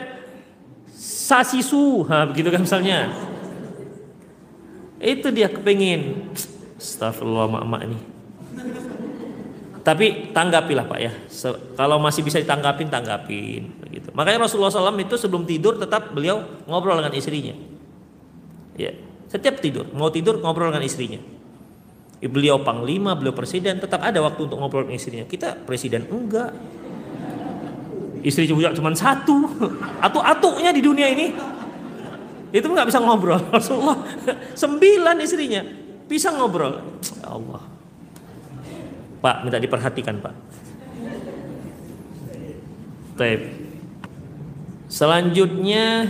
Sasisu, 0.94 2.06
ha, 2.06 2.22
begitu 2.22 2.54
kan 2.54 2.62
misalnya. 2.62 3.10
Itu 5.02 5.34
dia 5.34 5.50
kepingin. 5.50 6.30
Astagfirullah 6.78 7.50
mak-mak 7.50 7.82
ini. 7.82 7.98
Tapi 9.90 10.30
tanggapilah 10.30 10.86
Pak 10.86 10.98
ya. 11.02 11.10
kalau 11.74 11.98
masih 11.98 12.22
bisa 12.22 12.38
ditanggapin, 12.38 12.86
tanggapin. 12.86 13.74
Begitu. 13.82 14.14
Makanya 14.14 14.46
Rasulullah 14.46 14.70
SAW 14.70 14.94
itu 15.02 15.18
sebelum 15.18 15.42
tidur 15.42 15.82
tetap 15.82 16.14
beliau 16.14 16.46
ngobrol 16.70 17.02
dengan 17.02 17.10
istrinya. 17.10 17.58
Ya, 18.78 18.94
setiap 19.26 19.58
tidur, 19.58 19.90
mau 19.90 20.06
tidur 20.14 20.38
ngobrol 20.38 20.70
dengan 20.70 20.86
istrinya. 20.86 21.18
Beliau 22.22 22.62
panglima, 22.62 23.18
beliau 23.18 23.34
presiden, 23.34 23.82
tetap 23.82 23.98
ada 24.06 24.22
waktu 24.22 24.46
untuk 24.46 24.62
ngobrol 24.62 24.86
dengan 24.86 24.94
istrinya. 24.94 25.26
Kita 25.26 25.58
presiden 25.58 26.06
enggak. 26.06 26.54
Istri 28.22 28.46
cuma 28.46 28.94
satu, 28.94 29.42
atu-atunya 29.98 30.70
di 30.70 30.86
dunia 30.86 31.10
ini 31.10 31.34
itu 32.54 32.66
nggak 32.70 32.86
bisa 32.94 33.02
ngobrol. 33.02 33.42
Rasulullah 33.58 34.06
sembilan 34.54 35.18
istrinya 35.18 35.66
bisa 36.06 36.30
ngobrol. 36.30 36.78
Ya 37.18 37.34
Allah. 37.34 37.69
Pak, 39.20 39.44
minta 39.44 39.60
diperhatikan 39.60 40.16
Pak. 40.20 40.34
Taib. 43.20 43.40
Selanjutnya 44.88 46.08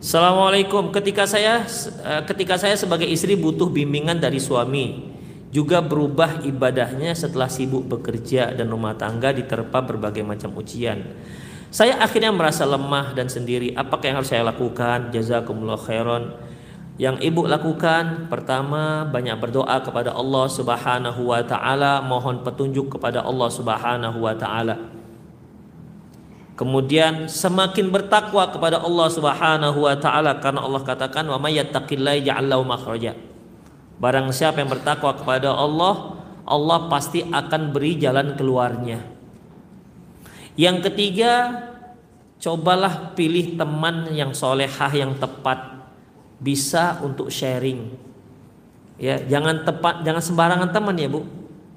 Assalamualaikum. 0.00 0.90
Ketika 0.90 1.28
saya 1.28 1.62
eh, 2.02 2.22
ketika 2.26 2.58
saya 2.58 2.74
sebagai 2.74 3.06
istri 3.06 3.38
butuh 3.38 3.70
bimbingan 3.70 4.18
dari 4.18 4.42
suami, 4.42 5.12
juga 5.54 5.78
berubah 5.78 6.42
ibadahnya 6.42 7.14
setelah 7.14 7.46
sibuk 7.46 7.86
bekerja 7.86 8.50
dan 8.50 8.66
rumah 8.66 8.98
tangga 8.98 9.30
diterpa 9.30 9.78
berbagai 9.82 10.26
macam 10.26 10.56
ujian. 10.58 11.04
Saya 11.70 12.02
akhirnya 12.02 12.34
merasa 12.34 12.66
lemah 12.66 13.14
dan 13.14 13.30
sendiri. 13.30 13.70
Apakah 13.78 14.10
yang 14.10 14.16
harus 14.18 14.30
saya 14.34 14.42
lakukan? 14.42 15.14
Jazakumullah 15.14 15.78
khairan. 15.78 16.34
Yang 17.00 17.32
ibu 17.32 17.48
lakukan 17.48 18.28
pertama 18.28 19.08
banyak 19.08 19.32
berdoa 19.40 19.80
kepada 19.80 20.12
Allah 20.12 20.44
Subhanahu 20.52 21.32
wa 21.32 21.40
taala, 21.40 22.04
mohon 22.04 22.44
petunjuk 22.44 22.92
kepada 22.92 23.24
Allah 23.24 23.48
Subhanahu 23.48 24.20
wa 24.20 24.36
taala. 24.36 24.76
Kemudian 26.60 27.24
semakin 27.24 27.88
bertakwa 27.88 28.52
kepada 28.52 28.84
Allah 28.84 29.08
Subhanahu 29.08 29.88
wa 29.88 29.96
taala 29.96 30.44
karena 30.44 30.60
Allah 30.60 30.84
katakan 30.84 31.24
wa 31.24 31.40
may 31.40 31.56
yattaqillaha 31.56 32.20
ja'allahu 32.20 32.68
makhraja. 32.68 33.16
Barang 33.96 34.28
siapa 34.28 34.60
yang 34.60 34.68
bertakwa 34.68 35.16
kepada 35.16 35.56
Allah, 35.56 36.20
Allah 36.44 36.84
pasti 36.92 37.24
akan 37.24 37.72
beri 37.72 37.96
jalan 37.96 38.36
keluarnya. 38.36 39.00
Yang 40.52 40.92
ketiga, 40.92 41.64
cobalah 42.44 43.16
pilih 43.16 43.56
teman 43.56 44.12
yang 44.12 44.36
solehah 44.36 44.92
yang 44.92 45.16
tepat, 45.16 45.79
bisa 46.40 46.98
untuk 47.04 47.28
sharing. 47.28 47.92
Ya, 49.00 49.16
jangan 49.20 49.64
tepat, 49.64 50.04
jangan 50.04 50.20
sembarangan 50.24 50.68
teman 50.72 50.96
ya 50.96 51.08
bu. 51.08 51.24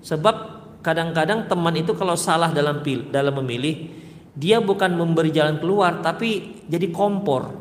Sebab 0.03 0.35
kadang-kadang 0.83 1.47
teman 1.47 1.75
itu 1.79 1.95
kalau 1.95 2.15
salah 2.19 2.51
dalam 2.51 2.83
pil, 2.83 3.07
dalam 3.07 3.35
memilih, 3.43 3.91
dia 4.35 4.59
bukan 4.59 4.91
memberi 4.91 5.31
jalan 5.31 5.59
keluar, 5.59 6.03
tapi 6.03 6.63
jadi 6.67 6.91
kompor, 6.91 7.53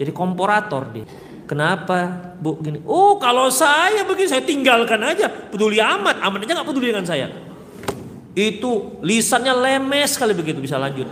jadi 0.00 0.12
komporator 0.14 0.88
dia. 0.92 1.04
Kenapa 1.44 2.30
bu 2.38 2.62
gini? 2.62 2.78
Oh 2.86 3.18
kalau 3.18 3.50
saya 3.50 4.06
begini 4.06 4.30
saya 4.30 4.46
tinggalkan 4.46 5.02
aja, 5.02 5.26
peduli 5.26 5.82
amat, 5.82 6.22
amat 6.22 6.46
aja 6.46 6.62
nggak 6.62 6.68
peduli 6.70 6.94
dengan 6.94 7.04
saya 7.04 7.26
itu 8.34 9.02
lisannya 9.02 9.50
lemes 9.50 10.14
sekali 10.14 10.32
begitu 10.36 10.62
bisa 10.62 10.78
lanjut. 10.78 11.06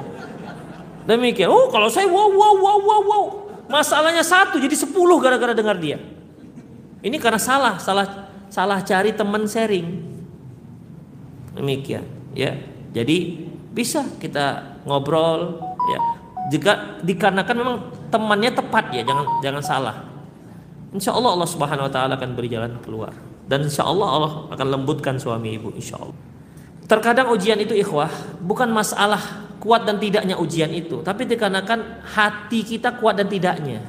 Demikian. 1.09 1.51
Oh 1.51 1.73
kalau 1.73 1.91
saya 1.91 2.07
wow 2.07 2.31
wow 2.31 2.55
wow 2.55 2.79
wow 2.79 3.03
wow. 3.03 3.25
Masalahnya 3.69 4.24
satu 4.24 4.57
jadi 4.57 4.73
sepuluh 4.73 5.20
gara-gara 5.20 5.53
dengar 5.53 5.77
dia. 5.77 6.01
Ini 7.05 7.15
karena 7.20 7.39
salah, 7.39 7.77
salah 7.78 8.32
salah 8.49 8.81
cari 8.82 9.12
teman 9.12 9.45
sharing. 9.45 9.86
Demikian, 11.55 12.03
ya. 12.32 12.57
Jadi 12.97 13.45
bisa 13.77 14.09
kita 14.19 14.81
ngobrol, 14.89 15.61
ya. 15.93 15.99
Jika 16.49 16.73
dikarenakan 17.05 17.57
memang 17.61 17.77
temannya 18.09 18.51
tepat 18.57 18.89
ya, 18.97 19.05
jangan 19.05 19.27
jangan 19.45 19.62
salah. 19.62 19.97
Insya 20.97 21.12
Allah 21.12 21.36
Allah 21.36 21.49
Subhanahu 21.49 21.86
Wa 21.86 21.93
Taala 21.93 22.16
akan 22.16 22.32
beri 22.32 22.49
jalan 22.49 22.81
keluar. 22.81 23.12
Dan 23.45 23.69
insya 23.69 23.85
Allah 23.85 24.09
Allah 24.09 24.32
akan 24.57 24.66
lembutkan 24.73 25.20
suami 25.20 25.61
ibu, 25.61 25.73
insya 25.77 26.01
Allah. 26.01 26.16
Terkadang 26.89 27.28
ujian 27.28 27.61
itu 27.61 27.77
ikhwah 27.77 28.09
bukan 28.40 28.73
masalah 28.73 29.48
kuat 29.59 29.85
dan 29.85 29.99
tidaknya 29.99 30.39
ujian 30.39 30.71
itu, 30.71 31.03
tapi 31.03 31.27
dikarenakan 31.27 32.03
hati 32.07 32.63
kita 32.63 32.95
kuat 32.97 33.19
dan 33.19 33.27
tidaknya. 33.27 33.83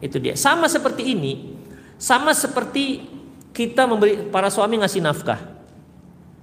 Itu 0.00 0.20
dia. 0.20 0.36
Sama 0.36 0.68
seperti 0.68 1.16
ini, 1.16 1.54
sama 1.96 2.32
seperti 2.36 3.04
kita 3.54 3.86
memberi 3.88 4.28
para 4.28 4.48
suami 4.50 4.80
ngasih 4.80 5.00
nafkah. 5.00 5.40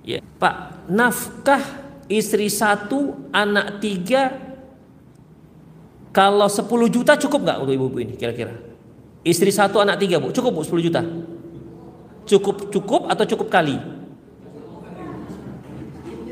Ya, 0.01 0.21
Pak, 0.41 0.87
nafkah 0.89 1.61
istri 2.09 2.49
satu, 2.49 3.29
anak 3.29 3.77
tiga, 3.83 4.33
kalau 6.09 6.49
10 6.49 6.67
juta 6.89 7.13
cukup 7.15 7.45
nggak 7.45 7.57
untuk 7.61 7.73
ibu-ibu 7.77 7.97
ini 8.01 8.13
kira-kira? 8.17 8.57
Istri 9.21 9.53
satu, 9.53 9.77
anak 9.77 10.01
tiga 10.01 10.17
bu, 10.17 10.33
cukup 10.33 10.51
bu 10.57 10.61
10 10.65 10.87
juta? 10.89 11.01
Cukup 12.25 12.73
cukup 12.73 13.01
atau 13.09 13.25
cukup 13.29 13.47
kali? 13.53 14.00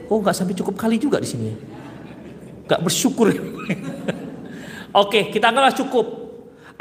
Oh 0.10 0.18
nggak 0.18 0.34
sampai 0.34 0.57
cukup 0.57 0.76
kali 0.76 0.98
juga 0.98 1.22
di 1.22 1.30
sini. 1.30 1.53
Gak 2.65 2.81
bersyukur. 2.81 3.30
Oke, 5.02 5.30
kita 5.30 5.53
anggaplah 5.53 5.73
cukup. 5.77 6.06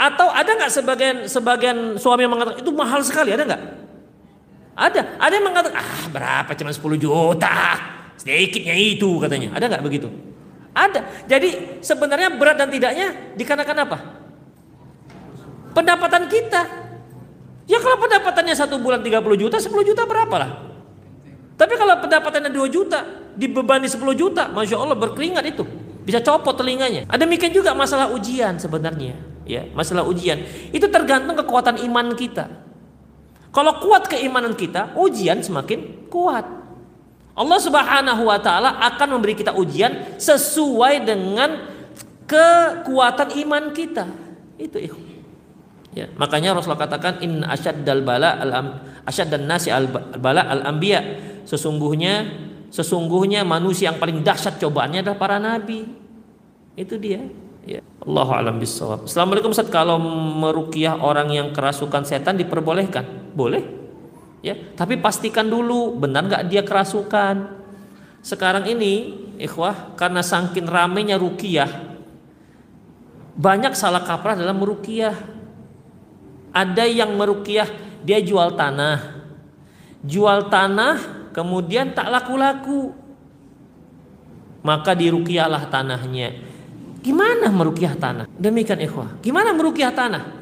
Atau 0.01 0.33
ada 0.33 0.49
nggak 0.49 0.73
sebagian 0.73 1.17
sebagian 1.29 1.77
suami 2.01 2.25
yang 2.25 2.33
mengatakan 2.33 2.65
itu 2.65 2.73
mahal 2.73 3.05
sekali? 3.05 3.37
Ada 3.37 3.45
nggak? 3.45 3.63
Ada. 4.79 5.01
Ada 5.21 5.33
yang 5.37 5.47
mengatakan 5.49 5.77
ah 5.77 6.03
berapa 6.09 6.51
cuma 6.57 6.73
10 6.73 7.05
juta. 7.05 7.57
Sedikitnya 8.17 8.77
itu 8.77 9.21
katanya. 9.21 9.53
Ada 9.61 9.65
nggak 9.77 9.85
begitu? 9.85 10.09
Ada. 10.73 11.29
Jadi 11.29 11.83
sebenarnya 11.85 12.33
berat 12.33 12.57
dan 12.57 12.73
tidaknya 12.73 13.35
dikarenakan 13.37 13.77
apa? 13.85 13.99
Pendapatan 15.77 16.25
kita. 16.31 16.63
Ya 17.69 17.77
kalau 17.85 18.01
pendapatannya 18.01 18.57
satu 18.57 18.81
bulan 18.81 19.05
30 19.05 19.21
juta, 19.37 19.61
10 19.61 19.69
juta 19.85 20.09
berapa 20.09 20.37
lah? 20.41 20.51
Tapi 21.59 21.75
kalau 21.75 21.99
pendapatannya 21.99 22.55
2 22.55 22.71
juta, 22.71 23.03
dibebani 23.35 23.91
10 23.91 23.99
juta, 24.15 24.47
Masya 24.47 24.79
Allah 24.79 24.95
berkeringat 24.95 25.43
itu. 25.43 25.67
Bisa 26.07 26.23
copot 26.23 26.55
telinganya. 26.55 27.05
Ada 27.11 27.27
mikir 27.27 27.51
juga 27.51 27.75
masalah 27.75 28.15
ujian 28.15 28.57
sebenarnya. 28.57 29.39
ya 29.49 29.65
masalah 29.73 30.05
ujian 30.05 30.45
itu 30.71 30.85
tergantung 30.93 31.35
kekuatan 31.41 31.81
iman 31.89 32.13
kita 32.13 32.53
kalau 33.49 33.81
kuat 33.81 34.05
keimanan 34.07 34.53
kita 34.53 34.93
ujian 34.95 35.41
semakin 35.41 36.07
kuat 36.13 36.45
Allah 37.33 37.59
Subhanahu 37.59 38.29
wa 38.29 38.37
taala 38.37 38.77
akan 38.93 39.17
memberi 39.17 39.33
kita 39.41 39.57
ujian 39.57 40.21
sesuai 40.21 41.01
dengan 41.01 41.65
kekuatan 42.29 43.33
iman 43.49 43.73
kita 43.73 44.05
itu 44.61 45.09
Ya, 45.97 46.07
makanya 46.15 46.55
Rasulullah 46.55 46.87
katakan 46.87 47.19
in 47.27 47.43
asyaddal 47.43 48.07
bala 48.07 48.39
al 48.39 48.53
dan 49.03 49.43
nasi 49.51 49.73
al 49.73 49.91
bala 49.91 50.47
al 50.47 50.63
anbiya. 50.63 51.01
Sesungguhnya 51.49 52.29
sesungguhnya 52.69 53.41
manusia 53.41 53.89
yang 53.89 53.97
paling 53.97 54.21
dahsyat 54.21 54.61
cobaannya 54.61 55.01
adalah 55.01 55.17
para 55.17 55.41
nabi. 55.41 55.89
Itu 56.77 57.01
dia. 57.01 57.25
Ya. 57.65 57.81
Allahu 58.05 58.33
alam 58.37 58.61
bisawab. 58.61 59.09
Assalamualaikum 59.09 59.57
Ustaz, 59.57 59.73
kalau 59.73 59.97
merukiah 60.41 61.01
orang 61.01 61.33
yang 61.33 61.49
kerasukan 61.57 62.05
setan 62.05 62.37
diperbolehkan? 62.37 63.33
Boleh. 63.33 63.65
Ya, 64.45 64.55
tapi 64.77 65.01
pastikan 65.01 65.49
dulu 65.49 65.97
benar 65.97 66.29
nggak 66.29 66.45
dia 66.53 66.63
kerasukan. 66.63 67.59
Sekarang 68.23 68.69
ini, 68.69 69.17
ikhwah, 69.41 69.99
karena 69.99 70.23
sangkin 70.23 70.69
ramenya 70.69 71.19
rukiah, 71.19 71.67
banyak 73.35 73.75
salah 73.75 74.05
kaprah 74.05 74.39
dalam 74.39 74.63
merukiah. 74.63 75.17
Ada 76.55 76.87
yang 76.87 77.19
merukiah 77.19 77.67
dia 78.07 78.23
jual 78.23 78.55
tanah. 78.55 79.27
Jual 80.07 80.47
tanah 80.47 81.18
kemudian 81.39 81.95
tak 81.95 82.11
laku-laku. 82.11 82.91
Maka 84.67 84.91
dirukiahlah 84.99 85.71
tanahnya 85.71 86.35
Gimana 86.99 87.47
merukiah 87.49 87.95
tanah? 87.95 88.27
Demikian 88.35 88.83
ikhwah. 88.83 89.23
Gimana 89.23 89.55
merukiah 89.55 89.95
tanah? 89.95 90.35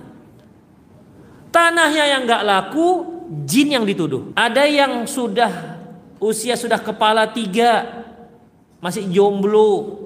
Tanahnya 1.52 2.04
yang 2.16 2.24
nggak 2.24 2.42
laku, 2.42 2.88
jin 3.44 3.76
yang 3.76 3.84
dituduh. 3.84 4.32
Ada 4.32 4.64
yang 4.64 5.04
sudah 5.04 5.78
usia 6.16 6.56
sudah 6.56 6.80
kepala 6.80 7.28
tiga, 7.28 8.04
masih 8.80 9.04
jomblo, 9.12 10.00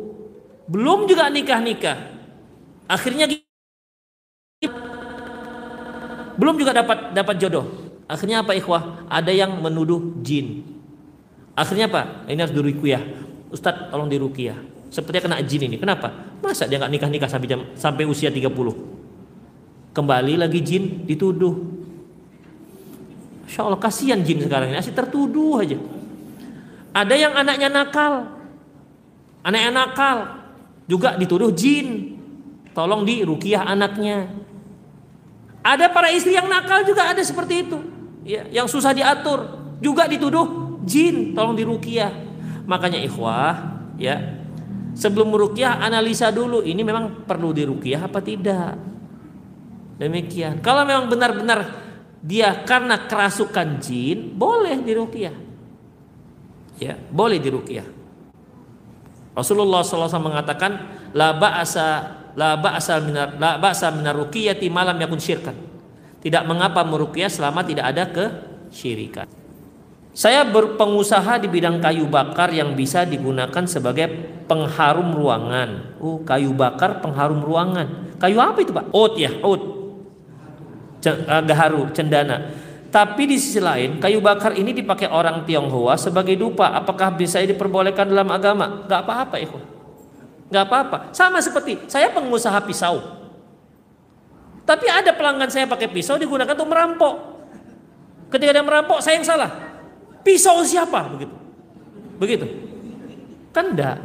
belum 0.67 1.07
juga 1.07 1.31
nikah-nikah. 1.31 2.19
Akhirnya 2.91 3.31
belum 6.35 6.55
juga 6.59 6.75
dapat 6.75 7.15
dapat 7.15 7.35
jodoh. 7.39 7.67
Akhirnya 8.11 8.43
apa 8.43 8.59
ikhwah? 8.59 9.07
Ada 9.07 9.31
yang 9.31 9.62
menuduh 9.62 10.19
jin. 10.19 10.67
Akhirnya 11.61 11.93
apa? 11.93 12.24
Ini 12.24 12.41
harus 12.41 12.57
dirukiah. 12.57 13.05
Ustadz 13.53 13.93
tolong 13.93 14.09
dirukiah. 14.09 14.57
Sepertinya 14.89 15.28
kena 15.28 15.39
jin 15.45 15.69
ini. 15.69 15.77
Kenapa? 15.77 16.09
Masa 16.41 16.65
dia 16.65 16.81
nggak 16.81 16.89
nikah-nikah 16.97 17.28
sampai 17.28 17.49
jam, 17.53 17.61
sampai 17.77 18.09
usia 18.09 18.32
30? 18.32 18.49
Kembali 19.93 20.41
lagi 20.41 20.65
jin 20.65 21.05
dituduh. 21.05 21.53
Masya 23.45 23.61
Allah 23.61 23.77
kasihan 23.82 24.24
jin 24.24 24.41
sekarang 24.41 24.73
ini 24.73 24.81
masih 24.81 24.97
tertuduh 24.97 25.61
aja. 25.61 25.77
Ada 26.97 27.15
yang 27.15 27.37
anaknya 27.37 27.69
nakal. 27.69 28.41
Anaknya 29.45 29.70
nakal 29.74 30.16
juga 30.89 31.20
dituduh 31.20 31.53
jin. 31.53 32.16
Tolong 32.73 33.05
di 33.05 33.20
rukiah 33.20 33.69
anaknya. 33.69 34.32
Ada 35.61 35.93
para 35.93 36.09
istri 36.09 36.32
yang 36.32 36.49
nakal 36.49 36.89
juga 36.89 37.12
ada 37.12 37.20
seperti 37.20 37.69
itu. 37.69 37.78
Ya, 38.24 38.49
yang 38.49 38.65
susah 38.65 38.97
diatur 38.97 39.61
juga 39.82 40.09
dituduh 40.09 40.70
jin, 40.85 41.32
tolong 41.32 41.57
dirukiah. 41.57 42.12
Makanya 42.69 43.01
ikhwah, 43.02 43.55
ya, 43.98 44.40
Sebelum 45.01 45.31
merukyah 45.31 45.78
analisa 45.81 46.35
dulu 46.35 46.66
ini 46.66 46.82
memang 46.82 47.24
perlu 47.24 47.55
dirukyah 47.55 48.11
apa 48.11 48.19
tidak. 48.19 48.74
Demikian. 49.97 50.59
Kalau 50.61 50.82
memang 50.82 51.07
benar-benar 51.07 51.61
dia 52.20 52.65
karena 52.66 53.09
kerasukan 53.09 53.78
jin, 53.78 54.35
boleh 54.35 54.77
dirukyah. 54.82 55.36
Ya, 56.81 56.97
boleh 56.97 57.40
dirukyah. 57.40 57.86
Rasulullah 59.36 59.81
SAW 59.81 60.20
mengatakan 60.20 60.73
la 61.16 61.32
ba'asa 61.32 61.86
la 62.35 62.61
ba'asa 62.61 62.98
minar 63.01 63.40
la 63.40 63.57
ba'asa 63.57 63.94
minar 63.94 64.16
ruqyati 64.20 64.66
malam 64.69 65.01
yakun 65.01 65.16
syirkan. 65.16 65.57
Tidak 66.20 66.44
mengapa 66.44 66.85
merukyah 66.85 67.31
selama 67.32 67.65
tidak 67.65 67.89
ada 67.89 68.05
kesyirikan. 68.11 69.40
Saya 70.21 70.45
berpengusaha 70.45 71.41
di 71.41 71.49
bidang 71.49 71.81
kayu 71.81 72.05
bakar 72.05 72.53
yang 72.53 72.77
bisa 72.77 73.09
digunakan 73.09 73.65
sebagai 73.65 74.05
pengharum 74.45 75.17
ruangan. 75.17 75.97
Oh, 75.97 76.21
kayu 76.21 76.53
bakar 76.53 77.01
pengharum 77.01 77.41
ruangan. 77.41 78.13
Kayu 78.21 78.37
apa 78.37 78.61
itu, 78.61 78.69
Pak? 78.69 78.93
Oat 78.93 79.17
ya, 79.17 79.33
oat. 79.41 79.63
Eh, 81.09 81.17
gaharu, 81.25 81.89
cendana. 81.97 82.53
Tapi 82.93 83.33
di 83.33 83.41
sisi 83.41 83.65
lain, 83.65 83.97
kayu 83.97 84.21
bakar 84.21 84.53
ini 84.61 84.77
dipakai 84.77 85.09
orang 85.09 85.49
Tionghoa 85.49 85.97
sebagai 85.97 86.37
dupa. 86.37 86.69
Apakah 86.77 87.17
bisa 87.17 87.41
diperbolehkan 87.41 88.05
dalam 88.13 88.29
agama? 88.29 88.85
Gak 88.85 89.01
apa-apa, 89.09 89.41
ikhwan. 89.41 89.65
Gak 90.53 90.65
apa-apa. 90.69 91.17
Sama 91.17 91.41
seperti 91.41 91.89
saya 91.89 92.13
pengusaha 92.13 92.61
pisau. 92.69 93.25
Tapi 94.69 94.85
ada 94.85 95.17
pelanggan 95.17 95.49
saya 95.49 95.65
pakai 95.65 95.89
pisau 95.89 96.21
digunakan 96.21 96.53
untuk 96.53 96.69
merampok. 96.69 97.15
Ketika 98.29 98.53
dia 98.53 98.61
merampok, 98.61 99.01
saya 99.01 99.17
yang 99.17 99.25
salah. 99.25 99.70
Pisau 100.21 100.61
siapa 100.63 101.09
begitu? 101.11 101.35
Begitu. 102.21 102.47
Kan 103.51 103.73
enggak. 103.73 103.99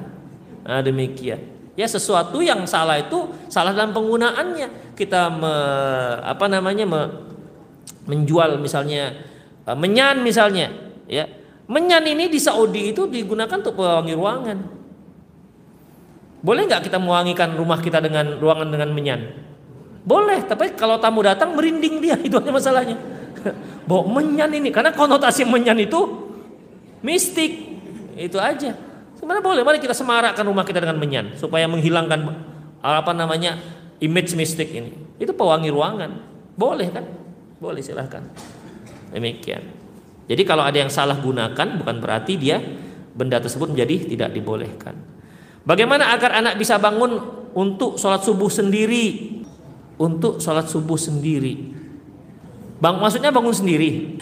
Nah, 0.65 0.81
demikian. 0.81 1.41
Ya 1.75 1.85
sesuatu 1.85 2.39
yang 2.39 2.63
salah 2.63 2.97
itu 2.97 3.29
salah 3.51 3.75
dalam 3.75 3.91
penggunaannya. 3.91 4.95
Kita 4.95 5.27
me, 5.27 5.53
apa 6.23 6.47
namanya 6.47 6.87
me, 6.87 7.01
menjual 8.07 8.55
misalnya 8.63 9.11
e, 9.67 9.71
menyan 9.75 10.23
misalnya, 10.23 10.71
ya. 11.05 11.27
Menyan 11.67 12.05
ini 12.05 12.29
di 12.29 12.37
Saudi 12.37 12.93
itu 12.95 13.09
digunakan 13.09 13.57
untuk 13.59 13.75
pewangi 13.75 14.13
ruangan. 14.15 14.57
Boleh 16.45 16.61
nggak 16.69 16.85
kita 16.87 17.01
mewangikan 17.01 17.57
rumah 17.57 17.81
kita 17.81 17.97
dengan 17.99 18.37
ruangan 18.37 18.69
dengan 18.69 18.89
menyan? 18.93 19.21
Boleh, 20.05 20.45
tapi 20.45 20.77
kalau 20.77 21.01
tamu 21.01 21.25
datang 21.25 21.57
merinding 21.57 21.97
dia 21.97 22.15
itu 22.25 22.37
aja 22.37 22.53
masalahnya. 22.53 23.14
Bawa 23.89 24.03
menyan 24.21 24.49
ini 24.53 24.73
karena 24.73 24.95
konotasi 24.95 25.45
menyan 25.45 25.77
itu 25.77 25.99
mistik. 27.05 27.77
Itu 28.15 28.39
aja. 28.39 28.73
Sebenarnya 29.19 29.43
boleh, 29.43 29.61
mari 29.61 29.79
kita 29.79 29.93
semarakkan 29.93 30.45
rumah 30.47 30.63
kita 30.63 30.79
dengan 30.79 30.97
menyan 30.97 31.35
supaya 31.35 31.67
menghilangkan 31.67 32.19
apa 32.79 33.11
namanya 33.11 33.59
image 33.99 34.33
mistik 34.33 34.71
ini. 34.71 34.93
Itu 35.19 35.35
pewangi 35.35 35.69
ruangan. 35.71 36.11
Boleh 36.55 36.87
kan? 36.91 37.05
Boleh 37.59 37.83
silahkan. 37.83 38.23
Demikian. 39.11 39.63
Jadi 40.25 40.41
kalau 40.41 40.65
ada 40.65 40.77
yang 40.79 40.89
salah 40.89 41.19
gunakan 41.19 41.67
bukan 41.81 41.95
berarti 42.01 42.33
dia 42.39 42.57
benda 43.15 43.37
tersebut 43.37 43.71
menjadi 43.71 44.15
tidak 44.15 44.29
dibolehkan. 44.33 44.95
Bagaimana 45.65 46.13
agar 46.13 46.39
anak 46.39 46.61
bisa 46.61 46.77
bangun 46.77 47.17
untuk 47.53 47.97
sholat 47.97 48.21
subuh 48.21 48.49
sendiri? 48.49 49.37
Untuk 49.95 50.43
sholat 50.43 50.67
subuh 50.67 50.99
sendiri. 50.99 51.74
Bang, 52.79 52.99
maksudnya 52.99 53.31
bangun 53.31 53.55
sendiri. 53.55 54.19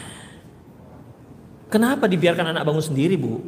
Kenapa 1.73 2.05
dibiarkan 2.05 2.53
anak 2.53 2.63
bangun 2.69 2.85
sendiri, 2.85 3.17
Bu? 3.17 3.41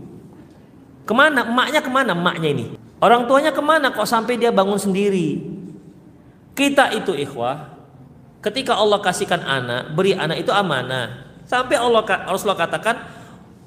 Ke 1.05 1.13
mana? 1.13 1.45
Emaknya 1.45 1.81
ke 1.85 1.91
mana? 1.93 2.17
Emaknya 2.17 2.49
ini. 2.49 2.65
Orang 2.97 3.29
tuanya 3.29 3.53
ke 3.53 3.61
mana 3.61 3.93
kok 3.93 4.09
sampai 4.09 4.41
dia 4.41 4.49
bangun 4.49 4.81
sendiri? 4.81 5.45
Kita 6.57 6.89
itu 6.95 7.13
ikhwah, 7.13 7.75
ketika 8.41 8.73
Allah 8.73 8.97
kasihkan 9.03 9.43
anak, 9.45 9.93
beri 9.93 10.17
anak 10.17 10.41
itu 10.41 10.49
amanah. 10.49 11.37
Sampai 11.45 11.77
Allah 11.77 12.01
Rasulullah 12.25 12.65
katakan, 12.65 13.05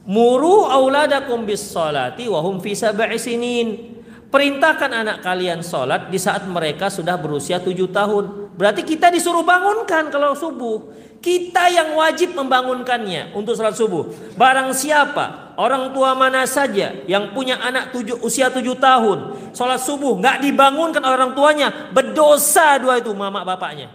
"Muru 0.09 0.67
auladakum 0.67 1.47
bis 1.47 1.63
salati 1.63 2.27
wa 2.27 2.43
hum 2.43 2.59
fi 2.59 2.75
sab'i 2.75 3.15
sinin." 3.21 3.95
Perintahkan 4.29 4.93
anak 4.93 5.25
kalian 5.25 5.65
sholat 5.65 6.13
di 6.13 6.21
saat 6.21 6.45
mereka 6.45 6.93
sudah 6.93 7.17
berusia 7.17 7.63
tujuh 7.65 7.89
tahun. 7.89 8.53
Berarti 8.61 8.85
kita 8.85 9.09
disuruh 9.09 9.41
bangunkan 9.41 10.13
kalau 10.13 10.37
subuh. 10.37 10.85
Kita 11.19 11.67
yang 11.67 11.99
wajib 11.99 12.39
membangunkannya 12.39 13.35
untuk 13.35 13.59
sholat 13.59 13.75
subuh. 13.75 14.07
Barang 14.39 14.71
siapa, 14.71 15.59
orang 15.59 15.91
tua 15.91 16.15
mana 16.15 16.47
saja 16.47 16.95
yang 17.11 17.35
punya 17.35 17.59
anak 17.59 17.91
tujuh, 17.91 18.23
usia 18.23 18.55
tujuh 18.55 18.79
tahun, 18.79 19.51
sholat 19.51 19.83
subuh 19.83 20.15
nggak 20.23 20.47
dibangunkan 20.47 21.03
orang 21.03 21.35
tuanya, 21.35 21.91
berdosa 21.91 22.79
dua 22.79 23.03
itu 23.03 23.11
mama 23.11 23.43
bapaknya. 23.43 23.91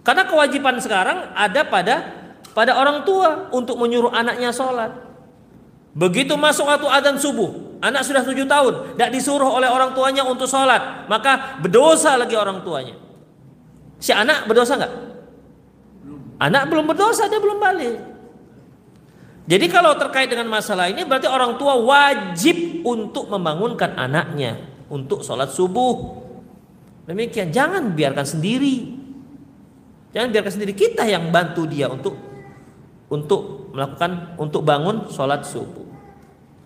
Karena 0.00 0.24
kewajiban 0.24 0.80
sekarang 0.80 1.36
ada 1.36 1.60
pada 1.68 1.96
pada 2.56 2.72
orang 2.80 3.04
tua 3.04 3.52
untuk 3.52 3.76
menyuruh 3.76 4.08
anaknya 4.08 4.48
sholat. 4.48 4.88
Begitu 5.92 6.32
masuk 6.40 6.64
waktu 6.64 6.88
adzan 6.88 7.20
subuh, 7.20 7.76
anak 7.84 8.08
sudah 8.08 8.24
tujuh 8.24 8.48
tahun, 8.48 8.96
tidak 8.96 9.10
disuruh 9.12 9.60
oleh 9.60 9.68
orang 9.68 9.92
tuanya 9.92 10.24
untuk 10.24 10.48
sholat, 10.48 11.04
maka 11.04 11.60
berdosa 11.60 12.16
lagi 12.16 12.32
orang 12.32 12.64
tuanya. 12.64 12.96
Si 14.00 14.08
anak 14.08 14.48
berdosa 14.48 14.80
nggak? 14.80 14.92
Anak 16.38 16.70
belum 16.70 16.86
berdosa, 16.86 17.26
dia 17.26 17.42
belum 17.42 17.58
balik. 17.58 17.98
Jadi 19.48 19.66
kalau 19.72 19.96
terkait 19.96 20.28
dengan 20.28 20.46
masalah 20.46 20.92
ini 20.92 21.02
berarti 21.08 21.26
orang 21.26 21.56
tua 21.56 21.74
wajib 21.80 22.84
untuk 22.84 23.32
membangunkan 23.32 23.96
anaknya 23.96 24.60
untuk 24.92 25.24
sholat 25.24 25.50
subuh. 25.50 26.20
Demikian, 27.08 27.48
jangan 27.48 27.96
biarkan 27.96 28.28
sendiri. 28.28 28.92
Jangan 30.12 30.28
biarkan 30.28 30.52
sendiri 30.52 30.76
kita 30.76 31.08
yang 31.08 31.32
bantu 31.32 31.64
dia 31.64 31.88
untuk 31.88 32.12
untuk 33.08 33.72
melakukan 33.72 34.36
untuk 34.36 34.62
bangun 34.62 35.08
sholat 35.08 35.42
subuh. 35.42 35.88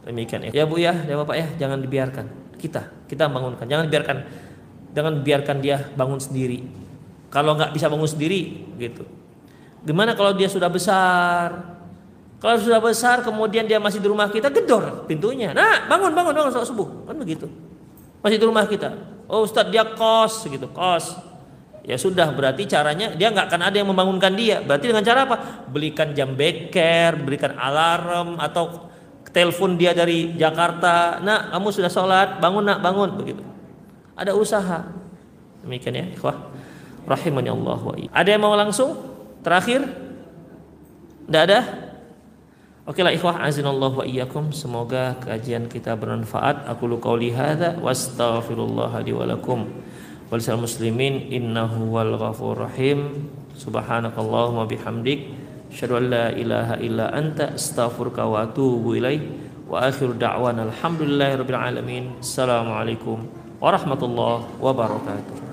Demikian 0.03 0.51
ya. 0.51 0.63
Ya 0.63 0.65
Bu 0.67 0.83
ya, 0.83 0.91
ya 1.07 1.15
Bapak 1.15 1.37
ya, 1.39 1.47
jangan 1.63 1.79
dibiarkan. 1.79 2.27
Kita, 2.59 3.07
kita 3.07 3.31
bangunkan. 3.31 3.71
Jangan 3.71 3.87
biarkan 3.87 4.19
jangan 4.91 5.15
biarkan 5.23 5.57
dia 5.63 5.87
bangun 5.95 6.19
sendiri. 6.19 6.67
Kalau 7.31 7.55
nggak 7.55 7.73
bisa 7.73 7.87
bangun 7.87 8.11
sendiri, 8.11 8.75
gitu. 8.77 9.07
Gimana 9.83 10.15
kalau 10.15 10.35
dia 10.35 10.47
sudah 10.47 10.71
besar? 10.71 11.75
Kalau 12.43 12.59
sudah 12.59 12.83
besar 12.83 13.23
kemudian 13.23 13.67
dia 13.71 13.79
masih 13.79 14.03
di 14.03 14.11
rumah 14.11 14.27
kita, 14.27 14.51
gedor 14.51 15.07
pintunya. 15.07 15.55
Nah, 15.55 15.87
bangun, 15.87 16.11
bangun, 16.11 16.35
bangun 16.35 16.51
sholat 16.51 16.67
subuh. 16.67 17.07
Kan 17.07 17.15
begitu. 17.19 17.47
Masih 18.19 18.39
di 18.39 18.47
rumah 18.47 18.67
kita. 18.67 18.95
Oh 19.31 19.47
Ustadz 19.47 19.71
dia 19.71 19.87
kos 19.87 20.47
gitu, 20.51 20.67
kos. 20.71 21.19
Ya 21.83 21.99
sudah 21.99 22.31
berarti 22.31 22.67
caranya 22.71 23.11
dia 23.15 23.31
nggak 23.31 23.51
akan 23.51 23.61
ada 23.67 23.77
yang 23.79 23.91
membangunkan 23.91 24.35
dia. 24.39 24.63
Berarti 24.63 24.91
dengan 24.91 25.03
cara 25.03 25.27
apa? 25.27 25.37
Belikan 25.71 26.15
jam 26.15 26.35
beker, 26.35 27.19
berikan 27.23 27.59
alarm 27.59 28.39
atau 28.39 28.91
telepon 29.35 29.75
dia 29.75 29.91
dari 29.91 30.35
Jakarta. 30.39 31.19
Nak, 31.19 31.55
kamu 31.55 31.69
sudah 31.75 31.91
sholat, 31.91 32.39
bangun 32.39 32.67
nak, 32.67 32.79
bangun 32.83 33.19
begitu. 33.19 33.43
Ada 34.15 34.35
usaha. 34.35 34.87
Demikian 35.63 35.95
ya, 35.95 36.07
ikhwah. 36.11 36.39
Rahimani 37.03 37.51
Allah 37.51 37.79
wa 37.83 37.95
Ada 37.99 38.29
yang 38.31 38.43
mau 38.47 38.55
langsung? 38.55 39.12
Terakhir? 39.43 39.91
Tidak 41.27 41.43
ada? 41.43 41.61
Oke 42.83 43.03
lah 43.07 43.15
ikhwah 43.15 43.43
azinallahu 43.47 44.03
wa 44.03 44.07
iyyakum. 44.07 44.51
Semoga 44.51 45.15
kajian 45.23 45.71
kita 45.71 45.95
bermanfaat. 45.95 46.67
Aku 46.67 46.91
lu 46.91 46.99
qauli 46.99 47.31
hadza 47.31 47.79
wa 47.79 47.95
astaghfirullah 47.95 48.91
li 49.07 49.15
wa 49.15 49.23
lakum. 49.27 49.71
Walisal 50.31 50.59
muslimin 50.59 51.31
innahu 51.31 51.95
wal 51.95 52.19
ghafur 52.19 52.59
rahim. 52.59 53.31
Subhanakallahumma 53.55 54.67
bihamdik 54.67 55.31
asyhadu 55.71 56.11
la 56.11 56.35
ilaha 56.35 56.75
illa 56.83 57.11
anta 57.15 57.55
astaghfiruka 57.55 58.27
wa 58.27 58.47
atubu. 58.47 58.99
Wa 59.71 59.87
akhiru 59.87 60.19
da'wana 60.19 60.67
alhamdulillahi 60.71 61.39
rabbil 61.39 61.59
alamin. 61.59 62.05
Assalamualaikum 62.19 63.31
warahmatullahi 63.63 64.59
wabarakatuh. 64.59 65.52